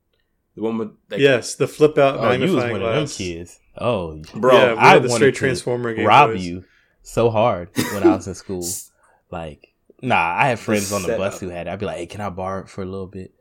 [0.55, 3.17] the one with that yes, the flip out oh, magnifying glass.
[3.17, 3.61] kids.
[3.77, 6.47] Oh, bro, yeah, I the straight transformer game rob boys.
[6.47, 6.65] you
[7.03, 8.65] so hard when I was in school.
[9.31, 11.67] like, nah, I had friends on the bus who had.
[11.67, 11.71] It.
[11.71, 13.35] I'd be like, "Hey, can I borrow it for a little bit?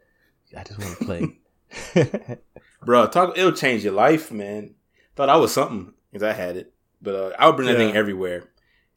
[0.57, 2.38] I just want to play."
[2.86, 3.38] bro, talk.
[3.38, 4.76] It'll change your life, man.
[5.16, 7.88] Thought I was something because I had it, but uh, I would bring that yeah.
[7.88, 8.49] thing everywhere.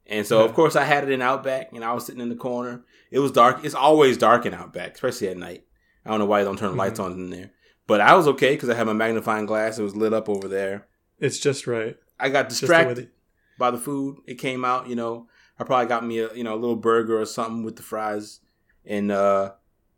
[0.06, 0.44] And so, yeah.
[0.44, 2.84] of course, I had it in Outback, and I was sitting in the corner.
[3.10, 3.64] It was dark.
[3.64, 5.64] It's always dark in Outback, especially at night.
[6.04, 6.78] I don't know why they don't turn mm-hmm.
[6.78, 7.50] lights on in there.
[7.86, 9.78] But I was okay because I had my magnifying glass.
[9.78, 10.88] It was lit up over there.
[11.18, 11.96] It's just right.
[12.18, 13.10] I got distracted
[13.58, 14.18] by the food.
[14.26, 15.28] It came out, you know.
[15.58, 18.40] I probably got me a you know a little burger or something with the fries,
[18.84, 19.52] and uh,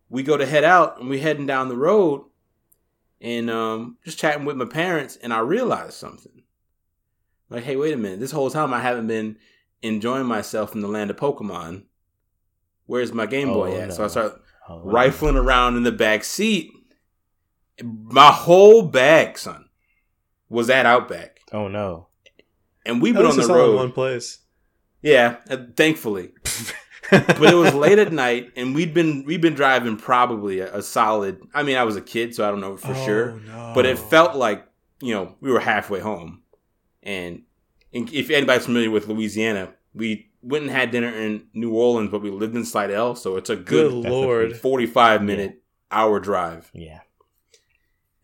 [0.08, 2.24] we go to head out and we heading down the road,
[3.20, 6.44] and um, just chatting with my parents, and I realized something.
[7.50, 8.20] Like, hey, wait a minute!
[8.20, 9.38] This whole time I haven't been
[9.82, 11.84] enjoying myself in the land of Pokemon.
[12.86, 13.88] Where's my Game Boy oh, at?
[13.88, 13.94] No.
[13.94, 15.42] So I start oh, rifling no.
[15.42, 16.70] around in the back seat
[17.82, 19.68] my whole bag, son,
[20.48, 21.40] was at Outback.
[21.52, 22.08] Oh no!
[22.84, 23.76] And we went on the road.
[23.76, 24.38] one place.
[25.02, 26.32] Yeah, uh, thankfully.
[27.10, 30.82] but it was late at night, and we'd been we'd been driving probably a, a
[30.82, 31.40] solid.
[31.54, 33.32] I mean, I was a kid, so I don't know for oh, sure.
[33.46, 33.72] No.
[33.74, 34.66] But it felt like
[35.00, 36.42] you know we were halfway home.
[37.02, 37.42] And,
[37.94, 42.20] and if anybody's familiar with Louisiana, we went and had dinner in New Orleans, but
[42.20, 45.98] we lived in Slidell, so it's a good, good lord forty five minute yeah.
[45.98, 46.70] hour drive.
[46.74, 47.00] Yeah.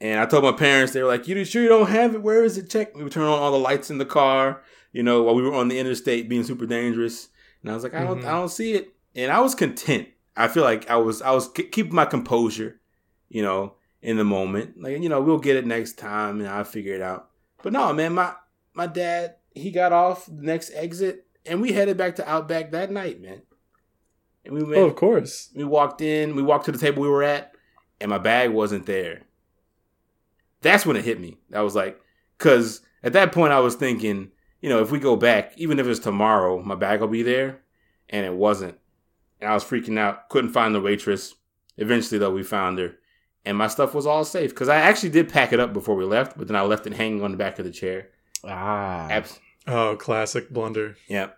[0.01, 2.23] And I told my parents, they were like, "You sure you don't have it?
[2.23, 2.69] Where is it?
[2.69, 4.63] Check." We would turn on all the lights in the car,
[4.93, 7.29] you know, while we were on the interstate being super dangerous.
[7.63, 8.29] And I was like, "I don't, mm-hmm.
[8.29, 10.09] I don't see it." And I was content.
[10.37, 12.81] I feel like I was, I was keeping my composure,
[13.29, 14.81] you know, in the moment.
[14.81, 17.31] Like, you know, we'll get it next time, and I'll figure it out.
[17.63, 18.35] But no, man, my
[18.75, 22.91] my dad, he got off the next exit, and we headed back to Outback that
[22.91, 23.43] night, man.
[24.45, 24.77] And we went.
[24.77, 25.51] Oh, of course.
[25.55, 26.37] We walked in.
[26.37, 27.53] We walked to the table we were at,
[28.01, 29.23] and my bag wasn't there.
[30.65, 31.39] That's when it hit me.
[31.55, 32.01] I was like,
[32.37, 35.87] because at that point I was thinking, you know, if we go back, even if
[35.87, 37.61] it's tomorrow, my bag will be there,
[38.11, 38.77] and it wasn't.
[39.41, 40.29] And I was freaking out.
[40.29, 41.35] Couldn't find the waitress.
[41.77, 42.97] Eventually, though, we found her,
[43.45, 46.05] and my stuff was all safe because I actually did pack it up before we
[46.05, 48.09] left, but then I left it hanging on the back of the chair.
[48.45, 49.09] Ah.
[49.11, 50.97] Abs- Oh, classic blunder.
[51.09, 51.29] yeah.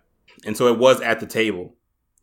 [0.45, 1.75] And so it was at the table.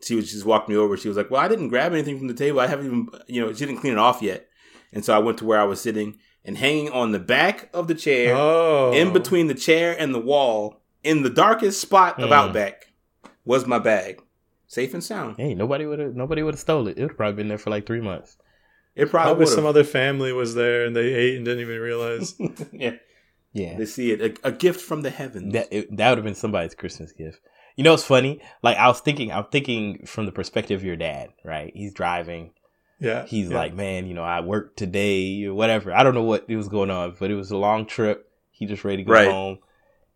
[0.02, 0.96] She was just walked me over.
[0.98, 2.60] She was like, "Well, I didn't grab anything from the table.
[2.60, 4.46] I haven't even, you know, she didn't clean it off yet."
[4.92, 7.88] And so I went to where I was sitting and hanging on the back of
[7.88, 12.28] the chair, Oh, in between the chair and the wall, in the darkest spot of
[12.28, 12.32] Hmm.
[12.34, 12.92] Outback,
[13.44, 14.22] was my bag,
[14.66, 15.36] safe and sound.
[15.36, 16.98] Hey, nobody would have nobody would have stole it.
[16.98, 18.36] It would probably been there for like three months.
[18.94, 22.34] It probably Probably some other family was there and they ate and didn't even realize.
[22.72, 22.92] yeah,
[23.52, 23.76] Yeah.
[23.76, 25.52] they see it, a, a gift from the heavens.
[25.52, 27.40] That it, that would have been somebody's Christmas gift.
[27.76, 28.40] You know what's funny?
[28.62, 31.72] Like I was thinking I'm thinking from the perspective of your dad, right?
[31.74, 32.52] He's driving.
[33.00, 33.26] Yeah.
[33.26, 33.56] He's yeah.
[33.56, 35.92] like, Man, you know, I worked today or whatever.
[35.92, 38.30] I don't know what it was going on, but it was a long trip.
[38.50, 39.28] He just ready to go Right.
[39.30, 39.58] home.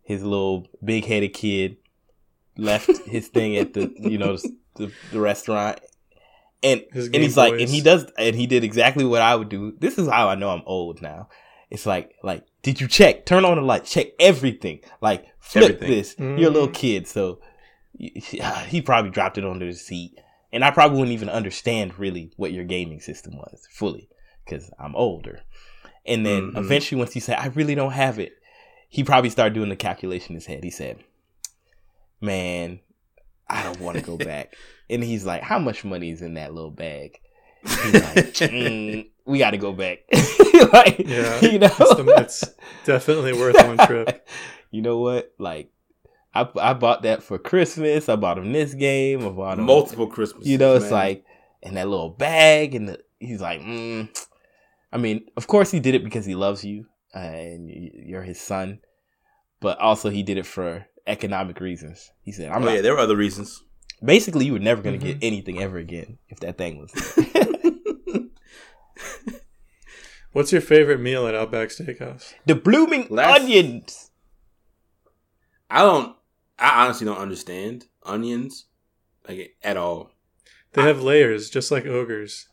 [0.03, 1.77] His little big headed kid
[2.57, 4.37] left his thing at the you know
[4.75, 5.79] the, the restaurant.
[6.63, 9.73] And and he's like, and he does, and he did exactly what I would do.
[9.79, 11.29] This is how I know I'm old now.
[11.69, 13.25] It's like, like, did you check?
[13.25, 14.79] Turn on the light, check everything.
[14.99, 15.89] Like, flip Everything.
[15.89, 16.15] this.
[16.17, 16.73] You're a little Mhm.
[16.73, 17.39] kid, so
[17.97, 20.19] he probably dropped it under the seat,
[20.51, 24.09] and I probably wouldn't even understand really what your gaming system was fully
[24.45, 25.41] because I'm older.
[26.05, 26.57] And then Mhm.
[26.57, 28.33] eventually, once he said, "I really don't have it,"
[28.89, 30.63] he probably started doing the calculation in his head.
[30.63, 30.97] He said,
[32.21, 32.79] "Man,
[33.47, 34.55] I don't want to go back."
[34.89, 37.19] and he's like, "How much money is in that little bag?"
[37.61, 39.99] He's like, "Mm, "We got to go back."
[40.73, 42.43] like, Yeah, you know, It's, the, it's
[42.85, 44.27] definitely worth one trip.
[44.71, 45.31] you know what?
[45.37, 45.69] Like,
[46.33, 48.07] I I bought that for Christmas.
[48.09, 49.25] I bought him this game.
[49.25, 50.45] I bought him Multiple Christmas.
[50.45, 50.91] You know, it's man.
[50.93, 51.25] like
[51.61, 54.07] in that little bag, and the, he's like, mm.
[54.91, 56.85] I mean, of course he did it because he loves you
[57.15, 58.79] uh, and you're his son,
[59.59, 62.11] but also he did it for economic reasons.
[62.21, 63.63] He said, "I'm oh not." yeah, there were other reasons.
[64.03, 65.19] Basically, you were never going to Mhm.
[65.19, 66.93] get anything ever again if that thing was.
[70.31, 72.33] What's your favorite meal at Outback Steakhouse?
[72.45, 74.11] the blooming Last- onions.
[75.71, 76.15] I don't.
[76.59, 78.65] I honestly don't understand onions,
[79.27, 80.11] like at all.
[80.73, 82.47] They have layers, just like ogres.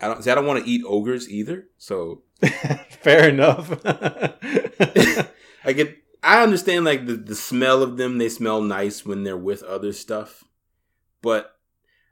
[0.00, 0.24] I don't.
[0.24, 1.68] See, I don't want to eat ogres either.
[1.78, 2.22] So
[3.00, 3.80] Fair enough.
[5.64, 5.96] I get.
[6.22, 8.18] I understand like the the smell of them.
[8.18, 10.44] They smell nice when they're with other stuff,
[11.22, 11.58] but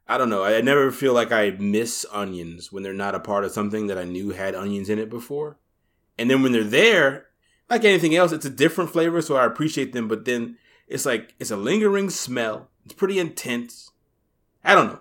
[0.07, 0.43] I don't know.
[0.43, 3.87] I, I never feel like I miss onions when they're not a part of something
[3.87, 5.59] that I knew had onions in it before.
[6.19, 7.27] And then when they're there,
[7.71, 10.09] like anything else, it's a different flavor, so I appreciate them.
[10.09, 10.57] But then
[10.89, 12.69] it's like it's a lingering smell.
[12.85, 13.91] It's pretty intense.
[14.65, 14.99] I don't know.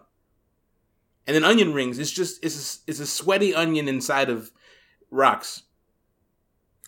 [1.28, 1.99] And then onion rings.
[1.99, 4.52] It's just it's a, it's a sweaty onion inside of
[5.10, 5.64] rocks.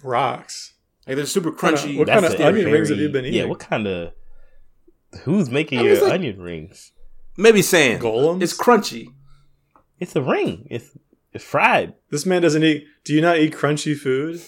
[0.03, 0.73] Rocks.
[1.07, 1.97] Like they're super Kinda- crunchy.
[1.97, 3.39] what kind of a onion rings have you been eating?
[3.39, 4.13] Yeah, what kind of?
[5.23, 6.91] Who's making I mean, your like- onion rings?
[7.37, 8.01] Maybe sand.
[8.01, 8.41] Golems?
[8.43, 9.07] It's crunchy.
[9.99, 10.67] It's a ring.
[10.69, 10.91] It's
[11.31, 11.93] it's fried.
[12.09, 12.85] This man doesn't eat.
[13.03, 14.41] Do you not eat crunchy food?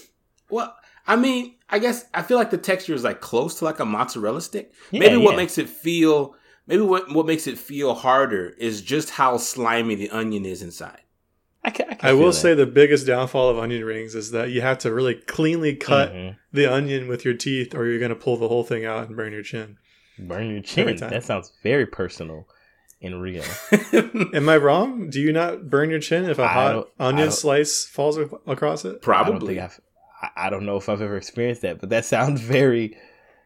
[0.50, 0.74] Well,
[1.06, 3.84] I mean, I guess I feel like the texture is like close to like a
[3.84, 4.72] mozzarella stick.
[4.90, 5.36] Yeah, maybe what yeah.
[5.38, 6.34] makes it feel
[6.66, 11.00] maybe what what makes it feel harder is just how slimy the onion is inside.
[11.64, 14.30] I, can, I, can I will feel say the biggest downfall of onion rings is
[14.30, 16.36] that you have to really cleanly cut Mhm.
[16.52, 19.16] the onion with your teeth, or you're going to pull the whole thing out and
[19.16, 19.76] burn your chin.
[20.18, 20.96] burn your chin.
[20.96, 22.46] That sounds very personal
[23.02, 23.42] and real.
[24.32, 25.10] Am I wrong?
[25.10, 28.16] Do you not burn your chin if a I hot onion slice falls
[28.46, 28.88] across it?
[28.88, 29.54] I don't Probably.
[29.56, 29.80] think I've.
[30.36, 32.96] I, I don't know if I've ever experienced that, but that sounds very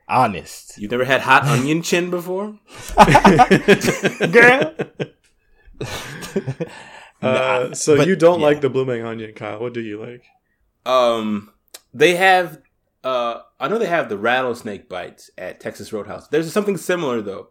[0.08, 0.78] honest.
[0.78, 2.58] You've never had hot onion chin before?
[4.30, 4.74] Girl.
[7.22, 8.46] Uh, so but- you don't yeah.
[8.46, 9.60] like the blooming onion, Kyle?
[9.60, 10.24] What do you like?
[10.86, 11.52] Um
[11.92, 12.62] they have
[13.04, 16.28] uh I know they have the rattlesnake bites at Texas Roadhouse.
[16.28, 17.48] There's something similar though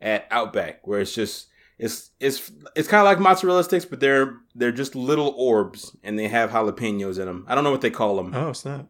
[0.00, 1.48] at Outback where it's just
[1.80, 6.18] it's it's it's kind of like mozzarella sticks but they're they're just little orbs and
[6.18, 7.44] they have jalapenos in them.
[7.48, 8.34] I don't know what they call them.
[8.34, 8.86] Oh snap!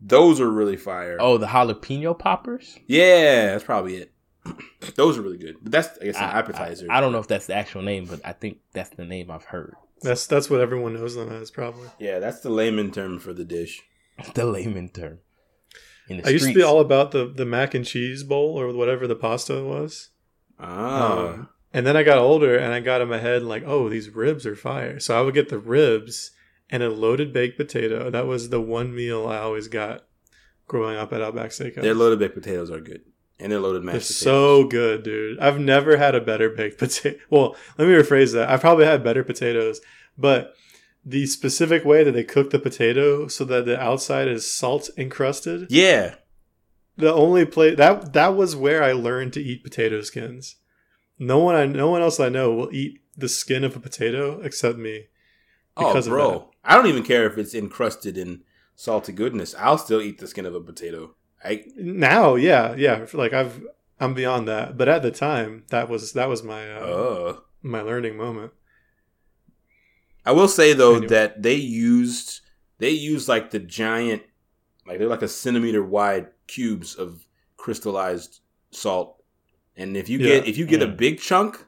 [0.00, 1.16] Those are really fire.
[1.20, 2.78] Oh, the jalapeno poppers.
[2.86, 4.12] Yeah, that's probably it.
[4.96, 5.56] Those are really good.
[5.62, 6.86] But that's I guess an I- appetizer.
[6.90, 9.30] I, I don't know if that's the actual name, but I think that's the name
[9.30, 9.74] I've heard.
[10.02, 11.88] That's that's what everyone knows them as, probably.
[11.98, 13.82] Yeah, that's the layman term for the dish.
[14.34, 15.18] The layman term.
[16.08, 18.72] In the I used to be all about the the mac and cheese bowl or
[18.72, 20.10] whatever the pasta was.
[20.60, 21.28] Ah.
[21.32, 24.08] Um, and then I got older and I got in my head like, oh, these
[24.08, 25.00] ribs are fire.
[25.00, 26.30] So I would get the ribs
[26.70, 28.10] and a loaded baked potato.
[28.10, 30.04] That was the one meal I always got
[30.68, 31.82] growing up at Outback Steakhouse.
[31.82, 33.02] their loaded baked potatoes are good.
[33.40, 34.20] And their loaded mashed They're potatoes.
[34.22, 35.40] so good, dude.
[35.40, 37.18] I've never had a better baked potato.
[37.28, 38.48] Well, let me rephrase that.
[38.48, 39.80] I've probably had better potatoes,
[40.16, 40.54] but
[41.04, 45.66] the specific way that they cook the potato so that the outside is salt encrusted.
[45.70, 46.14] Yeah.
[46.96, 50.56] The only place that that was where I learned to eat potato skins.
[51.18, 54.40] No one I no one else I know will eat the skin of a potato
[54.40, 55.06] except me.
[55.76, 56.50] Because oh, of bro.
[56.64, 58.42] I don't even care if it's encrusted in
[58.74, 59.54] salty goodness.
[59.58, 61.14] I'll still eat the skin of a potato.
[61.44, 63.06] I now, yeah, yeah.
[63.12, 63.64] Like I've
[64.00, 67.80] I'm beyond that, but at the time, that was that was my uh, uh, my
[67.80, 68.52] learning moment.
[70.26, 71.08] I will say though Anyway.
[71.08, 72.40] that they used
[72.78, 74.22] they used like the giant
[74.86, 77.26] like they're like a centimeter wide cubes of
[77.56, 79.13] crystallized salt.
[79.76, 80.26] And if you Yeah.
[80.40, 80.96] get if you get a Mm.
[80.96, 81.66] big chunk,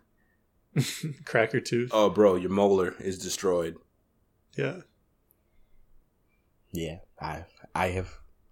[1.25, 1.91] Cracker tooth.
[1.93, 3.77] oh bro, your molar is destroyed.
[4.57, 4.81] Yeah.
[6.73, 8.11] Yeah, I I have.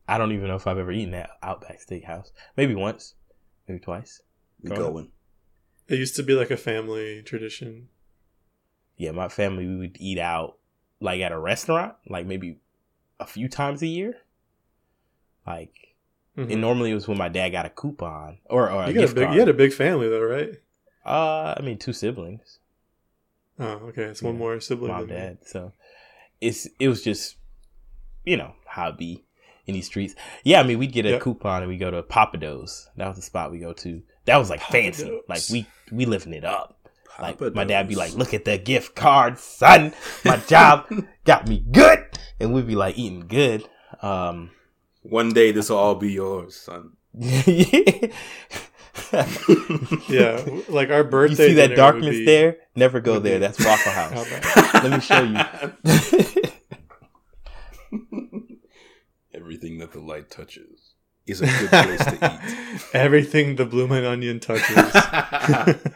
[0.08, 2.30] I don't even know if I've ever eaten at Outback Steakhouse.
[2.56, 3.14] Maybe once,
[3.66, 4.20] maybe twice.
[4.62, 4.80] We Go on.
[4.92, 5.10] going.
[5.88, 7.88] It used to be like a family tradition.
[8.96, 10.58] Yeah, my family we would eat out
[11.00, 12.58] like at a restaurant, like maybe
[13.20, 14.14] a few times a year.
[15.46, 15.93] Like,
[16.36, 16.50] Mhm.
[16.52, 19.00] and normally it was when my dad got a coupon or, or a you got
[19.00, 19.34] a gift big card.
[19.34, 20.50] you had a big family though, right?
[21.06, 22.58] uh, I mean, two siblings,
[23.58, 24.02] Oh, okay.
[24.04, 24.90] It's one more sibling.
[24.90, 25.14] mom, than me.
[25.14, 25.38] dad.
[25.46, 25.72] So
[26.40, 27.36] it's it was just,
[28.24, 29.24] you know, hobby
[29.66, 30.14] in these streets.
[30.42, 31.20] Yeah, I mean, we'd get a Yep.
[31.22, 32.86] coupon and we go to Pappadeaux.
[32.96, 34.02] That was the spot we go to.
[34.24, 35.20] That was like fancy.
[35.28, 36.78] Like we we living it up.
[37.20, 39.92] Like Papa my dad be like, "Look at the gift card, son.
[40.24, 40.86] My job
[41.24, 42.04] got me good,"
[42.40, 43.68] and we'd be like eating good.
[44.02, 44.50] Um,
[45.04, 46.92] One day this will all be yours, son.
[47.14, 48.08] yeah.
[50.08, 51.44] Yeah, like our birthday.
[51.44, 52.56] you see that darkness be- there?
[52.74, 53.34] Never go there.
[53.38, 54.74] be- That's Waffle House.
[54.82, 55.38] Let me show you.
[59.34, 60.94] Everything that the light touches
[61.26, 62.84] is a good place to eat.
[62.94, 64.94] Everything the blooming onion touches.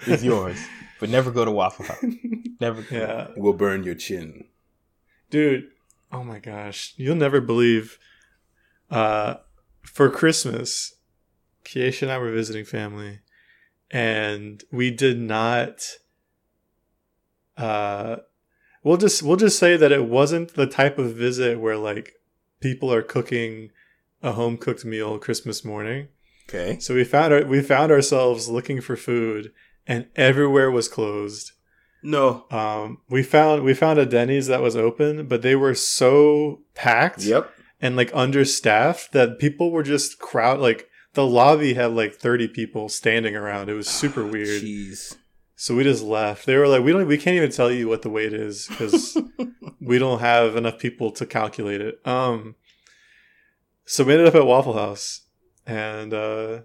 [0.07, 0.59] is yours,
[1.01, 2.05] but never go to Waffle House.
[2.61, 2.83] Never.
[2.83, 2.97] Go.
[2.97, 4.45] yeah, will burn your chin.
[5.31, 5.69] dude.
[6.11, 7.99] Oh my gosh, you'll never believe.
[8.91, 9.37] Uh,
[9.83, 10.95] for Christmas,
[11.65, 13.21] Kiesha and I were visiting family,
[13.91, 15.83] and we did not.
[17.57, 18.17] Uh,
[18.83, 22.15] we'll just we'll just say that it wasn't the type of visit where like
[22.61, 23.71] people are cooking
[24.23, 26.09] a home cooked meal Christmas morning.
[26.49, 26.79] Okay.
[26.81, 29.53] So we found our, we found ourselves looking for food,
[29.87, 31.53] and everywhere was closed.
[32.03, 32.47] No.
[32.51, 37.25] Um, we found we found a Denny's that was open, but they were so packed
[37.25, 37.53] Yep.
[37.81, 42.89] And like understaffed that people were just crowd like the lobby had like 30 people
[42.89, 43.69] standing around.
[43.69, 44.63] It was super weird.
[44.63, 45.17] Jeez.
[45.57, 46.47] So we just left.
[46.47, 49.19] They were like, we don't, we can't even tell you what the weight is because
[49.81, 52.01] we don't have enough people to calculate it.
[52.07, 52.55] Um,
[53.85, 55.23] so we ended up at Waffle House,
[55.67, 56.61] and uh,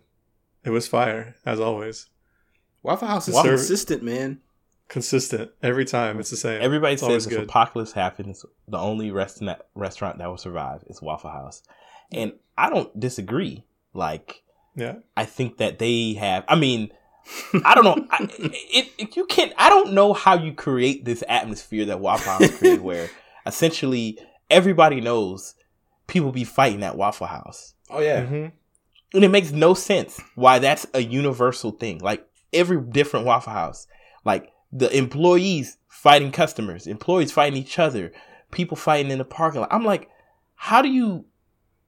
[0.64, 2.08] it was fire as always.
[2.84, 4.42] Waffle House is Waffle- consistent, man.
[4.90, 6.20] Consistent every time.
[6.20, 6.62] It's the same.
[6.62, 7.50] Everybody It's always says if good.
[7.50, 11.64] apocalypse happens, the only restaurant restaurant that will survive is Waffle House,
[12.12, 13.64] and I don't disagree.
[13.94, 14.44] Like,
[14.76, 14.96] Yeah.
[15.18, 16.44] I think that they have.
[16.48, 16.92] I mean,
[17.66, 18.06] I don't know.
[18.12, 19.54] I, it, it you can't.
[19.58, 23.10] I don't know how you create this atmosphere that Waffle House created, where
[23.48, 24.20] essentially
[24.50, 25.56] everybody knows
[26.08, 28.26] people be fighting at Waffle House, Oh yeah.
[28.26, 28.52] Mhm.
[29.16, 32.00] and it makes no sense why that's a universal thing.
[32.00, 33.88] Like every different Waffle House,
[34.26, 38.12] like the employees fighting customers, employees fighting each other,
[38.52, 39.72] people fighting in the parking lot.
[39.72, 40.10] I'm like,
[40.56, 41.26] how do you?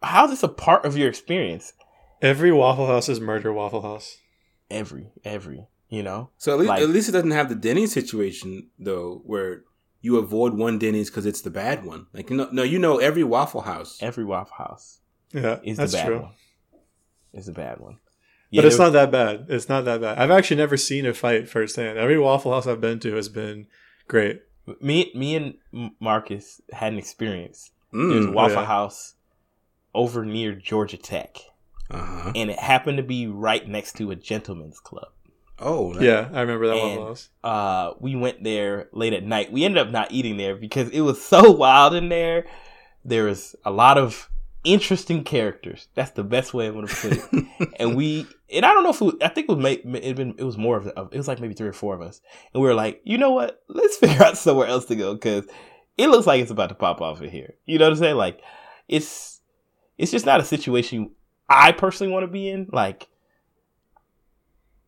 [0.04, 1.74] How is this a part of your experience?
[2.22, 4.18] Every Waffle House is murder Waffle House.
[4.70, 6.30] Every, every, you know.
[6.38, 9.64] So at least, Like- at least it doesn't have the Denny's situation though, where
[10.02, 12.06] you avoid one Denny's because it's the bad one.
[12.14, 13.98] Like you know, no, you know every Waffle House.
[14.02, 15.00] Every Waffle House
[15.34, 16.20] Yeah, is that's the bad true.
[16.22, 16.32] one.
[17.34, 17.98] Is the bad one.
[18.56, 19.46] But it's not that bad.
[19.50, 20.18] It's not that bad.
[20.18, 21.98] I've actually never seen a fight firsthand.
[21.98, 23.68] Every Waffle House I've been to has been
[24.08, 24.42] great.
[24.82, 27.72] Me, me and Marcus had an experience.
[27.92, 28.34] There's a Mm.
[28.34, 28.66] Waffle yeah.
[28.66, 29.14] House
[29.94, 31.38] over near Georgia Tech,
[31.90, 32.32] Uh huh.
[32.36, 35.08] and it happened to be right next to a gentleman's club.
[35.60, 36.02] Oh nice.
[36.04, 37.30] Yeah, I remember that And- Waffle House.
[37.44, 39.52] Uh, we went there late at night.
[39.54, 42.46] We ended up not eating there because it was so wild in there.
[43.06, 44.30] There was a lot of
[44.66, 45.88] interesting characters.
[45.94, 47.46] That's the best way I'm gonna put it.
[47.80, 50.44] and we and I don't know if it I think it was it, been, it
[50.44, 52.22] was more of it was like maybe three or four of us,
[52.54, 53.62] and we were like, you know what?
[53.68, 55.46] Let's figure out somewhere else to go because
[55.98, 57.56] it looks like it's about to pop off in here.
[57.66, 58.16] You know what I'm saying?
[58.18, 58.42] Like
[58.88, 59.42] it's
[59.98, 61.12] it's just not a situation
[61.50, 62.68] I personally want to be in.
[62.72, 63.08] Like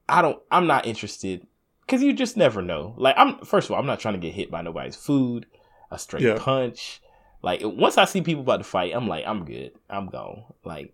[0.09, 1.45] I don't, I'm not interested
[1.81, 2.93] because you just never know.
[2.97, 5.45] Like I'm first of all, I'm not trying to get hit by nobody's food,
[5.91, 6.37] a straight Yeah.
[6.37, 7.01] punch.
[7.41, 9.71] Like once I see people about to fight, I'm like, I'm good.
[9.89, 10.43] I'm gone.
[10.63, 10.93] Like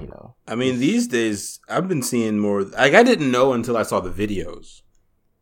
[0.00, 0.34] you know.
[0.46, 2.62] I mean, these days I've been seeing more.
[2.62, 4.82] Like I didn't know until I saw the videos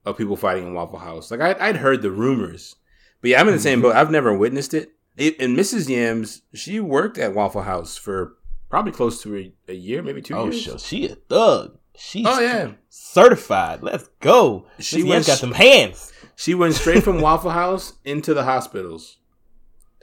[0.04, 1.30] of people fighting in Waffle House.
[1.30, 2.76] Like I, I'd heard the rumors,
[3.20, 3.88] but yeah, I'm in the same mm-hmm.
[3.88, 3.96] boat.
[3.96, 4.92] I've never witnessed it.
[5.16, 5.40] it.
[5.40, 5.88] And Mrs.
[5.88, 8.36] Yams, she worked at Waffle House for
[8.68, 10.64] probably close to a, a year, maybe two Oh, years.
[10.64, 11.78] so she a thug.
[11.94, 12.72] She's Oh, yeah.
[12.88, 13.82] certified.
[13.82, 14.66] Let's go.
[14.78, 16.12] She went- got them hands.
[16.36, 19.18] She went straight from Waffle House into the hospitals.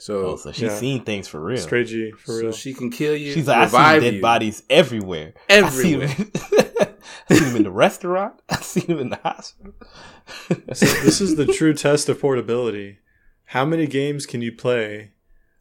[0.00, 0.76] So, oh, so she's yeah.
[0.76, 1.58] seen things for real.
[1.58, 2.52] Straight G for real.
[2.52, 3.34] So she can kill you.
[3.34, 4.22] She's like, I see dead you.
[4.22, 5.34] bodies everywhere.
[5.46, 6.08] Everywhere.
[6.08, 6.88] I see, them,
[7.28, 8.40] I see them in the restaurant.
[8.48, 9.74] I see them in the hospital.
[10.72, 12.98] so this is the true test of portability.
[13.44, 15.12] How many games can you play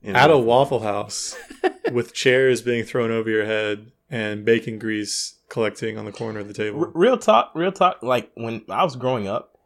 [0.02, 1.36] in at a Waffle House
[1.92, 6.48] with chairs being thrown over your head and bacon grease collecting on the corner of
[6.48, 6.80] the table?
[6.80, 8.02] R- real talk, real talk.
[8.02, 9.58] Like when I was growing up,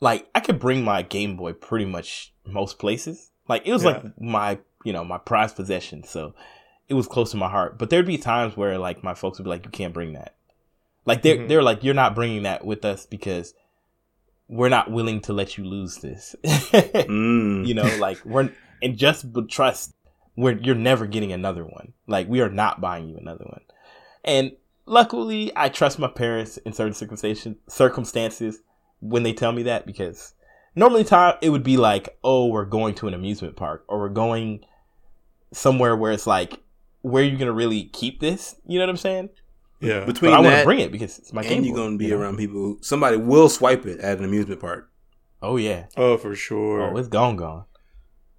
[0.00, 3.90] like I could bring my Game Boy pretty much most places like it was yeah.
[3.90, 6.04] like my, you know, my prized possession.
[6.04, 6.34] So
[6.88, 7.78] it was close to my heart.
[7.78, 10.36] But there'd be times where like my folks would be like, "You can't bring that."
[11.04, 11.48] Like they're mm-hmm.
[11.48, 13.54] they're like, "You're not bringing that with us because
[14.48, 17.66] we're not willing to let you lose this." mm.
[17.66, 18.50] You know, like we're
[18.80, 19.94] and just trust
[20.36, 21.92] we're you're never getting another one.
[22.06, 23.62] Like we are not buying you another one.
[24.24, 24.52] And
[24.86, 28.60] luckily, I trust my parents in certain circumstances circumstances
[29.00, 30.34] when they tell me that because
[30.74, 34.08] normally time it would be like, oh, we're going to an amusement park or we're
[34.08, 34.64] going
[35.52, 36.60] somewhere where it's like,
[37.02, 38.56] where are you gonna really keep this?
[38.66, 39.30] You know what I'm saying?
[39.80, 40.04] Yeah.
[40.04, 41.64] Between but I want to bring it because it's my and game.
[41.64, 42.22] you're gonna be you know?
[42.22, 42.56] around people.
[42.56, 44.90] Who, somebody will swipe it at an amusement park.
[45.42, 45.86] Oh yeah.
[45.96, 46.82] Oh for sure.
[46.82, 47.64] Oh, it's gone, gone.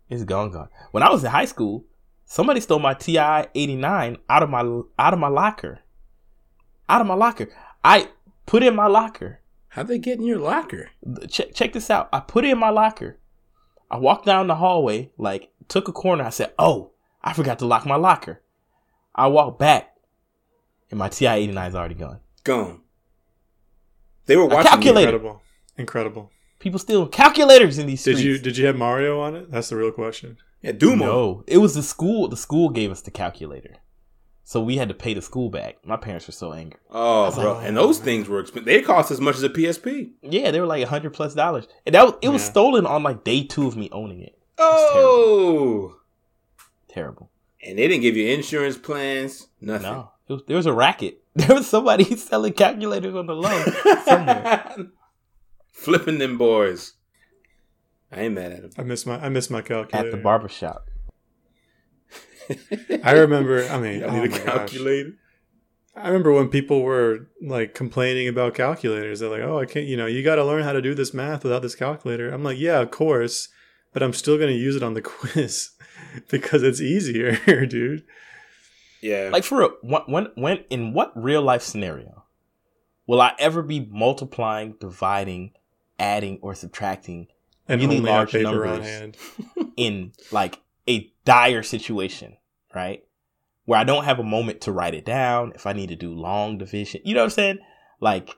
[0.10, 0.70] It's gone, gone.
[0.92, 1.86] When I was in high school,
[2.26, 4.62] somebody stole my TI eighty nine out of my
[5.00, 5.80] out of my locker.
[6.88, 7.50] Out of my locker.
[7.84, 8.10] I
[8.46, 9.41] put in my locker.
[9.72, 10.90] How'd they get in your locker?
[11.30, 12.10] Check, check this out.
[12.12, 13.20] I put it in my locker.
[13.90, 16.26] I walked down the hallway, like, took a corner.
[16.26, 16.92] I said, Oh,
[17.24, 18.42] I forgot to lock my locker.
[19.16, 19.96] I walked back,
[20.90, 22.20] and my TI 89 is already gone.
[22.44, 22.82] Gone.
[24.26, 24.72] They were watching.
[24.72, 25.10] calculator.
[25.10, 25.42] Incredible.
[25.78, 26.32] Incredible.
[26.60, 28.20] People steal calculators in these streets.
[28.20, 29.52] Did you did you have Mario on it?
[29.52, 30.38] That's the real question.
[30.62, 31.00] Yeah, Doom.
[31.00, 32.28] No, it was the school.
[32.28, 33.78] The school gave us the calculator.
[34.52, 35.78] So we had to pay the school back.
[35.86, 36.78] My parents were so angry.
[36.90, 37.54] Oh, bro!
[37.54, 38.66] Like, and those things were expensive.
[38.66, 40.12] They cost as much as a PSP.
[40.24, 43.02] Yeah, they were like a hundred plus dollars, and that was, it was stolen on
[43.02, 44.26] like day two of me owning it.
[44.34, 45.96] it oh,
[46.90, 46.90] terrible.
[46.90, 47.32] terrible.
[47.64, 49.48] And they didn't give you insurance plans.
[49.62, 49.84] Nothing.
[49.84, 51.20] No, was, there was a racket.
[51.34, 53.64] There was somebody selling calculators on the low
[54.04, 54.76] somewhere,
[55.72, 56.96] flipping them boys.
[58.12, 58.72] I ain't mad at him.
[58.78, 60.90] I miss my I miss my calculator at the barbershop.
[63.04, 63.68] I remember.
[63.68, 65.10] I mean, I need oh a calculator.
[65.10, 65.18] Gosh.
[65.94, 69.20] I remember when people were like complaining about calculators.
[69.20, 71.14] They're like, "Oh, I can't." You know, you got to learn how to do this
[71.14, 72.30] math without this calculator.
[72.30, 73.50] I'm like, "Yeah, of course,"
[73.94, 75.72] but I'm still going to use it on the quiz
[76.30, 78.04] because it's easier, dude.
[79.02, 79.30] Yeah.
[79.32, 82.24] Like for real, when when in what real life scenario
[83.08, 85.52] will I ever be multiplying, dividing,
[86.00, 87.28] adding, or subtracting
[87.68, 89.16] and really large numbers
[89.76, 92.38] in like a dire situation,
[92.74, 93.04] right?
[93.66, 96.14] Where I don't have a moment to write it down, if I need to do
[96.14, 97.60] long division, you know what I'm saying?
[98.00, 98.36] Like,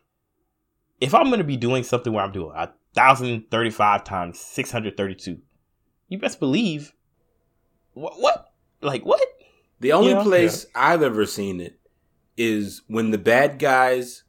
[0.99, 5.39] if I'm going to be doing something where I'm doing a 1035 times 632,
[6.09, 6.93] you best believe
[7.93, 8.53] what, what?
[8.81, 9.21] Like, what?
[9.79, 10.23] The only you know?
[10.23, 10.93] place yeah.
[10.93, 11.79] I've ever seen it
[12.37, 14.23] is when the bad guys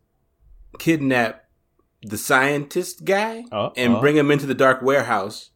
[0.78, 1.44] kidnap
[2.02, 4.00] the scientist guy uh, and uh.
[4.00, 5.50] bring him into the dark warehouse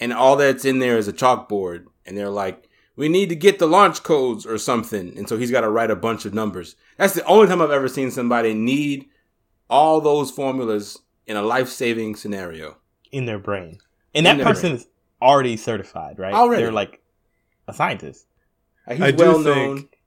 [0.00, 2.67] and all that's in there is a chalkboard and they're like
[2.98, 5.16] we need to get the launch codes or something.
[5.16, 6.74] And so he's got to write a bunch of numbers.
[6.96, 9.06] That's the only time i've ever seen somebody need
[9.70, 12.78] all those formulas in a life-saving scenario.
[13.12, 13.78] In their brain.
[14.14, 14.88] And that person is
[15.22, 16.34] already certified right?
[16.34, 16.62] Already.
[16.62, 17.00] They're like
[17.68, 18.26] a scientist.
[18.86, 19.98] Uh, he's I well known think,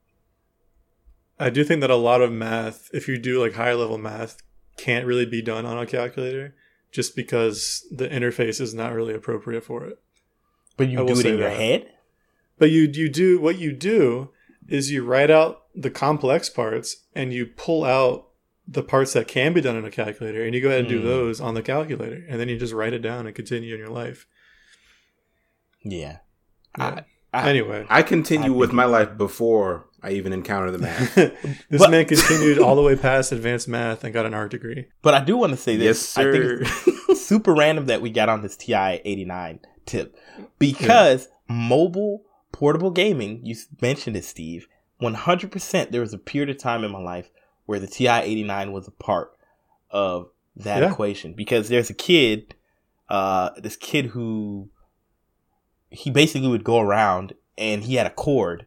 [1.40, 4.42] i do think that a lot of math if you do like higher level math
[4.78, 6.56] can't really be done on a calculator
[6.92, 10.00] just because the interface is not really appropriate for it.
[10.76, 11.88] But you do it in your head?
[12.62, 14.30] But you you do what you do
[14.70, 18.28] is you write out the complex parts and you pull out
[18.68, 20.92] the parts that can be done in a calculator and you go ahead and mm.
[20.92, 21.08] do hmm.
[21.08, 23.90] those on the calculator and then you just write it down and continue in your
[23.90, 24.28] life.
[25.84, 26.20] Yeah.
[26.78, 27.02] yeah.
[27.34, 31.16] I, I, anyway, I continue I with my life before I even encounter the math.
[31.16, 31.34] this
[31.72, 34.86] but, man continued all the way past advanced math and got an art degree.
[35.02, 35.84] But I do want to say this.
[35.84, 36.62] Yes, sir.
[36.62, 40.16] I think it's super random that we got on this TI 89 tip
[40.60, 41.56] because yeah.
[41.56, 44.68] mobile portable gaming, you mentioned it, Steve,
[45.02, 47.30] 100% there was a period of time in my life
[47.66, 49.32] where the TI 89 was a part
[49.90, 50.92] of that yeah.
[50.92, 52.56] equation because there's a kid,
[53.10, 54.70] uh, this kid who
[55.90, 58.66] he basically would go around and he had a cord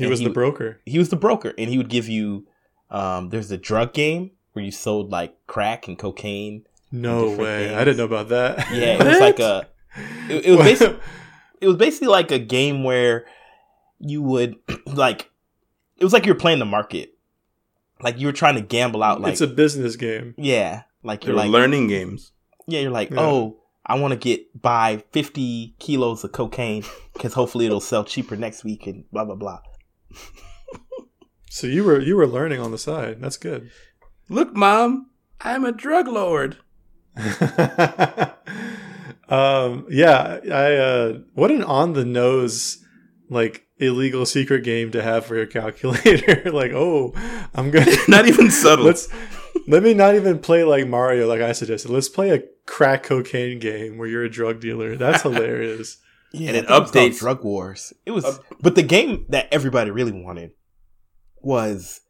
[0.00, 0.80] he was he, the broker.
[0.86, 2.46] He was the broker, and he would give you.
[2.90, 6.64] Um, there's a drug game where you sold like crack and cocaine.
[6.90, 7.66] No and way!
[7.66, 7.76] Things.
[7.76, 8.58] I didn't know about that.
[8.72, 9.68] Yeah, it was like a.
[10.28, 11.00] It, it was basically.
[11.60, 13.26] It was basically like a game where
[13.98, 14.56] you would
[14.86, 15.30] like.
[15.96, 17.14] It was like you were playing the market.
[18.00, 19.20] Like you were trying to gamble out.
[19.20, 20.34] Like it's a business game.
[20.38, 22.32] Yeah, like you're like learning games.
[22.66, 23.20] Yeah, you're like, yeah.
[23.20, 28.36] oh, I want to get buy 50 kilos of cocaine because hopefully it'll sell cheaper
[28.36, 29.60] next week and blah blah blah.
[31.52, 33.20] So you were you were learning on the side.
[33.20, 33.72] That's good.
[34.28, 35.10] Look, mom,
[35.40, 36.58] I'm a drug lord.
[39.30, 42.84] um, yeah, I uh, what an on the nose
[43.28, 46.50] like illegal secret game to have for your calculator.
[46.52, 47.12] like, oh,
[47.54, 48.84] I'm gonna not even subtle.
[48.84, 49.08] Let's
[49.66, 51.90] let me not even play like Mario, like I suggested.
[51.90, 54.96] Let's play a crack cocaine game where you're a drug dealer.
[54.96, 55.98] That's hilarious.
[56.32, 57.92] yeah, and it updates Drug Wars.
[58.06, 60.52] It was, Up- but the game that everybody really wanted
[61.40, 62.00] was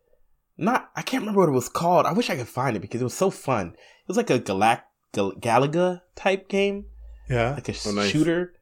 [0.57, 0.91] not.
[0.97, 2.07] I can't remember what it was called.
[2.07, 3.69] I wish I could find it because it was so fun.
[3.69, 4.83] It was like a Galac
[5.13, 6.87] Gal- Galaga type game.
[7.31, 8.11] Yeah, like a oh, nice.
[8.11, 8.55] shooter,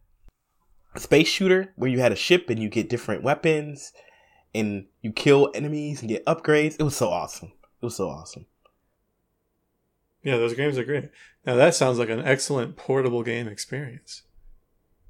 [0.95, 3.93] a space shooter where you had a ship and you get different weapons
[4.55, 6.77] and you kill enemies and get upgrades.
[6.78, 7.53] It was so awesome.
[7.81, 8.45] It was so awesome.
[10.23, 11.09] Yeah, those games are great.
[11.47, 14.23] Now that sounds like an excellent portable game experience.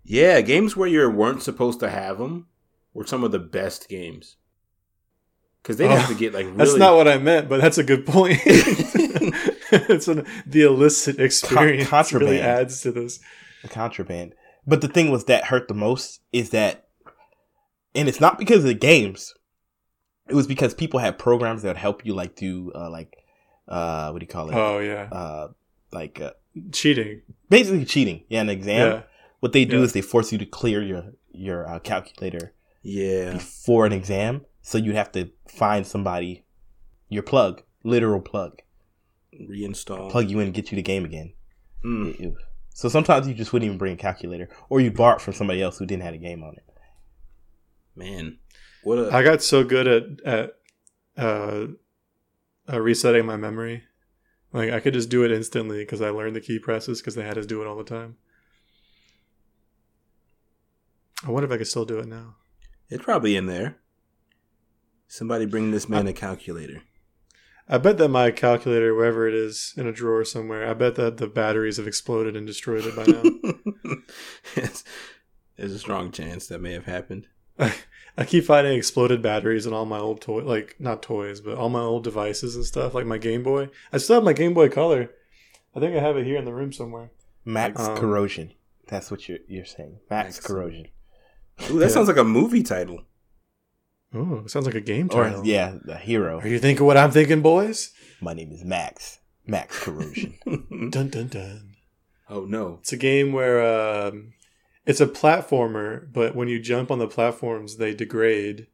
[0.05, 2.47] Yeah, games where you weren't supposed to have them
[2.95, 4.37] were some of the best games
[5.63, 6.47] because they'd oh, have to oh, get like.
[6.47, 6.57] Really...
[6.59, 8.41] That's not what I meant, but that's a good point.
[9.73, 13.19] it's an, the illicit experience Con- contraband really adds to this.
[13.69, 14.35] The contraband,
[14.67, 16.89] but the thing was that hurt the most is that,
[17.95, 19.35] and it's not because of the games.
[20.29, 23.17] It was because people had programs that help you like do uh, like
[23.67, 24.55] uh what do you call it?
[24.55, 25.09] Oh yeah.
[25.11, 25.49] Uh
[25.93, 26.33] like uh,
[26.73, 27.23] cheating.
[27.49, 28.25] Basically cheating.
[28.29, 28.93] Yeah, an exam.
[28.93, 29.03] Yeah.
[29.41, 29.85] What they do yeah.
[29.85, 32.53] is they force you to clear your your uh, calculator.
[32.83, 33.33] Yeah.
[33.33, 36.45] Before an exam, so you have to find somebody
[37.09, 38.61] your plug, literal plug.
[39.35, 40.11] Reinstall.
[40.11, 41.33] Plug you in and get you the game again.
[41.85, 42.35] Mm.
[42.79, 45.79] So sometimes you just wouldn't even bring a calculator, or you'd borrow from somebody else
[45.79, 46.65] who didn't have a game on it.
[47.97, 48.39] Man,
[48.85, 50.51] what a- I got so good at at
[51.17, 51.67] uh,
[52.73, 53.83] uh, resetting my memory.
[54.53, 57.25] Like I could just do it instantly because I learned the key presses because they
[57.25, 58.17] had us do it all the time.
[61.27, 62.37] I wonder if I could still do it now.
[62.89, 63.79] It's probably in there.
[65.09, 66.83] Somebody bring this man I, a calculator.
[67.69, 71.19] I bet that my calculator, wherever it is in a drawer somewhere, I bet that
[71.19, 73.23] the batteries have exploded and destroyed it by now.
[75.57, 77.27] There's a strong chance that may have happened.
[77.59, 81.69] I keep finding exploded batteries in all my old toy, like not toys, but all
[81.69, 83.69] my old devices and stuff, like my Game Boy.
[83.93, 85.11] I still have my Game Boy Color.
[85.75, 87.11] I think I have it here in the room somewhere.
[87.45, 88.55] Max um, Corrosion.
[88.87, 89.99] That's what you're you're saying.
[90.11, 90.47] Max, Max.
[90.47, 90.89] Corrosion.
[91.71, 91.93] Ooh, that yeah.
[91.93, 93.05] sounds like a movie title.
[94.15, 95.41] Oh, sounds like a game title.
[95.41, 96.41] Or, yeah, the hero.
[96.41, 97.93] Are you thinking what I'm thinking, boys?
[98.21, 99.19] My name is Max.
[99.47, 100.39] Max Corrosion.
[100.91, 101.77] dun dun dun.
[102.29, 102.79] Oh no!
[102.81, 103.63] It's a game where
[104.09, 104.35] um,
[104.85, 108.67] it's a platformer, but when you jump on the platforms, they degrade,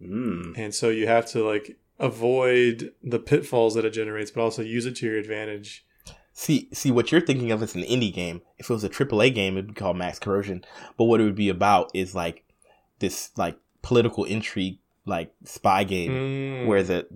[0.00, 0.52] mm.
[0.56, 4.84] and so you have to like avoid the pitfalls that it generates, but also use
[4.84, 5.86] it to your advantage.
[6.32, 8.42] See, see what you're thinking of is an indie game.
[8.58, 10.64] If it was a AAA game, it'd be called Max Corrosion.
[10.98, 12.44] But what it would be about is like
[12.98, 16.66] this like political intrigue, like spy game, mm.
[16.66, 17.06] where the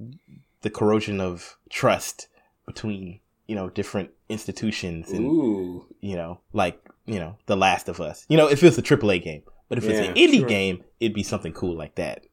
[0.62, 2.28] the corrosion of trust
[2.66, 3.18] between
[3.48, 5.86] you know different institutions and Ooh.
[6.00, 8.26] you know like you know, The Last of Us.
[8.28, 10.48] You know, if it's a AAA game, but if yeah, it's an indie sure.
[10.48, 12.26] game, it'd be something cool like that.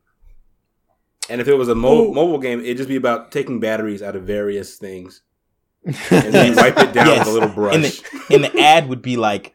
[1.29, 4.15] And if it was a mo- mobile game, it'd just be about taking batteries out
[4.15, 5.21] of various things,
[5.85, 5.95] and
[6.33, 7.19] then wipe it down yes.
[7.19, 7.75] with a little brush.
[7.75, 9.53] And the, and the ad would be like,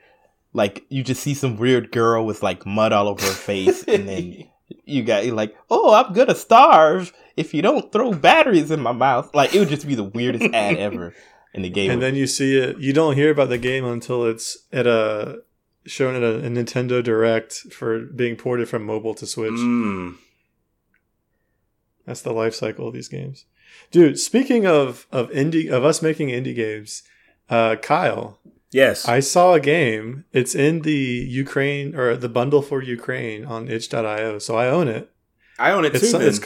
[0.52, 4.09] like you just see some weird girl with like mud all over her face, and
[4.09, 4.44] then
[4.84, 8.92] you got you like, oh, I'm gonna starve if you don't throw batteries in my
[8.92, 9.34] mouth.
[9.34, 11.14] Like it would just be the weirdest ad ever
[11.55, 11.90] in the game.
[11.90, 12.78] And then you see it.
[12.78, 15.40] You don't hear about the game until it's at a
[15.86, 19.52] shown at a, a Nintendo Direct for being ported from mobile to Switch.
[19.52, 20.16] Mm.
[22.06, 23.47] That's the life cycle of these games,
[23.90, 24.18] dude.
[24.18, 27.02] Speaking of of indie of us making indie games,
[27.48, 28.38] uh, Kyle.
[28.72, 30.24] Yes, I saw a game.
[30.32, 35.10] It's in the Ukraine or the bundle for Ukraine on itch.io, so I own it.
[35.59, 36.20] I own it it's, too.
[36.20, 36.40] It's,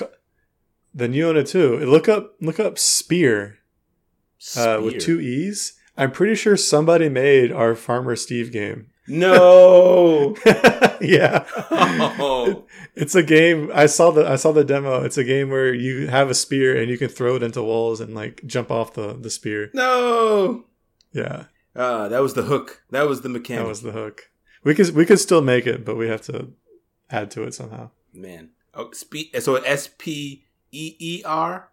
[0.94, 1.78] then you own it too.
[1.78, 3.58] Look up look up Spear
[4.56, 5.78] uh, with two E's.
[5.96, 8.88] I'm pretty sure somebody made our Farmer Steve game.
[9.06, 10.34] No.
[11.00, 11.44] yeah.
[11.70, 12.64] Oh.
[12.94, 13.70] it's a game.
[13.74, 15.02] I saw the I saw the demo.
[15.02, 18.00] It's a game where you have a spear and you can throw it into walls
[18.00, 19.70] and like jump off the the spear.
[19.74, 20.64] No.
[21.12, 21.44] Yeah.
[21.76, 22.82] Uh, that was the hook.
[22.90, 23.64] That was the mechanic.
[23.64, 24.30] That was the hook.
[24.62, 26.52] We could we could still make it, but we have to
[27.10, 27.90] add to it somehow.
[28.12, 28.50] Man.
[28.74, 31.70] Oh, spe- so S P E E R.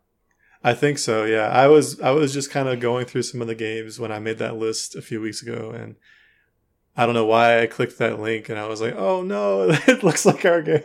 [0.63, 1.25] I think so.
[1.25, 4.11] Yeah, I was I was just kind of going through some of the games when
[4.11, 5.95] I made that list a few weeks ago, and
[6.95, 10.03] I don't know why I clicked that link, and I was like, oh no, it
[10.03, 10.83] looks like our game.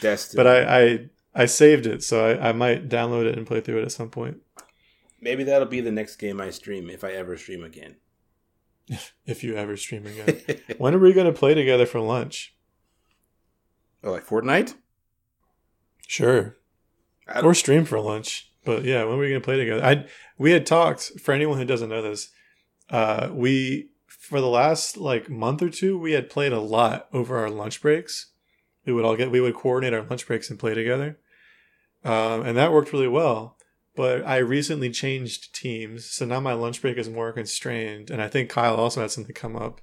[0.00, 0.36] Destiny.
[0.36, 3.78] But I, I I saved it, so I, I might download it and play through
[3.78, 4.38] it at some point.
[5.20, 7.96] Maybe that'll be the next game I stream if I ever stream again.
[9.26, 10.40] If you ever stream again.
[10.78, 12.54] when are we going to play together for lunch?
[14.02, 14.74] Oh, like Fortnite?
[16.06, 16.56] Sure.
[17.42, 18.50] Or stream for lunch.
[18.64, 19.84] But yeah, when are we going to play together?
[19.84, 20.06] I
[20.38, 22.30] we had talked for anyone who doesn't know this.
[22.90, 27.38] Uh, we for the last like month or two, we had played a lot over
[27.38, 28.32] our lunch breaks.
[28.84, 31.18] We would all get we would coordinate our lunch breaks and play together,
[32.04, 33.56] um, and that worked really well.
[34.00, 38.28] But I recently changed teams, so now my lunch break is more constrained, and I
[38.28, 39.82] think Kyle also had something come up.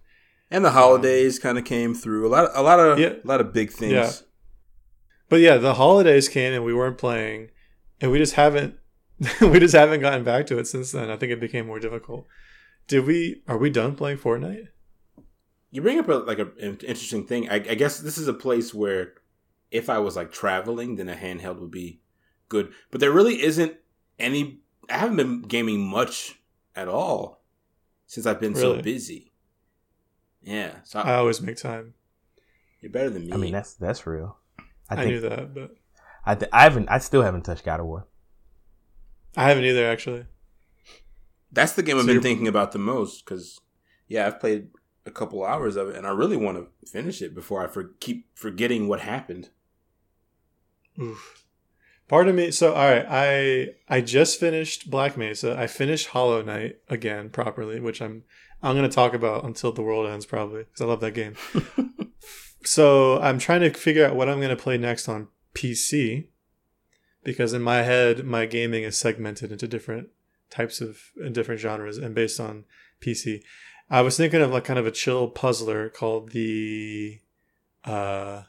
[0.49, 3.27] And the holidays um, kind of came through a lot, a lot of, yeah, a
[3.27, 3.91] lot of big things.
[3.91, 4.11] Yeah.
[5.29, 7.51] But yeah, the holidays came and we weren't playing,
[8.01, 8.79] and we just haven't,
[9.39, 11.11] we just haven't gotten back to it since then.
[11.11, 12.25] I think it became more difficult.
[12.87, 13.43] Did we?
[13.47, 14.69] Are we done playing Fortnite?
[15.69, 17.51] You bring up a, like an interesting thing.
[17.51, 19.13] I, I guess this is a place where,
[19.69, 22.01] if I was like traveling, then a handheld would be
[22.49, 22.73] good.
[22.89, 23.77] But there really isn't
[24.19, 24.59] any.
[24.89, 26.39] I haven't been gaming much
[26.75, 27.41] at all
[28.05, 28.77] since I've been really?
[28.77, 29.33] so busy.
[30.41, 31.93] Yeah, so I, I, always make time.
[32.81, 33.33] You're better than me.
[33.33, 34.37] I mean, that's that's real.
[34.89, 35.75] I, I knew that, but
[36.25, 36.89] I th- I haven't.
[36.89, 38.07] I still haven't touched God of War.
[39.35, 40.25] I haven't either, actually.
[41.51, 43.61] That's the game so I've been thinking about the most because,
[44.07, 44.69] yeah, I've played
[45.05, 47.93] a couple hours of it, and I really want to finish it before I for-
[47.99, 49.49] keep forgetting what happened.
[50.99, 51.45] Oof.
[52.07, 52.51] Part of me.
[52.51, 55.57] So, all right, I I just finished Black Mesa.
[55.59, 58.23] I finished Hollow Knight again properly, which I'm
[58.63, 61.35] I'm going to talk about until the world ends probably because I love that game.
[62.63, 66.27] so I'm trying to figure out what I'm going to play next on PC
[67.23, 70.07] because in my head my gaming is segmented into different
[70.49, 72.63] types of and different genres and based on
[73.01, 73.41] PC.
[73.89, 77.19] I was thinking of like kind of a chill puzzler called the
[77.83, 78.43] uh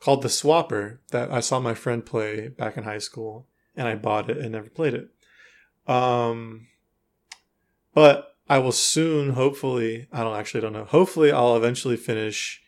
[0.00, 3.46] called the Swapper that I saw my friend play back in high school
[3.76, 5.08] and I bought it and never played it.
[5.86, 6.66] Um
[7.94, 10.84] but I will soon hopefully I don't actually don't know.
[10.84, 12.62] Hopefully I'll eventually finish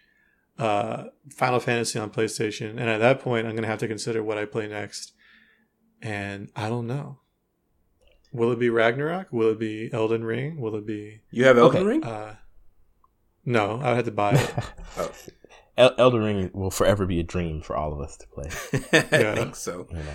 [0.58, 4.22] uh Final Fantasy on PlayStation and at that point I'm going to have to consider
[4.22, 5.12] what I play next.
[6.00, 7.20] And I don't know.
[8.32, 9.28] Will it be Ragnarok?
[9.30, 10.58] Will it be Elden Ring?
[10.58, 11.20] Will it be?
[11.30, 11.86] You have Elden okay.
[11.86, 12.04] Ring?
[12.04, 12.36] Uh,
[13.44, 14.54] no, I had to buy it.
[14.98, 15.12] oh.
[15.76, 18.50] El- Elden Ring will forever be a dream for all of us to play.
[18.92, 19.32] yeah.
[19.32, 19.86] I think so.
[19.90, 20.14] You know.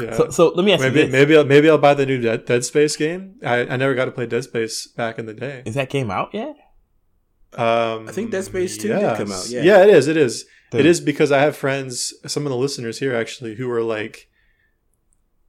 [0.00, 0.16] Yeah.
[0.16, 1.12] So, so let me ask maybe, you this.
[1.12, 3.36] Maybe I'll, maybe I'll buy the new Dead, Dead Space game.
[3.44, 5.62] I, I never got to play Dead Space back in the day.
[5.64, 6.56] Is that game out yet?
[7.54, 9.00] Um, I think Dead Space 2 yes.
[9.00, 9.48] did come out.
[9.48, 9.62] Yeah.
[9.62, 10.06] yeah, it is.
[10.06, 10.44] It is.
[10.70, 13.82] The, it is because I have friends, some of the listeners here actually, who were
[13.82, 14.28] like,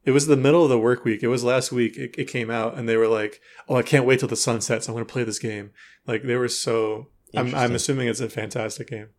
[0.05, 1.21] it was the middle of the work week.
[1.21, 1.97] It was last week.
[1.97, 4.61] It, it came out, and they were like, "Oh, I can't wait till the sun
[4.61, 4.87] sets.
[4.87, 5.71] I'm going to play this game."
[6.07, 7.09] Like they were so.
[7.35, 9.09] I'm, I'm assuming it's a fantastic game.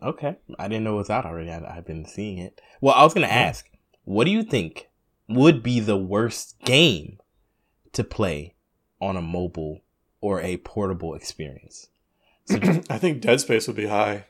[0.00, 1.50] Okay, I didn't know it was out already.
[1.50, 2.60] I, have been seeing it.
[2.80, 3.68] Well, I was going to ask,
[4.04, 4.88] what do you think
[5.28, 7.18] would be the worst game
[7.92, 8.54] to play
[9.00, 9.80] on a mobile
[10.20, 11.88] or a portable experience?
[12.46, 12.56] So
[12.90, 14.26] I think Dead Space would be high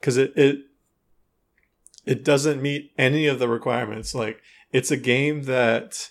[0.00, 0.58] because it it
[2.04, 4.14] it doesn't meet any of the requirements.
[4.14, 4.40] Like
[4.72, 6.10] it's a game that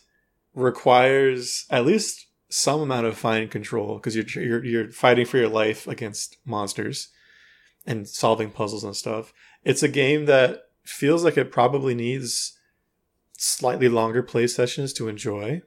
[0.53, 5.49] requires at least some amount of fine control because you're, you're you're fighting for your
[5.49, 7.09] life against monsters
[7.85, 9.33] and solving puzzles and stuff.
[9.63, 12.57] It's a game that feels like it probably needs
[13.37, 15.61] slightly longer play sessions to enjoy.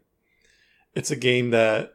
[0.95, 1.93] It's a game that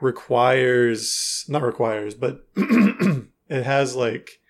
[0.00, 4.40] requires not requires, but it has like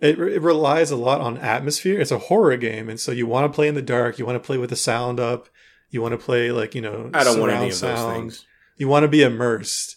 [0.00, 2.00] it, it relies a lot on atmosphere.
[2.00, 4.18] It's a horror game, and so you want to play in the dark.
[4.18, 5.48] You want to play with the sound up.
[5.90, 7.10] You want to play like you know.
[7.14, 7.98] I don't want any of sound.
[7.98, 8.46] those things.
[8.76, 9.96] You want to be immersed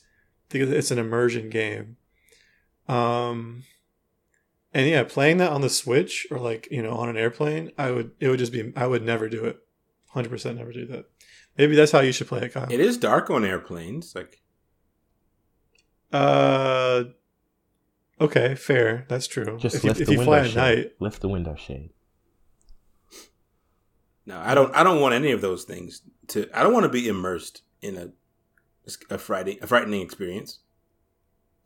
[0.50, 1.98] because it's an immersion game.
[2.88, 3.64] Um,
[4.74, 7.92] and yeah, playing that on the Switch or like you know on an airplane, I
[7.92, 9.60] would it would just be I would never do it.
[10.10, 11.06] Hundred percent never do that.
[11.58, 12.72] Maybe that's how you should play it, Kyle.
[12.72, 14.42] It is dark on airplanes, like.
[16.14, 17.04] Uh,
[18.22, 19.06] Okay, fair.
[19.10, 19.58] That's true.
[19.58, 20.50] Just if lift you, the window fly shade.
[20.52, 21.90] at night, lift the window shade.
[24.28, 24.74] No, I don't.
[24.76, 26.04] I don't want any of those things.
[26.28, 28.12] To I don't want to be immersed in a
[29.10, 30.60] a frightening a frightening experience.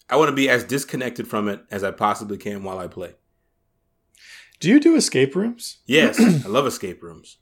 [0.10, 3.16] I want to be as disconnected from it as I possibly can while I play.
[4.60, 5.80] Do you do escape rooms?
[5.86, 7.38] Yes, I love escape rooms.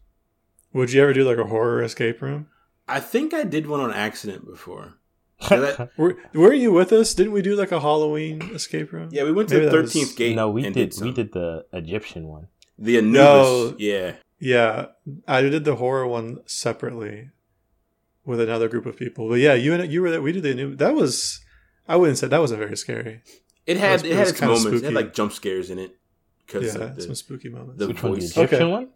[0.74, 2.48] Would you ever do like a horror escape room?
[2.88, 4.96] I think I did one on accident before.
[5.98, 7.14] were, were you with us?
[7.14, 9.10] Didn't we do like a Halloween escape room?
[9.12, 10.16] Yeah, we went to Maybe the thirteenth was...
[10.16, 10.36] gate.
[10.36, 10.74] No, we did.
[10.74, 12.48] did we did the Egyptian one.
[12.78, 13.14] The Anubis.
[13.14, 14.88] No, yeah, yeah.
[15.28, 17.30] I did the horror one separately
[18.26, 19.30] with another group of people.
[19.30, 20.22] But yeah, you and you were that.
[20.22, 20.78] We did the Anubis.
[20.78, 21.43] That was.
[21.88, 23.22] I wouldn't say that wasn't very scary.
[23.66, 24.62] It had it, was, it had its moments.
[24.62, 24.78] Spooky.
[24.78, 25.98] It had like jump scares in it.
[26.48, 27.80] Cause Yeah, the, some spooky moments.
[27.80, 28.10] The Which voice.
[28.10, 28.72] One, the Egyptian okay.
[28.72, 28.90] one.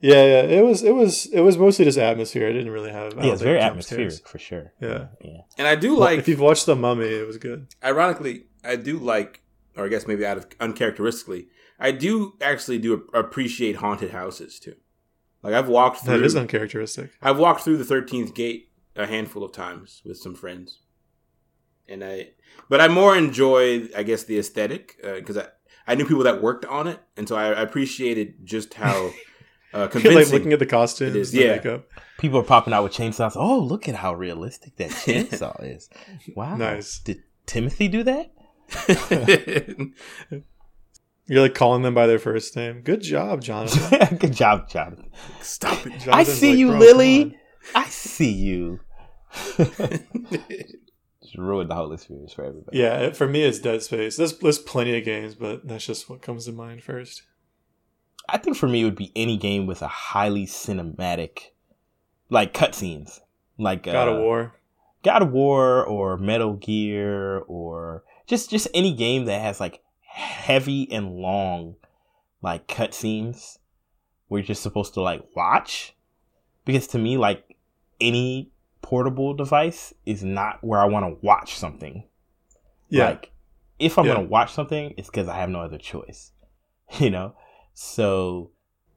[0.00, 0.42] Yeah, yeah.
[0.42, 2.48] It was it was it was mostly just atmosphere.
[2.48, 3.14] It didn't really have.
[3.16, 4.30] Yeah, it's very atmospheric scares.
[4.30, 4.72] for sure.
[4.80, 5.40] Yeah, yeah.
[5.58, 7.68] And I do well, like if you've watched The Mummy, it was good.
[7.82, 9.42] Ironically, I do like,
[9.76, 11.48] or I guess maybe out of uncharacteristically,
[11.78, 14.76] I do actually do appreciate haunted houses too.
[15.42, 16.18] Like I've walked through.
[16.18, 17.12] That is uncharacteristic.
[17.22, 20.80] I've walked through the Thirteenth Gate a handful of times with some friends,
[21.88, 22.30] and I.
[22.68, 25.46] But I more enjoy, I guess, the aesthetic because uh, I
[25.86, 29.10] I knew people that worked on it, and so I, I appreciated just how.
[29.74, 31.56] Uh, convincing like looking at the costumes, the yeah.
[31.56, 31.88] makeup.
[32.18, 33.32] People are popping out with chainsaws.
[33.34, 35.90] Oh, look at how realistic that chainsaw is!
[36.34, 37.00] Wow, nice.
[37.00, 38.30] Did Timothy do that?
[41.26, 42.80] You're like calling them by their first name.
[42.82, 44.16] Good job, Jonathan.
[44.16, 45.10] Good job, Jonathan.
[45.42, 45.90] Stop it.
[45.98, 47.36] Jonathan's I see like, you, Lily.
[47.74, 48.80] I see you.
[51.38, 52.78] Ruined the whole experience for everybody.
[52.78, 54.16] Yeah, for me, it's Dead Space.
[54.16, 57.22] There's there's plenty of games, but that's just what comes to mind first.
[58.28, 61.50] I think for me, it would be any game with a highly cinematic,
[62.28, 63.20] like cutscenes,
[63.58, 64.54] like God uh, of War,
[65.02, 70.90] God of War, or Metal Gear, or just just any game that has like heavy
[70.90, 71.76] and long
[72.42, 73.58] like cutscenes
[74.28, 75.94] where you're just supposed to like watch.
[76.64, 77.56] Because to me, like
[78.00, 78.50] any
[78.86, 82.04] portable device is not where I want to watch something.
[82.88, 83.06] Yeah.
[83.10, 83.32] Like
[83.80, 84.14] if I'm Yeah.
[84.14, 86.32] gonna watch something, it's because I have no other choice.
[87.00, 87.34] You know?
[87.74, 88.52] So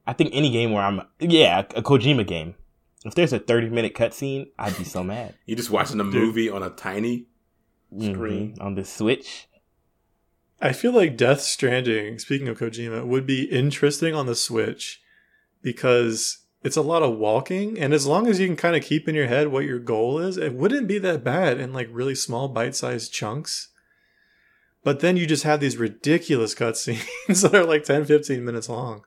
[0.06, 2.54] I think any game where I'm yeah, a Kojima game.
[3.04, 5.34] If there's a 30 minute cutscene, I'd be so mad.
[5.46, 6.14] You're just watching a Dude.
[6.14, 7.26] movie on a tiny.
[7.98, 8.54] Screen.
[8.54, 8.60] Mhm.
[8.64, 9.48] on the Switch.
[10.60, 15.00] I feel like Death Stranding, speaking of Kojima, would be interesting on the Switch
[15.62, 19.08] because it's a lot of walking, and as long as you can kind of keep
[19.08, 22.14] in your head what your goal is, it wouldn't be that bad in like really
[22.14, 23.68] small bite-sized chunks.
[24.82, 27.06] But then you just have these ridiculous cutscenes
[27.42, 29.04] that are like 10, 15 minutes long,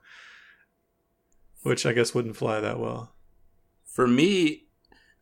[1.62, 3.12] which I guess wouldn't fly that well.
[3.84, 4.66] For me,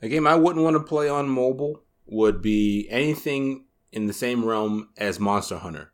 [0.01, 4.45] a game I wouldn't want to play on mobile would be anything in the same
[4.45, 5.93] realm as Monster Hunter.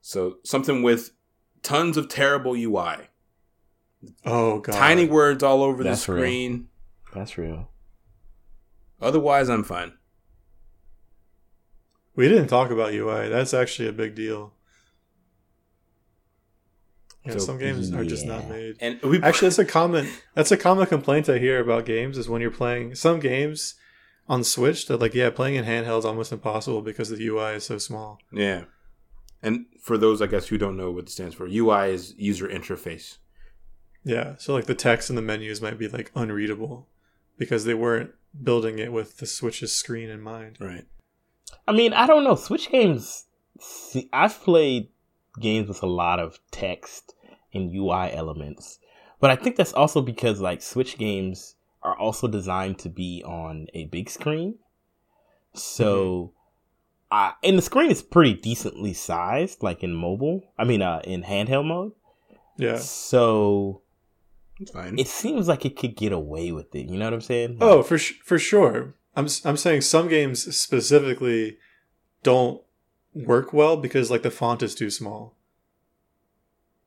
[0.00, 1.10] So something with
[1.62, 3.08] tons of terrible UI,
[4.24, 6.22] Oh god, tiny words all over That's the real.
[6.22, 6.68] screen.
[7.14, 7.68] That's real.
[9.00, 9.92] Otherwise, I'm fine.
[12.14, 13.28] We didn't talk about UI.
[13.28, 14.52] That's actually a big deal.
[17.24, 18.76] Yeah, So, some games are just not made.
[18.80, 22.28] And we Actually, that's a common that's a common complaint I hear about games is
[22.28, 23.76] when you're playing some games
[24.28, 27.64] on Switch that like yeah, playing in handheld is almost impossible because the UI is
[27.64, 28.18] so small.
[28.32, 28.64] yeah.
[29.44, 32.46] And for those, I guess, who don't know what it stands for, UI is user
[32.46, 33.18] interface.
[34.04, 36.88] Yeah, so like the text in the menus might be like unreadable
[37.38, 38.12] because they weren't
[38.42, 40.56] building it with the Switch's screen in mind.
[40.60, 40.86] Right.
[41.66, 42.34] I mean, I don't know.
[42.34, 43.26] Switch games.
[43.60, 44.88] See, I've played
[45.40, 47.14] games with a lot of text
[47.54, 48.78] and UI elements,
[49.20, 53.66] but I think that's also because like Switch games are also designed to be on
[53.74, 54.56] a big screen.
[55.54, 56.32] So,
[57.10, 60.42] I and the screen is pretty decently sized, like in mobile.
[60.58, 61.92] I mean, uh, in handheld mode.
[62.56, 62.78] Yeah.
[62.78, 63.82] So
[64.62, 64.98] It's fine.
[64.98, 66.88] it seems like it could get away with it.
[66.88, 67.58] You know what I'm saying?
[67.60, 68.94] Oh, like, Oh, for sh- for sure.
[69.14, 71.58] I'm s- I'm saying some games specifically
[72.22, 72.62] don't
[73.14, 75.36] work well because like the font is too small.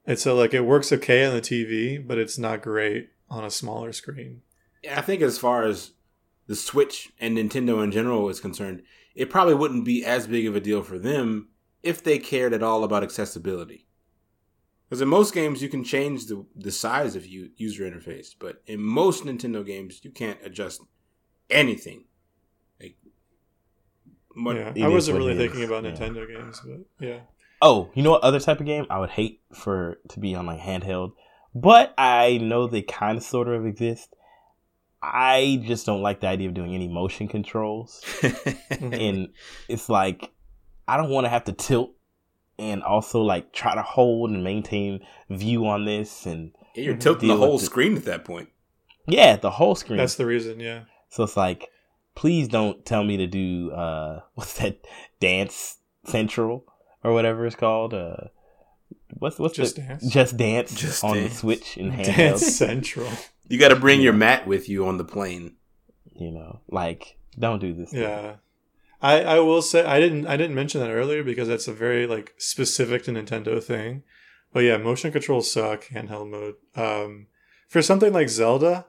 [0.05, 3.49] And so like it works okay on the TV, but it's not great on a
[3.51, 4.41] smaller screen.
[4.91, 5.91] I think as far as
[6.47, 8.83] the Switch and Nintendo in general is concerned,
[9.15, 11.49] it probably wouldn't be as big of a deal for them
[11.81, 13.84] if they cared at all about accessibility.
[14.87, 18.61] Because in most games, you can change the, the size of you user interface, but
[18.67, 20.81] in most Nintendo games, you can't adjust
[21.49, 22.05] anything.
[22.79, 22.95] Like,
[24.35, 25.91] what- yeah, I wasn't really thinking about Yeah.
[25.91, 27.19] Nintendo games, but yeah.
[27.61, 30.45] Oh, you know what other type of game I would hate for to be on
[30.45, 31.13] like handheld,
[31.55, 34.13] but I know they kind of sort of exist.
[35.01, 38.03] I just don't like the idea of doing any motion controls,
[38.69, 39.29] and
[39.69, 40.31] it's like
[40.87, 41.91] I don't want to have to tilt
[42.57, 44.99] and also like try to hold and maintain
[45.29, 47.65] view on this and you're tilting the whole with it.
[47.65, 48.49] screen at that point.
[49.07, 49.97] yeah, the whole screen.
[49.97, 50.81] That's the reason, yeah.
[51.09, 51.69] So it's like,
[52.15, 54.79] please don't tell me to do uh what's that
[55.19, 56.65] dance central
[57.03, 57.93] or whatever it's called.
[57.93, 58.15] Uh
[59.19, 60.07] what's what's Just the, Dance?
[60.07, 61.31] Just dance Just on Dance.
[61.33, 62.45] the Switch and Dance.
[62.57, 63.07] Central.
[63.47, 65.55] You got to bring your mat with you on the plane.
[66.13, 67.93] You know, like don't do this.
[67.93, 68.35] Yeah.
[69.01, 72.07] I, I will say I didn't I didn't mention that earlier because that's a very
[72.07, 74.03] like specific to Nintendo thing.
[74.53, 76.55] But yeah, motion controls suck handheld mode.
[76.75, 77.27] Um
[77.67, 78.85] for something like Zelda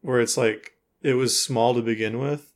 [0.00, 0.72] where it's like
[1.02, 2.52] it was small to begin with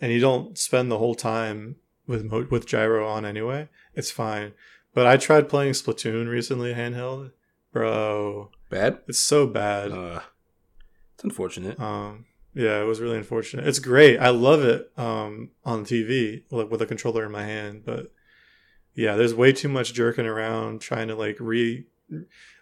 [0.00, 1.76] and you don't spend the whole time
[2.06, 4.52] with mo- with gyro on anyway, it's fine.
[4.92, 7.32] But I tried playing Splatoon recently handheld.
[7.72, 8.98] Bro, Bad.
[9.06, 9.92] It's so bad.
[9.92, 10.20] Uh,
[11.14, 11.78] it's unfortunate.
[11.78, 13.66] Um, yeah, it was really unfortunate.
[13.66, 14.18] It's great.
[14.18, 18.12] I love it um, on TV like, with a controller in my hand, but
[18.94, 21.84] yeah, there's way too much jerking around trying to like re.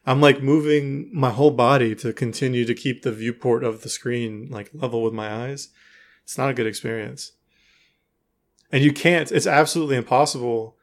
[0.07, 4.49] I'm like moving my whole body to continue to keep the viewport of the screen
[4.51, 5.69] like level with my eyes.
[6.25, 7.33] It's not a good experience.
[8.71, 9.31] And you can't.
[9.31, 10.77] It's absolutely impossible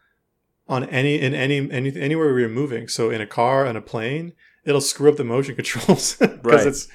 [0.67, 2.87] on any in any any anywhere where you're moving.
[2.87, 4.33] So in a car, on a plane,
[4.65, 6.67] it'll screw up the motion controls because right.
[6.67, 6.87] it's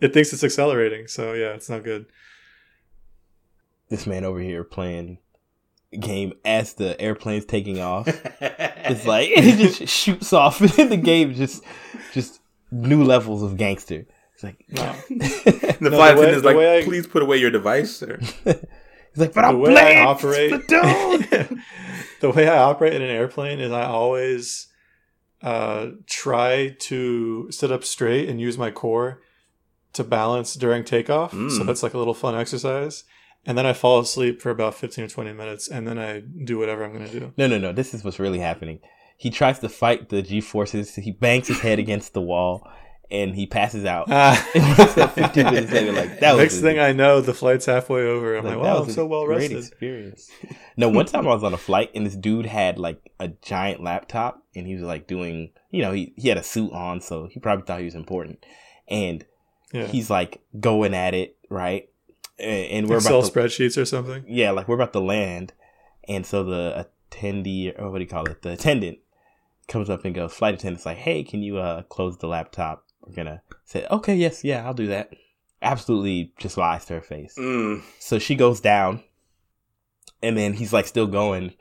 [0.00, 1.06] it thinks it's accelerating.
[1.06, 2.06] So yeah, it's not good.
[3.88, 5.18] This man over here playing
[5.98, 8.06] game as the airplane's taking off.
[8.40, 11.62] it's like it just shoots off, and the game just
[12.12, 14.06] just new levels of gangster.
[14.34, 14.94] It's like wow.
[15.08, 19.34] the no, flight attendant is like, I, "Please put away your device, sir." He's like,
[19.34, 24.68] "But I'm playing I operate, the way I operate in an airplane is I always
[25.42, 29.20] uh, try to sit up straight and use my core
[29.92, 31.32] to balance during takeoff.
[31.32, 31.50] Mm.
[31.50, 33.04] So that's like a little fun exercise.
[33.46, 36.58] And then I fall asleep for about 15 or 20 minutes and then I do
[36.58, 37.32] whatever I'm going to do.
[37.36, 37.72] No, no, no.
[37.72, 38.80] This is what's really happening.
[39.16, 40.94] He tries to fight the G forces.
[40.94, 42.68] He bangs his head against the wall
[43.10, 44.08] and he passes out.
[44.10, 44.34] Ah.
[45.14, 48.36] 15 minutes later, like that Next thing I know, the flight's halfway over.
[48.36, 49.58] I'm like, like wow, I'm so well rested.
[49.58, 50.30] Experience.
[50.76, 53.82] no, one time I was on a flight and this dude had like a giant
[53.82, 57.28] laptop and he was like doing, you know, he, he had a suit on, so
[57.30, 58.44] he probably thought he was important.
[58.88, 59.24] And
[59.72, 59.86] yeah.
[59.86, 61.88] he's like going at it, right?
[62.38, 64.24] And, we're Excel about to, spreadsheets or something.
[64.28, 65.52] Yeah, like we're about to land,
[66.06, 68.98] and so the attendee, or what do you call it, the attendant
[69.66, 72.86] comes up and goes, flight attendant's like, hey, can you uh close the laptop?
[73.04, 75.10] We're gonna say, okay, yes, yeah, I'll do that.
[75.60, 77.34] Absolutely, just lies to her face.
[77.36, 77.82] Mm.
[77.98, 79.02] So she goes down,
[80.22, 81.54] and then he's like still going,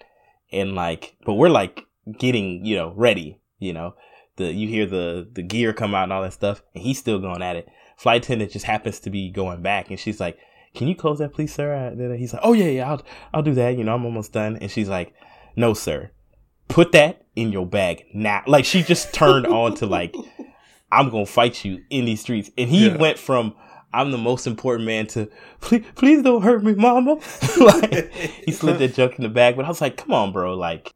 [0.51, 1.85] and like, but we're like
[2.19, 3.95] getting, you know, ready, you know.
[4.35, 7.17] The, you hear the the gear come out and all that stuff, and he's still
[7.17, 7.67] going at it
[7.97, 10.37] flight attendant just happens to be going back and she's like,
[10.73, 11.73] can you close that please, sir?
[11.73, 13.01] And then he's like, oh yeah, yeah, I'll,
[13.33, 13.77] I'll do that.
[13.77, 14.57] You know, I'm almost done.
[14.57, 15.13] And she's like,
[15.55, 16.11] no, sir,
[16.67, 18.43] put that in your bag now.
[18.45, 20.15] Like she just turned on to like,
[20.91, 22.51] I'm going to fight you in these streets.
[22.57, 22.97] And he yeah.
[22.97, 23.55] went from,
[23.91, 25.29] I'm the most important man to
[25.61, 27.19] please, please don't hurt me, mama.
[27.59, 30.55] like he slid that junk in the bag, but I was like, come on, bro.
[30.55, 30.93] Like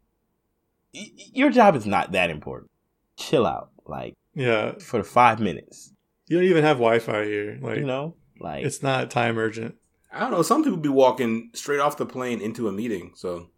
[0.94, 2.70] y- your job is not that important.
[3.18, 3.70] Chill out.
[3.86, 5.91] Like, yeah, for the five minutes.
[6.32, 7.60] You don't even have Wi-Fi here.
[7.62, 9.76] Like you know, like it's not time urgent.
[10.14, 10.42] I don't know.
[10.44, 13.12] Some people be walking straight off the plane into a meeting.
[13.18, 13.50] So,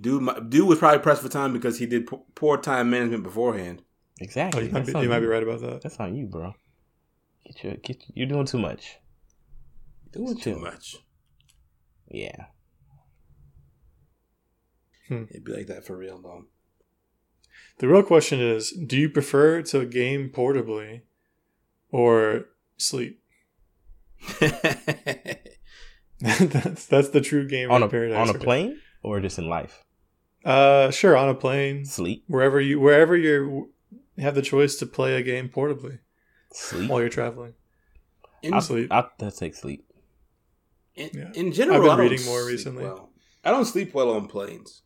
[0.00, 3.82] dude, dude was probably pressed for time because he did poor time management beforehand.
[4.20, 4.62] Exactly.
[4.62, 5.82] Oh, you, might be, you might be, right about that.
[5.82, 6.54] That's on you, bro.
[7.46, 8.96] Get your, get you're doing too much.
[10.10, 10.96] Doing too much.
[12.10, 12.46] Yeah.
[15.06, 15.26] Hmm.
[15.30, 16.46] It'd be like that for real, though.
[17.78, 21.02] The real question is: Do you prefer to game portably
[21.94, 22.46] or
[22.76, 23.22] sleep.
[24.40, 25.46] that's
[26.86, 29.84] that's the true game on a paradise on a plane or just in life.
[30.44, 33.70] Uh, sure, on a plane, sleep wherever you wherever you
[34.18, 36.00] have the choice to play a game portably,
[36.52, 37.54] sleep while you're traveling.
[38.42, 38.90] In, I'll, sleep.
[38.90, 39.86] I'll, I'll take sleep.
[40.96, 41.30] In, yeah.
[41.34, 42.82] in general, I've been reading more recently.
[42.84, 43.10] Well.
[43.44, 44.82] I don't sleep well on planes.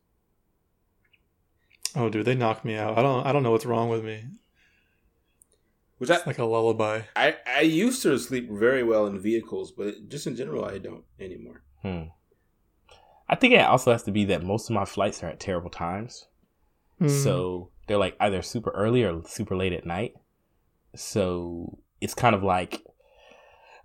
[1.97, 2.99] Oh, dude, they knock me out.
[2.99, 3.27] I don't.
[3.27, 4.25] I don't know what's wrong with me.
[5.99, 7.03] Which it's I, like a lullaby.
[7.17, 11.05] I, I used to sleep very well in vehicles, but just in general, I don't
[11.19, 11.63] anymore.
[11.83, 12.05] Hmm.
[13.29, 15.71] I think it also has to be that most of my flights are at terrible
[15.71, 16.27] times.
[17.01, 17.11] Mm.
[17.11, 20.15] So they're like either super early or super late at night.
[20.95, 22.83] So it's kind of like,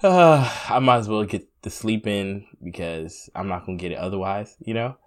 [0.01, 3.91] uh, I might as well get the sleep in because I'm not going to get
[3.91, 4.97] it otherwise, you know?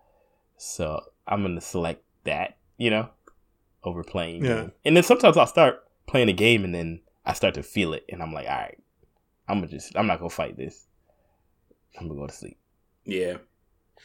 [0.59, 3.09] So I'm going to select that, you know,
[3.85, 4.45] over playing.
[4.45, 4.69] Yeah.
[4.85, 8.05] And then sometimes I'll start playing a game and then I start to feel it
[8.09, 8.79] and I'm like, all right,
[9.49, 10.87] I'm gonna just I'm not gonna fight this.
[11.99, 12.59] I'm gonna go to sleep.
[13.05, 13.39] Yeah.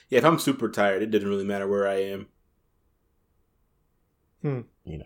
[0.10, 2.28] Yeah, if I'm super tired, it doesn't really matter where I am.
[4.42, 4.62] Hmm.
[4.84, 5.06] You know.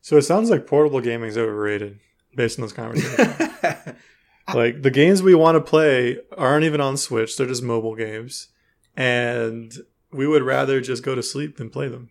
[0.00, 1.98] So it sounds like portable gaming is overrated
[2.36, 3.96] based on this conversation.
[4.54, 8.48] like the games we want to play aren't even on Switch; they're just mobile games,
[8.96, 9.72] and
[10.12, 12.10] we would rather just go to sleep than play them.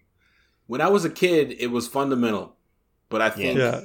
[0.66, 2.56] When I was a kid, it was fundamental.
[3.14, 3.82] But I think yeah.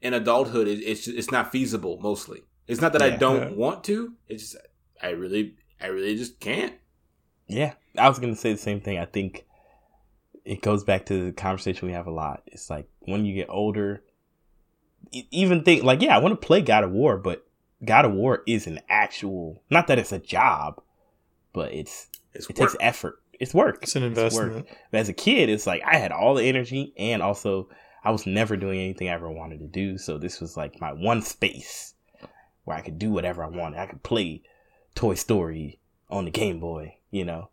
[0.00, 1.98] in adulthood, it, it's it's not feasible.
[2.00, 3.54] Mostly, it's not that yeah, I don't yeah.
[3.54, 4.14] want to.
[4.30, 4.56] It's just
[5.02, 6.72] I really, I really just can't.
[7.46, 8.96] Yeah, I was gonna say the same thing.
[8.96, 9.44] I think
[10.46, 12.44] it goes back to the conversation we have a lot.
[12.46, 14.02] It's like when you get older,
[15.30, 17.46] even think like, yeah, I want to play God of War, but
[17.84, 19.62] God of War is an actual.
[19.68, 20.80] Not that it's a job,
[21.52, 22.70] but it's, it's it work.
[22.70, 23.22] takes effort.
[23.38, 23.80] It's work.
[23.82, 24.66] It's an investment.
[24.66, 27.68] It's as a kid, it's like I had all the energy and also
[28.04, 29.98] I was never doing anything I ever wanted to do.
[29.98, 31.94] So this was like my one space
[32.64, 33.78] where I could do whatever I wanted.
[33.78, 34.42] I could play
[34.94, 35.78] Toy Story
[36.10, 37.50] on the Game Boy, you know,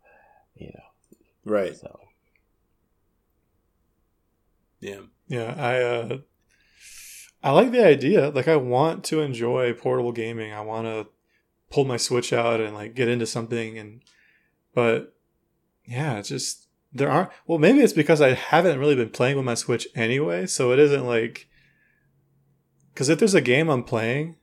[0.54, 1.20] you know.
[1.44, 1.76] Right.
[1.76, 2.00] So.
[4.80, 5.00] Yeah.
[5.28, 6.18] Yeah, I uh
[7.42, 8.30] I like the idea.
[8.30, 10.52] Like I want to enjoy portable gaming.
[10.52, 11.06] I want to
[11.70, 14.02] pull my Switch out and like get into something and
[14.74, 15.14] but
[15.86, 19.44] yeah, it's just there aren't well maybe it's because I haven't really been playing with
[19.44, 21.48] my Switch anyway, so it isn't like
[22.94, 24.36] cuz if there's a game I'm playing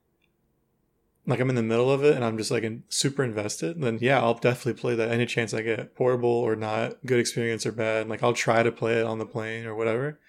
[1.28, 4.00] like I'm in the middle of it and I'm just like in, super invested, then
[4.02, 7.74] yeah, I'll definitely play that any chance I get, portable or not, good experience or
[7.74, 8.08] bad.
[8.08, 10.20] Like I'll try to play it on the plane or whatever.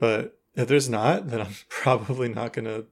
[0.00, 2.84] But if there's not, then I'm probably not gonna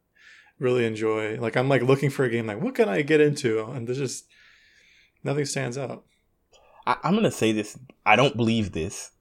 [0.61, 1.37] really enjoy.
[1.41, 2.47] Like I'm like looking for a game.
[2.47, 3.65] Like what can I get into?
[3.65, 4.27] And there's just
[5.25, 6.05] nothing stands out.
[6.87, 7.79] I, am gonna say this.
[8.05, 9.13] I don't believe this.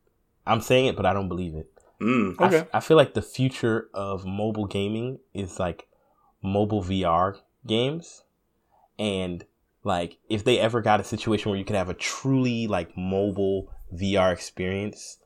[0.45, 1.71] I'm saying it, but I don't believe it.
[2.01, 2.39] Mm.
[2.39, 2.67] Okay.
[2.73, 5.87] I, I feel like the future of mobile gaming is like
[6.41, 8.23] mobile VR games,
[8.99, 9.45] and
[9.83, 13.71] like if they ever got a situation where you could have a truly like mobile
[13.93, 15.17] VR experience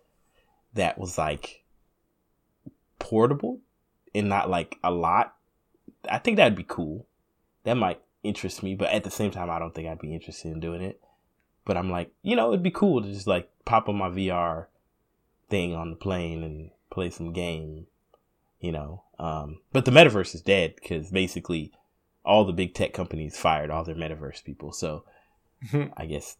[0.74, 1.64] that was like
[3.00, 3.60] portable
[4.14, 5.36] and not like a lot,
[6.10, 7.08] I think that'd be cool.
[7.64, 10.52] That might interest me, but at the same time, I don't think I'd be interested
[10.52, 11.02] in doing it.
[11.68, 14.68] But I'm like, you know, it'd be cool to just like pop on my VR
[15.50, 17.88] thing on the plane and play some game,
[18.62, 19.04] you know.
[19.20, 21.74] Um, but the metaverse is dead because basically
[22.24, 24.72] all the big tech companies fired all their metaverse people.
[24.72, 25.04] So
[25.98, 26.38] I guess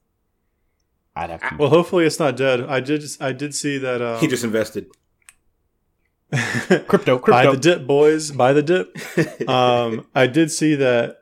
[1.14, 1.58] I'd have to.
[1.60, 2.62] Well, hopefully it's not dead.
[2.62, 3.04] I did.
[3.20, 4.02] I did see that.
[4.02, 4.88] Um, he just invested.
[6.32, 7.32] crypto, crypto.
[7.32, 8.32] Buy the dip, boys.
[8.32, 8.98] Buy the dip.
[9.50, 11.18] um, I did see that.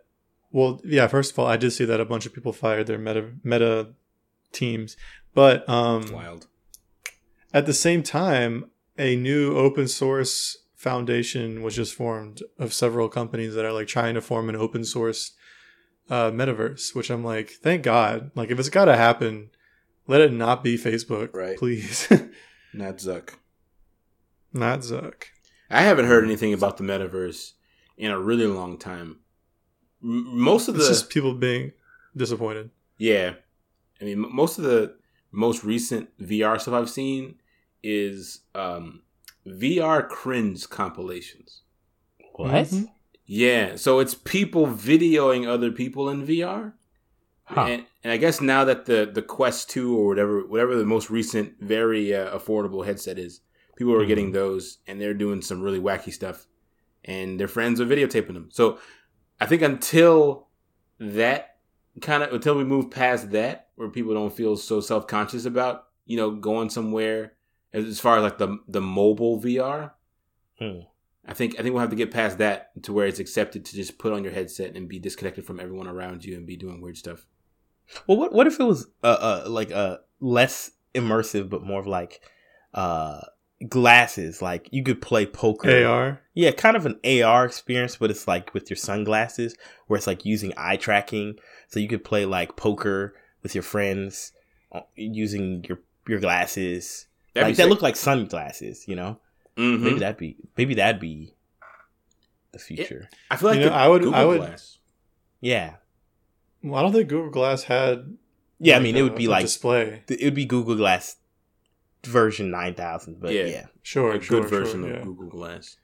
[0.55, 1.07] Well, yeah.
[1.07, 3.89] First of all, I did see that a bunch of people fired their meta meta
[4.53, 4.95] teams,
[5.33, 6.47] but um, wild.
[7.53, 13.53] At the same time, a new open source foundation was just formed of several companies
[13.55, 15.33] that are like trying to form an open source
[16.09, 16.95] uh, metaverse.
[16.95, 18.31] Which I'm like, thank God.
[18.33, 19.49] Like, if it's got to happen,
[20.07, 21.57] let it not be Facebook, right?
[21.57, 22.07] Please.
[22.73, 23.31] not Zuck.
[24.53, 25.25] Not Zuck.
[25.69, 27.51] I haven't heard anything about the metaverse
[27.97, 29.17] in a really long time.
[30.05, 31.71] M- most of the it's just people being
[32.15, 32.69] disappointed.
[32.97, 33.33] Yeah,
[33.99, 34.95] I mean, most of the
[35.31, 37.35] most recent VR stuff I've seen
[37.83, 39.01] is um,
[39.45, 41.61] VR cringe compilations.
[42.33, 42.51] What?
[42.51, 42.85] Mm-hmm.
[43.25, 46.73] Yeah, so it's people videoing other people in VR.
[47.45, 47.65] Huh.
[47.65, 51.09] And, and I guess now that the the Quest Two or whatever whatever the most
[51.09, 53.41] recent very uh, affordable headset is,
[53.75, 54.07] people are mm-hmm.
[54.07, 56.47] getting those and they're doing some really wacky stuff,
[57.03, 58.49] and their friends are videotaping them.
[58.51, 58.79] So
[59.39, 60.47] I think until
[60.99, 61.57] that
[62.01, 65.87] kind of until we move past that, where people don't feel so self conscious about
[66.05, 67.33] you know going somewhere
[67.73, 69.91] as far as like the the mobile VR.
[70.59, 70.81] Hmm.
[71.27, 73.75] I think I think we'll have to get past that to where it's accepted to
[73.75, 76.81] just put on your headset and be disconnected from everyone around you and be doing
[76.81, 77.25] weird stuff.
[78.07, 81.87] Well, what what if it was uh, uh like uh less immersive but more of
[81.87, 82.21] like
[82.73, 83.21] uh
[83.69, 88.27] glasses like you could play poker AR yeah kind of an AR experience but it's
[88.27, 89.55] like with your sunglasses
[89.87, 91.35] where it's like using eye tracking
[91.69, 94.33] so you could play like poker with your friends
[94.73, 99.19] uh, using your your glasses that'd like that look like sunglasses you know
[99.57, 99.83] mm-hmm.
[99.83, 101.33] maybe that'd be maybe that'd be
[102.51, 103.17] the future yeah.
[103.31, 104.79] I feel like you know, I would Google I would Glass.
[105.39, 105.75] yeah
[106.65, 108.17] well, I don't think Google Glass had.
[108.59, 110.03] Yeah, like I mean, a, it would be like display.
[110.07, 111.17] It would be Google Glass
[112.05, 113.65] version nine thousand, but yeah, yeah.
[113.81, 115.03] sure, a sure, good version sure, of yeah.
[115.03, 115.77] Google Glass.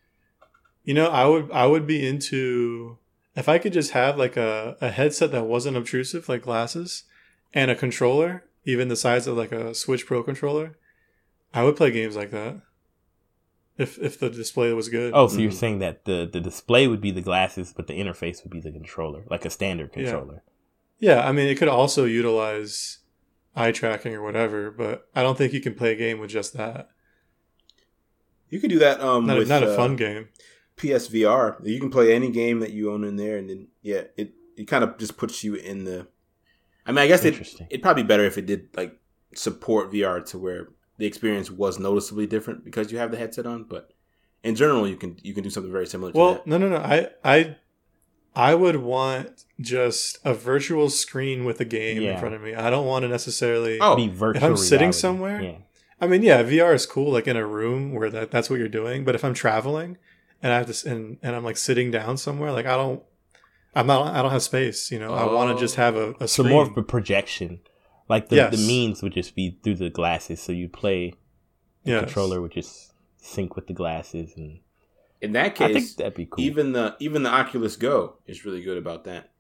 [0.84, 2.98] You know, I would I would be into
[3.36, 7.04] if I could just have like a, a headset that wasn't obtrusive, like glasses,
[7.54, 10.78] and a controller, even the size of like a Switch Pro controller.
[11.54, 12.62] I would play games like that.
[13.78, 15.14] If if the display was good.
[15.14, 15.44] Oh, so mm-hmm.
[15.44, 18.60] you're saying that the the display would be the glasses, but the interface would be
[18.60, 20.44] the controller, like a standard controller.
[21.00, 23.00] Yeah, yeah I mean, it could also utilize
[23.56, 26.54] eye tracking or whatever, but I don't think you can play a game with just
[26.54, 26.90] that.
[28.50, 29.02] You could do that.
[29.02, 30.30] Um, not, with, a, not a uh, fun game.
[30.78, 31.66] PSVR.
[31.66, 34.68] You can play any game that you own in there, and then yeah, it it
[34.68, 36.08] kind of just puts you in the.
[36.86, 37.36] I mean, I guess it
[37.70, 39.00] it'd probably be better if it did like
[39.34, 43.64] support VR to where the experience was noticeably different because you have the headset on.
[43.64, 43.94] But
[44.44, 46.12] in general, you can you can do something very similar.
[46.14, 46.48] Well, that.
[46.48, 46.78] no, no, no.
[46.78, 47.58] I I
[48.36, 52.14] I would want just a virtual screen with a game Yeah.
[52.14, 52.54] in front of me.
[52.56, 53.78] I don't want to necessarily.
[53.82, 54.38] Oh, be virtual.
[54.44, 55.00] if I'm sitting reality.
[55.00, 55.42] somewhere?
[55.42, 55.56] yeah.
[56.00, 58.68] I mean, yeah, VR is cool, like in a room where that that's what you're
[58.70, 59.04] doing.
[59.04, 59.98] But if I'm traveling
[60.42, 63.04] and I have to and, and I'm like sitting down somewhere, like I don't.
[63.76, 64.14] I'm not.
[64.16, 64.92] I don't have space.
[64.92, 65.54] You know, I want Oh.
[65.54, 67.60] to just have a, a So more of a projection,
[68.10, 68.52] like the Yes.
[68.58, 70.42] the means would just be through the glasses.
[70.42, 71.14] So you play
[71.84, 72.04] the Yes.
[72.06, 74.60] controller would just sync with the glasses and.
[75.22, 76.44] In that case, that'd be cool.
[76.44, 79.32] Even the even the Oculus Go is really good about that.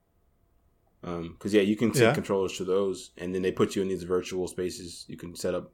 [1.03, 2.13] Um, because yeah, you can sync yeah.
[2.13, 5.05] controllers to those, and then they put you in these virtual spaces.
[5.07, 5.73] You can set up.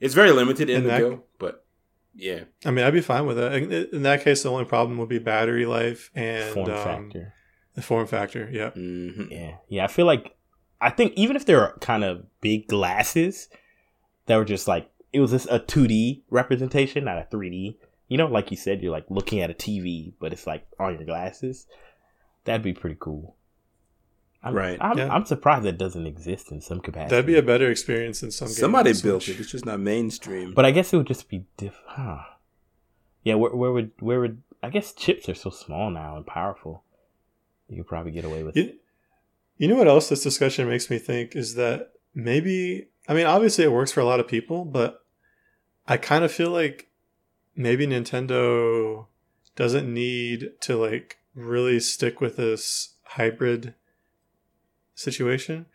[0.00, 1.66] It's very limited in, in the that, Go, but
[2.14, 2.44] yeah.
[2.64, 3.52] I mean, I'd be fine with that.
[3.92, 7.34] In that case, the only problem would be battery life and form um, factor.
[7.74, 8.70] The form factor, yeah.
[8.70, 9.30] Mm-hmm.
[9.30, 9.84] Yeah, yeah.
[9.84, 10.34] I feel like
[10.80, 13.48] I think even if they're kind of big glasses
[14.26, 17.76] that were just like it was just a 2D representation, not a 3D.
[18.10, 20.96] You know, like you said, you're like looking at a TV, but it's like on
[20.96, 21.68] your glasses.
[22.44, 23.36] That'd be pretty cool.
[24.42, 24.76] I'm, right.
[24.80, 25.14] I'm, yeah.
[25.14, 27.10] I'm surprised that doesn't exist in some capacity.
[27.10, 28.48] That'd be a better experience in some.
[28.48, 29.38] Somebody built it.
[29.38, 30.54] It's just not mainstream.
[30.54, 31.86] But I guess it would just be different.
[31.86, 32.18] Huh.
[33.22, 33.36] Yeah.
[33.36, 36.82] Where, where would where would I guess chips are so small now and powerful.
[37.68, 38.80] You could probably get away with you, it.
[39.56, 43.62] You know what else this discussion makes me think is that maybe I mean obviously
[43.62, 45.04] it works for a lot of people, but
[45.86, 46.89] I kind of feel like
[47.60, 49.06] maybe Nintendo
[49.54, 53.74] doesn't need to like really stick with this hybrid
[54.94, 55.66] situation.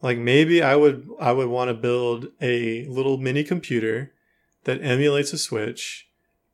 [0.00, 4.12] Like maybe I would I would want to build a little mini computer
[4.64, 6.08] that emulates a Switch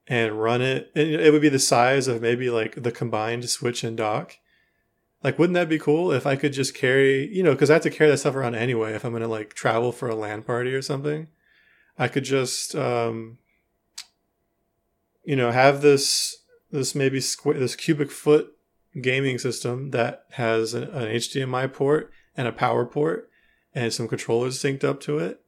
[0.07, 0.91] and run it.
[0.95, 4.37] And it would be the size of maybe like the combined Switch and dock.
[5.23, 7.83] Like, wouldn't that be cool if I could just carry, you know, because I have
[7.83, 10.43] to carry that stuff around anyway if I'm going to like travel for a LAN
[10.43, 11.27] party or something.
[11.99, 13.39] I could just, um,
[15.29, 16.39] you know, have this
[16.71, 18.57] this maybe square this cubic foot
[19.03, 23.29] gaming system that has an, an HDMI port and a power port
[23.75, 25.43] and some controllers synced up to it.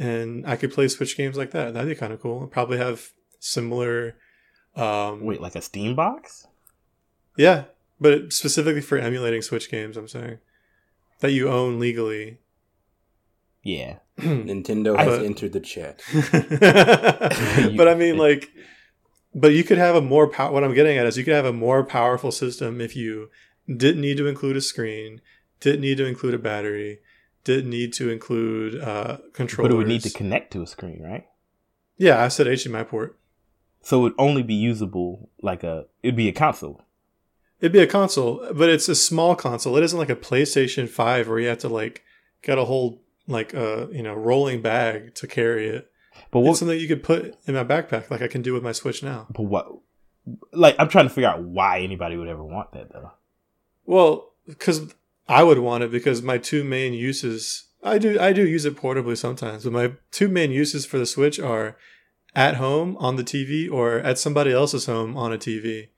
[0.00, 1.74] And I could play Switch games like that.
[1.74, 2.42] That'd be kind of cool.
[2.42, 4.16] I'd probably have similar.
[4.74, 6.48] Um, Wait, like a Steam box?
[7.36, 7.66] Yeah,
[8.00, 10.38] but specifically for emulating Switch games, I'm saying
[11.20, 12.38] that you own legally.
[13.62, 16.02] Yeah, Nintendo has but, entered the chat.
[17.76, 18.50] but I mean, like,
[19.34, 20.52] but you could have a more power.
[20.52, 23.30] What I'm getting at is you could have a more powerful system if you
[23.66, 25.20] didn't need to include a screen,
[25.60, 27.00] didn't need to include a battery,
[27.42, 29.70] didn't need to include uh, controllers.
[29.70, 31.26] But it would need to connect to a screen, right?
[31.96, 33.18] Yeah, I said HDMI port.
[33.82, 35.86] So it would only be usable like a.
[36.02, 36.82] It'd be a console.
[37.60, 39.76] It'd be a console, but it's a small console.
[39.76, 42.02] It isn't like a PlayStation Five where you have to like
[42.42, 45.90] get a whole like a uh, you know rolling bag to carry it.
[46.34, 48.64] But what, it's something you could put in my backpack, like I can do with
[48.64, 49.28] my Switch now.
[49.30, 49.68] But what?
[50.52, 53.12] Like I'm trying to figure out why anybody would ever want that though.
[53.86, 54.92] Well, because
[55.28, 57.68] I would want it because my two main uses.
[57.84, 61.06] I do I do use it portably sometimes, but my two main uses for the
[61.06, 61.76] Switch are
[62.34, 65.90] at home on the TV or at somebody else's home on a TV.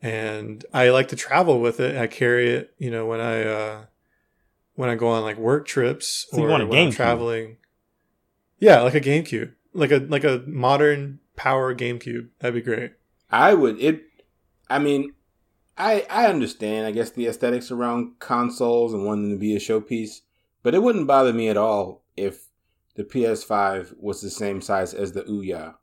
[0.00, 1.98] And I like to travel with it.
[1.98, 3.84] I carry it, you know, when I uh
[4.74, 7.58] when I go on like work trips so or when I'm traveling.
[8.58, 12.28] Yeah, like a GameCube, like a like a modern power GameCube.
[12.40, 12.92] That'd be great.
[13.30, 14.02] I would it.
[14.68, 15.12] I mean,
[15.76, 16.86] I I understand.
[16.86, 20.20] I guess the aesthetics around consoles and wanting to be a showpiece,
[20.62, 22.48] but it wouldn't bother me at all if
[22.96, 25.76] the PS5 was the same size as the Ouya.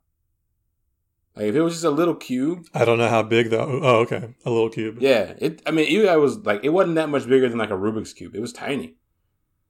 [1.34, 2.66] Like if it was just a little cube.
[2.74, 3.80] I don't know how big though.
[3.82, 4.98] Oh, okay, a little cube.
[5.00, 5.62] Yeah, it.
[5.66, 8.34] I mean, Ouya was like it wasn't that much bigger than like a Rubik's cube.
[8.34, 8.96] It was tiny,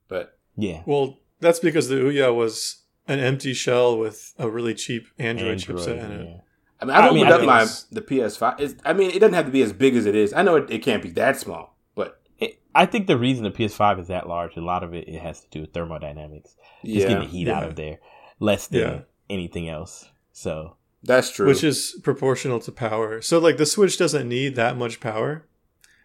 [0.07, 0.83] but yeah.
[0.85, 5.77] Well, that's because the Ouya was an empty shell with a really cheap Android, Android
[5.79, 6.41] chipset in it.
[6.79, 8.59] I mean, I've I opened mean, up my the PS5.
[8.59, 10.33] It's, I mean, it doesn't have to be as big as it is.
[10.33, 13.51] I know it, it can't be that small, but it, I think the reason the
[13.51, 16.55] PS5 is that large, a lot of it, it has to do with thermodynamics.
[16.85, 17.57] Just yeah, getting the heat yeah.
[17.57, 17.99] out of there,
[18.39, 18.99] less than yeah.
[19.29, 20.09] anything else.
[20.33, 21.47] So that's true.
[21.47, 23.21] Which is proportional to power.
[23.21, 25.47] So like the Switch doesn't need that much power.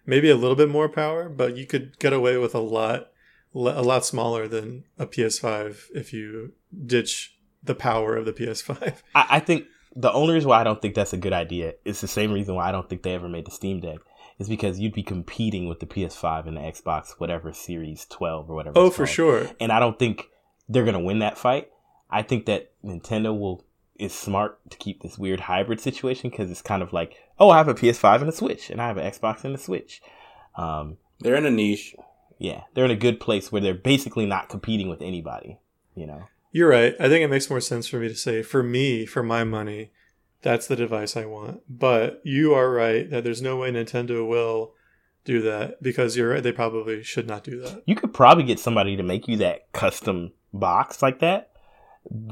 [0.07, 3.11] Maybe a little bit more power, but you could get away with a lot
[3.55, 6.53] a lot smaller than a PS5 if you
[6.87, 9.03] ditch the power of the PS5.
[9.15, 12.01] I, I think the only reason why I don't think that's a good idea is
[12.01, 13.99] the same reason why I don't think they ever made the Steam Deck.
[14.39, 18.57] Is because you'd be competing with the PS5 and the Xbox, whatever Series 12 or
[18.57, 18.77] whatever.
[18.77, 19.49] Oh, for sure.
[19.61, 20.31] And I don't think
[20.69, 21.69] they're gonna win that fight.
[22.11, 23.65] I think that Nintendo will
[23.97, 27.59] is smart to keep this weird hybrid situation because it's kind of like, oh, I
[27.59, 30.03] have a PS5 and a Switch, and I have an Xbox and a Switch.
[30.57, 31.95] Um, they're in a niche.
[32.39, 35.59] Yeah, they're in a good place where they're basically not competing with anybody.
[35.95, 36.25] You know.
[36.53, 36.95] You're right.
[37.01, 39.91] I think it makes more sense for me to say, for me, for my money,
[40.43, 41.63] that's the device I want.
[41.69, 44.75] But you are right that there's no way Nintendo will
[45.25, 46.43] do that because you're right.
[46.43, 47.83] They probably should not do that.
[47.87, 51.51] You could probably get somebody to make you that custom box like that.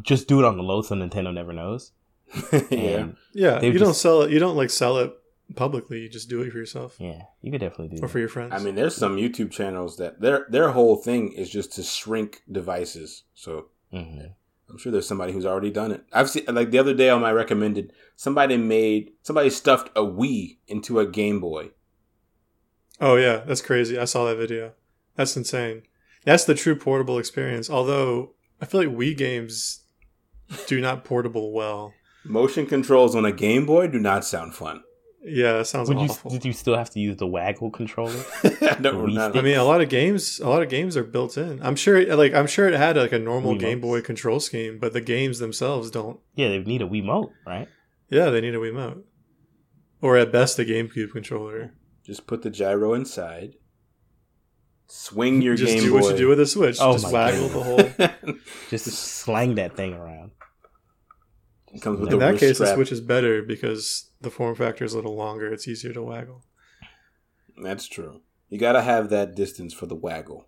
[0.03, 1.93] Just do it on the low so Nintendo never knows.
[2.71, 3.09] yeah.
[3.33, 3.61] Yeah.
[3.63, 4.31] You just, don't sell it.
[4.31, 5.15] You don't like sell it
[5.57, 6.01] publicly.
[6.01, 6.97] You just do it for yourself.
[6.99, 7.97] Yeah, you could definitely do.
[7.97, 8.13] Or that.
[8.13, 8.53] for your friends.
[8.55, 12.43] I mean, there's some YouTube channels that their their whole thing is just to shrink
[12.51, 13.25] devices.
[13.35, 14.27] So, mm-hmm.
[14.69, 16.05] I'm sure there's somebody who's already done it.
[16.13, 20.59] I've seen like the other day on my recommended somebody made somebody stuffed a Wii
[20.69, 21.71] into a Game Boy.
[23.01, 23.99] Oh yeah, that's crazy.
[23.99, 24.73] I saw that video.
[25.17, 25.83] That's insane.
[26.25, 27.71] That's the true portable experience.
[27.71, 29.85] Although I feel like Wii games
[30.67, 31.95] do not portable well.
[32.25, 34.83] Motion controls on a Game Boy do not sound fun.
[35.23, 36.33] Yeah, that sounds Would awful.
[36.33, 38.13] you did you still have to use the waggle controller?
[38.81, 41.37] no, Wii not, I mean, a lot of games, a lot of games are built
[41.37, 41.61] in.
[41.63, 43.61] I'm sure, it, like, I'm sure it had like a normal Wiimotes.
[43.61, 46.21] Game Boy control scheme, but the games themselves don't.
[46.35, 47.69] yeah, they need a Wiimote, right?
[48.09, 49.03] Yeah, they need a Wiimote,
[50.01, 51.75] or at best a GameCube controller.
[52.03, 53.55] just put the gyro inside.
[54.87, 56.01] Swing your Just Game do Boy.
[56.01, 56.79] what you do with a Switch.
[56.81, 57.97] Oh Just my waggle goodness.
[57.97, 58.35] the whole.
[58.71, 60.33] Just slang that thing around.
[61.73, 62.75] It comes with In the that wrist case, the.
[62.75, 65.53] Switch is better because the form factor is a little longer.
[65.53, 66.45] It's easier to waggle.
[67.63, 68.23] That's true.
[68.49, 70.47] You gotta have that distance for the waggle.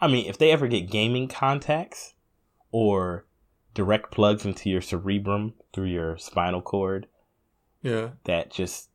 [0.00, 2.14] I mean, if they ever get gaming contacts
[2.70, 3.24] or
[3.72, 7.06] direct plugs into your cerebrum through your spinal cord
[7.82, 8.90] Yeah, that just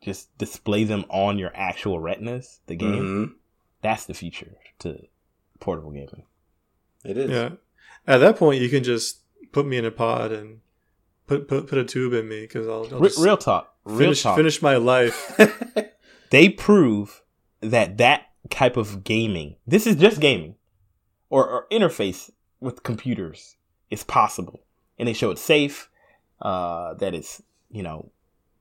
[0.00, 3.34] just display them on your actual retinas, the game, Mhm.
[3.82, 5.06] that's the future to
[5.60, 6.24] portable gaming.
[7.04, 7.30] It is.
[7.30, 7.50] yeah.
[8.06, 9.20] At that point, you can just
[9.52, 10.60] put me in a pod and
[11.26, 14.22] put put put a tube in me because I'll, I'll just real talk, real finish
[14.22, 14.36] talk.
[14.36, 15.38] finish my life.
[16.30, 17.22] They prove
[17.60, 20.56] that that type of gaming, this is just gaming,
[21.30, 22.30] or, or interface
[22.60, 23.56] with computers
[23.90, 24.60] is possible,
[24.98, 25.88] and they show it's safe.
[26.40, 28.10] Uh, that it's you know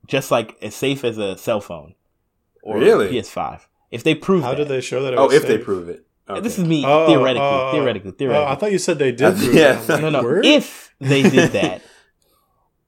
[0.07, 1.93] just like as safe as a cell phone
[2.63, 3.09] or Really?
[3.09, 3.61] PS5.
[3.91, 4.45] If they prove it.
[4.45, 5.13] How that, did they show that?
[5.13, 6.06] it oh, was if they prove it.
[6.29, 6.41] Okay.
[6.41, 7.71] this is me Oh, theoretically, oh, oh.
[7.71, 8.51] theoretically, Oh, theoretically.
[8.51, 9.19] I thought you said they did.
[9.19, 10.01] That's- prove yeah, it.
[10.01, 10.23] No, no.
[10.23, 10.45] word?
[10.45, 11.81] If they did that,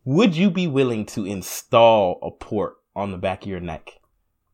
[0.06, 3.94] would you be willing to install a port on the back of your neck?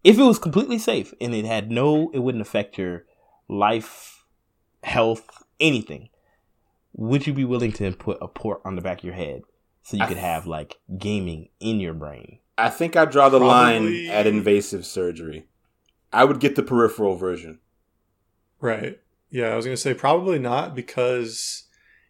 [0.03, 3.05] If it was completely safe and it had no, it wouldn't affect your
[3.49, 4.23] life,
[4.83, 5.25] health,
[5.59, 6.09] anything.
[6.93, 9.41] Would you be willing to put a port on the back of your head
[9.83, 12.39] so you I could have like gaming in your brain?
[12.57, 15.47] I think I draw the Probably- line at invasive surgery.
[16.13, 17.59] I would get the peripheral version.
[18.61, 18.99] Right.
[19.29, 21.63] Yeah, I was going to say probably not because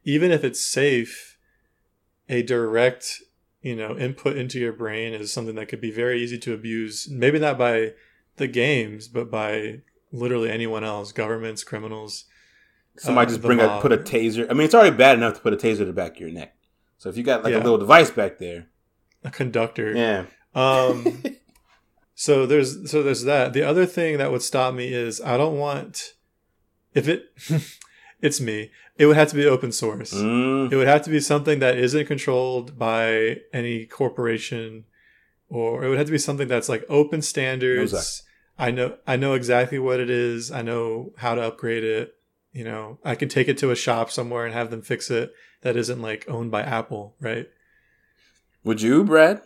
[0.03, 1.37] even if it's safe,
[2.29, 3.21] a direct,
[3.61, 7.09] you know, input into your brain is something that could be very easy to abuse.
[7.09, 7.93] Maybe not by
[8.37, 9.81] the games, but by
[10.11, 12.25] literally anyone else, governments, criminals.
[12.97, 14.45] Somebody Uh, just bring a put a taser.
[14.49, 16.29] I mean, it's already bad enough to put a taser to the back of your
[16.29, 16.55] neck.
[16.97, 17.59] So if you got like Yeah.
[17.59, 18.67] a little device back there,
[19.23, 19.93] A conductor.
[19.95, 20.25] yeah.
[20.53, 21.23] Um
[22.15, 23.53] so there's so there's that.
[23.53, 26.13] The other thing that would stop me is I don't want
[26.95, 27.31] if it
[28.21, 28.71] it's me.
[28.97, 30.13] It would have to be open source.
[30.13, 30.71] Mm.
[30.71, 34.85] It would have to be something that isn't controlled by any corporation,
[35.49, 37.93] or it would have to be something that's like open standards.
[37.93, 38.21] Mosaic.
[38.57, 40.49] I know, I know exactly what it is.
[40.49, 42.15] I know how to upgrade it.
[42.53, 45.33] You know, I can take it to a shop somewhere and have them fix it.
[45.61, 47.49] That isn't like owned by Apple, right?
[48.63, 49.41] Would you, Brad?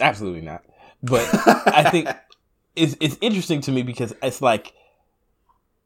[0.00, 0.64] Absolutely not.
[1.02, 1.28] But
[1.66, 2.08] I think
[2.76, 4.72] it's it's interesting to me because it's like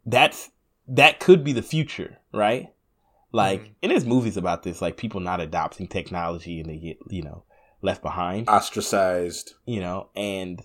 [0.07, 0.51] that's
[0.89, 2.73] that could be the future, right?
[3.33, 3.71] Like, Mhm.
[3.83, 7.43] and there's movies about this, like people not adopting technology and they get you know
[7.83, 9.55] left behind, ostracized.
[9.67, 10.09] you know.
[10.17, 10.63] And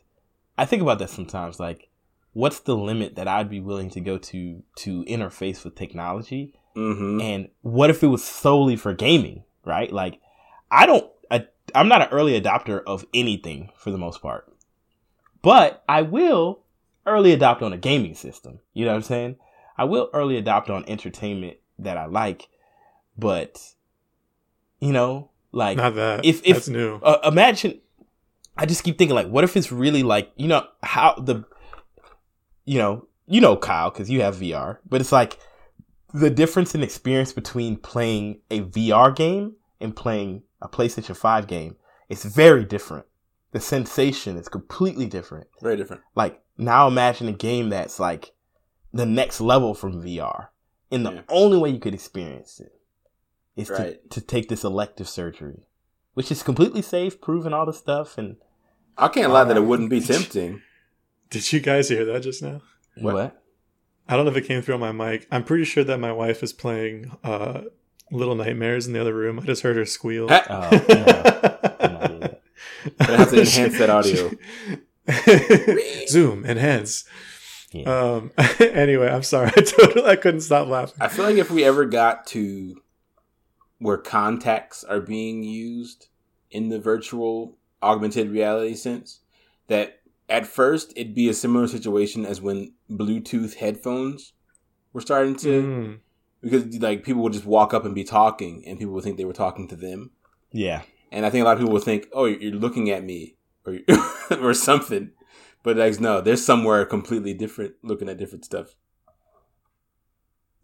[0.57, 1.89] I think about that sometimes, like,
[2.33, 6.53] what's the limit that I'd be willing to go to to interface with technology?
[6.75, 7.19] Mm-hmm.
[7.19, 9.91] And what if it was solely for gaming, right?
[9.91, 10.21] Like,
[10.69, 14.49] I don't, I, I'm not an early adopter of anything for the most part,
[15.41, 16.60] but I will
[17.05, 18.59] early adopt on a gaming system.
[18.73, 19.35] You know what I'm saying?
[19.77, 22.47] I will early adopt on entertainment that I like,
[23.17, 23.59] but
[24.79, 26.25] you know, like, Not that.
[26.25, 26.95] if- if- that's new.
[27.03, 27.79] uh, imagine
[28.57, 31.43] i just keep thinking like what if it's really like you know how the
[32.65, 35.39] you know you know kyle because you have vr but it's like
[36.13, 41.77] the difference in experience between playing a vr game and playing a playstation 5 game
[42.09, 43.05] is very different
[43.51, 46.01] the sensation is completely different Very different.
[46.15, 48.31] like now imagine a game that's like
[48.93, 50.47] the next level from vr
[50.91, 51.21] and the Yeah.
[51.29, 52.73] only way you could experience it
[53.55, 54.01] is Right.
[54.11, 55.65] to, to take this elective surgery
[56.13, 58.37] which is completely safe proven all the stuff and
[58.97, 60.61] I can't lie that it Um, wouldn't be tempting.
[61.29, 62.61] Did you guys hear that just now?
[62.97, 63.13] What?
[63.13, 63.41] what,
[64.07, 65.27] I don't know if it came through on my mic.
[65.31, 67.61] I'm pretty sure that my wife is playing uh,
[68.11, 69.39] Little Nightmares in the other room.
[69.39, 70.27] I just heard her squeal.
[70.27, 71.71] Ha- Oh, yeah.
[71.79, 72.41] I'm not doing that.
[72.99, 74.31] Gonna have to enhance that audio.
[76.07, 77.05] Zoom, enhance.
[77.71, 77.89] Yeah.
[77.89, 79.51] Um, anyway, I'm sorry.
[79.57, 80.97] I totally I couldn't stop laughing.
[80.99, 82.81] I feel like if we ever got to
[83.79, 86.07] where contacts are being used
[86.51, 89.21] in the virtual augmented reality sense,
[89.67, 94.33] that at first it'd be a similar situation as when Bluetooth headphones
[94.93, 95.99] were starting to Mm,
[96.41, 99.25] because like people would just walk up and be talking, and people would think they
[99.25, 100.11] were talking to them.
[100.51, 103.35] Yeah, and I think a lot of people would think, "Oh, you're looking at me,"
[103.65, 103.79] or
[104.39, 105.11] or something.
[105.63, 108.75] But like, no, they're somewhere completely different, looking at different stuff.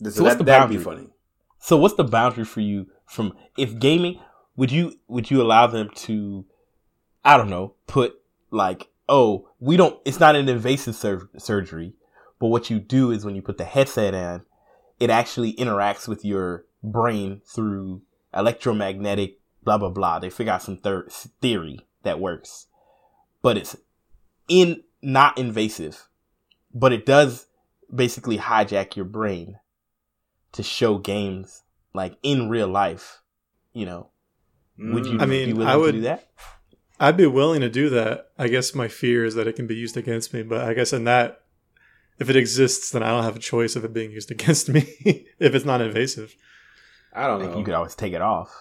[0.03, 0.77] So, so what's that, the boundary?
[0.77, 1.13] That'd be funny.
[1.59, 4.19] So what's the boundary for you from if gaming?
[4.55, 6.45] Would you would you allow them to,
[7.23, 8.19] I don't know, put
[8.49, 9.99] like, oh, we don't.
[10.05, 11.93] It's not an invasive sur- surgery,
[12.39, 14.41] but what you do is when you put the headset in,
[14.99, 18.01] it actually interacts with your brain through
[18.33, 20.17] electromagnetic blah blah blah.
[20.17, 21.11] They figure out some third
[21.41, 22.66] theory that works,
[23.47, 23.77] but it's
[24.49, 26.09] in not invasive,
[26.73, 27.45] but it does
[27.95, 29.57] basically hijack your brain
[30.51, 31.63] to show games
[31.93, 33.21] like in real life.
[33.71, 34.09] You know,
[34.77, 35.13] would you?
[35.13, 35.21] Mm.
[35.21, 36.27] I mean, I would do that.
[36.99, 38.31] I'd be willing to do that.
[38.37, 40.91] I guess my fear is that it can be used against me, but I guess
[40.91, 41.39] in that,
[42.19, 44.93] if it exists, then I don't have a choice of it being used against me
[45.39, 46.35] if it's not invasive.
[47.13, 47.57] I don't know.
[47.57, 48.53] You could always take it off.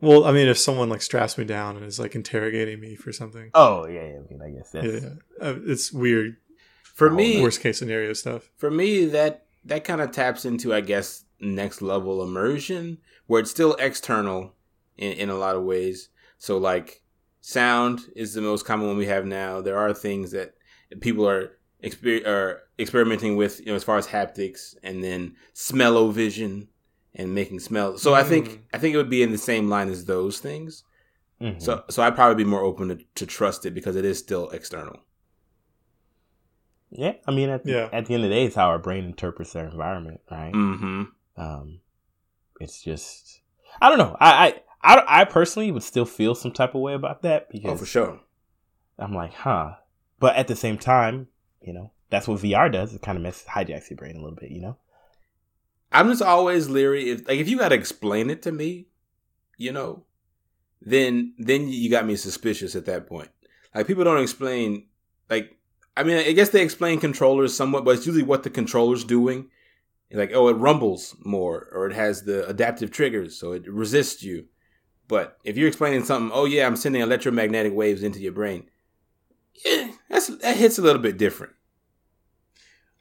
[0.00, 3.12] Well, I mean, if someone like straps me down and is like interrogating me for
[3.12, 3.50] something.
[3.54, 4.18] Oh yeah, yeah.
[4.18, 4.86] I mean, I guess that's...
[4.86, 5.08] yeah,
[5.40, 6.36] uh, it's weird.
[6.82, 8.50] For me, worst case scenario stuff.
[8.56, 13.50] For me, that that kind of taps into, I guess, next level immersion, where it's
[13.50, 14.54] still external
[14.96, 16.10] in in a lot of ways.
[16.38, 17.02] So like,
[17.40, 19.60] sound is the most common one we have now.
[19.60, 20.54] There are things that
[21.00, 26.68] people are exper- are experimenting with, you know, as far as haptics, and then smell-o-vision
[27.14, 27.98] and making smell.
[27.98, 28.14] So.
[28.14, 28.58] I think mm.
[28.72, 30.84] I think it would be in the same line as those things.
[31.40, 31.60] Mm-hmm.
[31.60, 34.50] So so I'd probably be more open to, to trust it because it is still
[34.50, 35.00] external.
[36.90, 37.88] Yeah, I mean, at the, yeah.
[37.92, 40.52] at the end of the day, it's how our brain interprets their environment, right?
[40.52, 41.02] Mm-hmm.
[41.36, 41.80] Um,
[42.60, 43.42] it's just,
[43.80, 44.16] I don't know.
[44.18, 47.72] I, I, I, I, personally would still feel some type of way about that because,
[47.72, 48.20] oh, for sure.
[48.98, 49.74] I'm like, huh.
[50.18, 51.28] But at the same time,
[51.60, 52.94] you know, that's what VR does.
[52.94, 54.78] It kind of messes, hijacks your brain a little bit, you know.
[55.90, 58.88] I'm just always leery if like if you got to explain it to me,
[59.56, 60.04] you know,
[60.80, 63.30] then then you got me suspicious at that point.
[63.74, 64.86] Like people don't explain
[65.30, 65.56] like
[65.96, 69.48] I mean I guess they explain controllers somewhat, but it's usually what the controller's doing.
[70.10, 74.46] Like oh, it rumbles more, or it has the adaptive triggers, so it resists you.
[75.06, 78.70] But if you're explaining something, oh yeah, I'm sending electromagnetic waves into your brain.
[79.64, 81.54] Yeah, that's that hits a little bit different.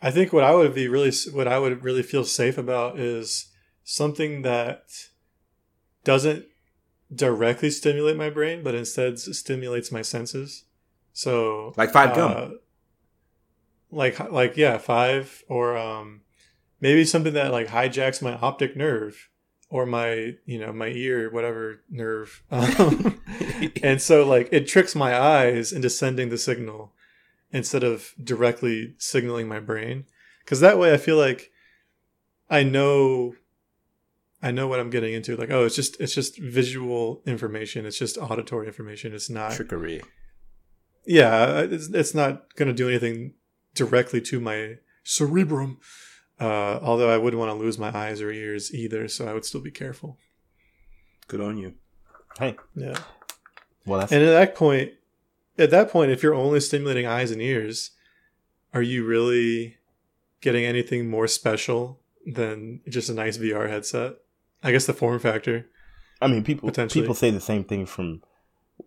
[0.01, 3.47] I think what I would be really what I would really feel safe about is
[3.83, 4.89] something that
[6.03, 6.45] doesn't
[7.13, 10.65] directly stimulate my brain, but instead stimulates my senses.
[11.13, 12.49] So like five gum, uh,
[13.89, 16.21] like like yeah, five or um,
[16.79, 19.29] maybe something that like hijacks my optic nerve
[19.69, 23.19] or my you know my ear whatever nerve, um,
[23.83, 26.93] and so like it tricks my eyes into sending the signal
[27.51, 30.05] instead of directly signaling my brain.
[30.43, 31.51] Because that way i feel like
[32.49, 33.33] i know
[34.41, 35.35] i know what i'm getting into.
[35.35, 37.85] Like oh it's just it's just visual information.
[37.85, 39.13] It's just auditory information.
[39.13, 40.01] It's not trickery.
[41.05, 43.33] Yeah it's, it's not going to do anything
[43.75, 45.79] directly to my cerebrum.
[46.39, 49.45] Uh, although i wouldn't want to lose my eyes or ears either so i would
[49.45, 50.19] still be careful.
[51.27, 51.73] Good on you.
[52.37, 52.55] Hey.
[52.75, 52.99] Yeah.
[53.85, 54.91] Well that's and at that point
[55.57, 57.91] at that point, if you're only stimulating eyes and ears,
[58.73, 59.77] are you really
[60.41, 64.15] getting anything more special than just a nice VR headset?
[64.63, 65.67] I guess the form factor.
[66.21, 68.23] I mean, people people say the same thing from.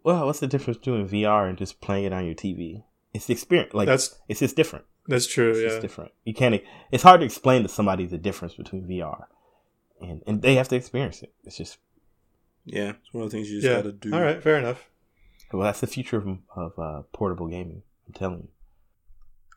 [0.04, 2.84] Well, what's the difference between VR and just playing it on your TV?
[3.12, 3.74] It's the experience.
[3.74, 4.84] Like that's it's just different.
[5.06, 5.50] That's true.
[5.50, 6.12] It's yeah, different.
[6.24, 6.60] You can't.
[6.92, 9.24] It's hard to explain to somebody the difference between VR,
[10.00, 11.32] and and they have to experience it.
[11.44, 11.78] It's just.
[12.64, 13.76] Yeah, it's one of the things you just yeah.
[13.76, 14.14] got to do.
[14.14, 14.89] All right, fair enough.
[15.52, 17.82] Well, that's the future of, of uh, portable gaming.
[18.06, 18.48] I'm telling you.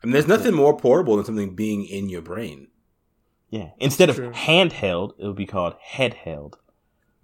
[0.02, 2.68] I mean, there's nothing more portable than something being in your brain.
[3.50, 3.70] Yeah.
[3.78, 6.54] Instead of handheld, it would be called headheld.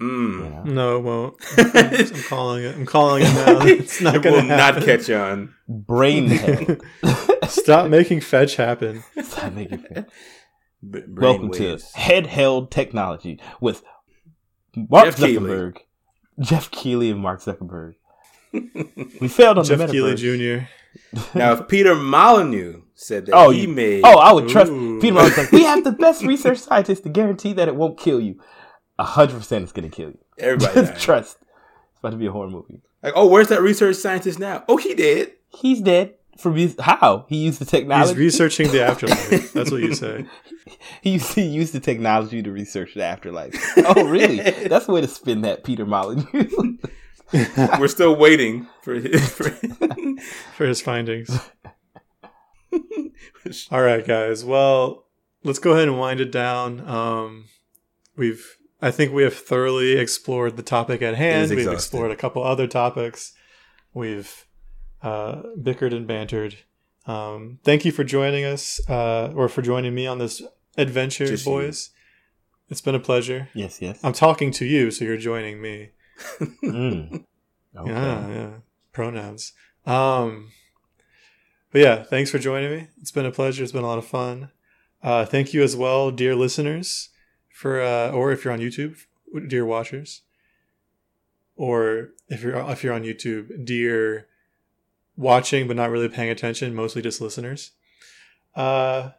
[0.01, 0.39] Mm.
[0.39, 0.63] You know?
[0.65, 1.35] No, it won't.
[2.15, 2.75] I'm calling it.
[2.77, 3.61] I'm calling it now.
[3.67, 5.55] It's not going to not catch on.
[5.69, 6.83] Brain held.
[7.49, 9.03] Stop making fetch happen.
[9.23, 10.09] Stop making fetch.
[10.89, 11.91] B- Welcome waves.
[11.93, 13.83] to head held technology with
[14.75, 15.85] Mark Geoff Zuckerberg, Keighley.
[16.41, 17.95] Geoff Keighley, and Mark Zuckerberg
[18.53, 20.67] we failed on Jeff the Jr.
[21.39, 25.01] now, if Peter Molyneux said that oh, he made, oh, I would trust Ooh.
[25.01, 25.37] Peter Molyneux.
[25.37, 28.41] Like, we have the best research scientists to guarantee that it won't kill you.
[28.99, 30.19] A hundred percent, it's going to kill you.
[30.39, 31.39] Everybody just trust.
[31.41, 32.83] It's about to be a horror movie.
[33.03, 34.65] Like, oh, where's that research scientist now?
[34.69, 35.33] Oh, he dead.
[35.49, 36.15] He's dead.
[36.39, 38.11] From how he used the technology.
[38.11, 39.53] He's researching the afterlife.
[39.53, 40.25] That's what you say.
[41.03, 43.55] he used, he used the technology to research the afterlife.
[43.77, 44.41] Oh, really?
[44.41, 46.79] That's the way to spin that, Peter Molyneux.
[47.79, 49.51] We're still waiting for his, for,
[50.55, 51.31] for his findings.
[53.71, 54.45] All right, guys.
[54.45, 55.07] Well,
[55.45, 56.87] let's go ahead and wind it down.
[56.89, 57.47] Um,
[58.17, 61.51] we've, I think we have thoroughly explored the topic at hand.
[61.51, 63.33] We've explored a couple other topics.
[63.95, 64.47] We've
[65.03, 66.57] uh, bickered and bantered.
[67.07, 70.43] Um, thank you for joining us, uh, or for joining me on this
[70.77, 71.91] adventure, Just boys.
[71.93, 72.71] You.
[72.71, 73.49] It's been a pleasure.
[73.55, 73.99] Yes, yes.
[74.05, 75.91] I'm talking to you, so you're joining me.
[76.63, 77.25] Mm.
[77.77, 77.91] okay.
[77.91, 78.51] Yeah, yeah.
[78.93, 79.53] Pronouns.
[79.87, 80.51] Um,
[81.73, 82.89] but yeah, thanks for joining me.
[83.01, 83.63] It's been a pleasure.
[83.63, 84.51] It's been a lot of fun.
[85.03, 87.11] Uh, thank you as well, dear listeners,
[87.49, 88.97] for uh, or if you're on YouTube,
[89.49, 90.23] dear watchers,
[91.57, 94.27] or if you're if you're on YouTube, dear
[95.17, 97.73] watching but not really paying attention, mostly just listeners.
[98.55, 99.11] Uh,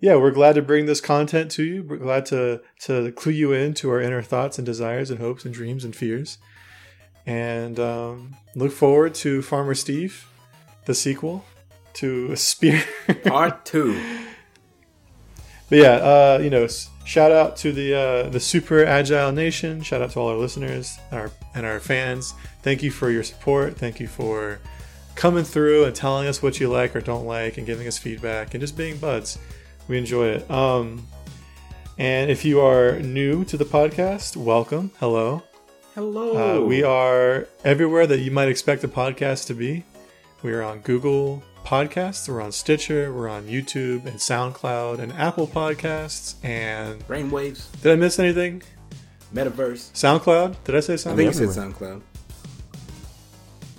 [0.00, 1.82] yeah, we're glad to bring this content to you.
[1.82, 5.44] We're glad to to clue you in to our inner thoughts and desires and hopes
[5.44, 6.38] and dreams and fears.
[7.26, 10.26] And um, look forward to Farmer Steve,
[10.84, 11.44] the sequel
[11.94, 12.82] to Spear
[13.24, 14.00] Part Two.
[15.68, 16.68] But yeah, uh, you know,
[17.04, 19.82] shout out to the uh, the Super Agile Nation.
[19.82, 22.34] Shout out to all our listeners our, and our fans.
[22.62, 23.76] Thank you for your support.
[23.76, 24.60] Thank you for
[25.16, 28.54] coming through and telling us what you like or don't like and giving us feedback
[28.54, 29.38] and just being buds.
[29.88, 30.50] We enjoy it.
[30.50, 31.06] Um,
[31.96, 34.92] and if you are new to the podcast, welcome.
[35.00, 35.42] Hello.
[35.94, 36.62] Hello.
[36.62, 39.84] Uh, we are everywhere that you might expect a podcast to be.
[40.42, 45.46] We are on Google Podcasts, we're on Stitcher, we're on YouTube and SoundCloud and Apple
[45.46, 47.68] Podcasts and Brainwaves.
[47.82, 48.62] Did I miss anything?
[49.34, 49.90] Metaverse.
[49.92, 50.56] SoundCloud?
[50.64, 51.12] Did I say SoundCloud?
[51.12, 52.02] I think you said SoundCloud.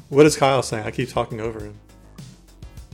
[0.09, 0.85] What is Kyle saying?
[0.85, 1.79] I keep talking over him.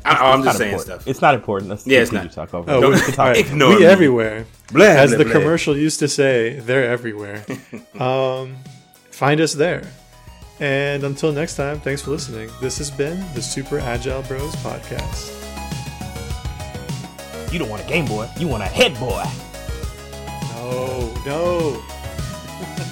[0.05, 1.01] I, am just saying important.
[1.01, 1.07] stuff.
[1.07, 1.69] It's not important.
[1.71, 2.31] Let's yeah, it's not.
[2.31, 2.71] Talk over.
[2.71, 3.37] Oh, we, right.
[3.37, 4.45] Ignore we everywhere.
[4.71, 5.33] Blah, As blah, the blah.
[5.33, 7.45] commercial used to say, they're everywhere.
[7.99, 8.55] um,
[9.11, 9.83] find us there.
[10.59, 12.49] And until next time, thanks for listening.
[12.61, 15.31] This has been the Super Agile Bros podcast.
[17.51, 19.23] You don't want a Game Boy, you want a Head Boy.
[20.53, 22.91] No, no.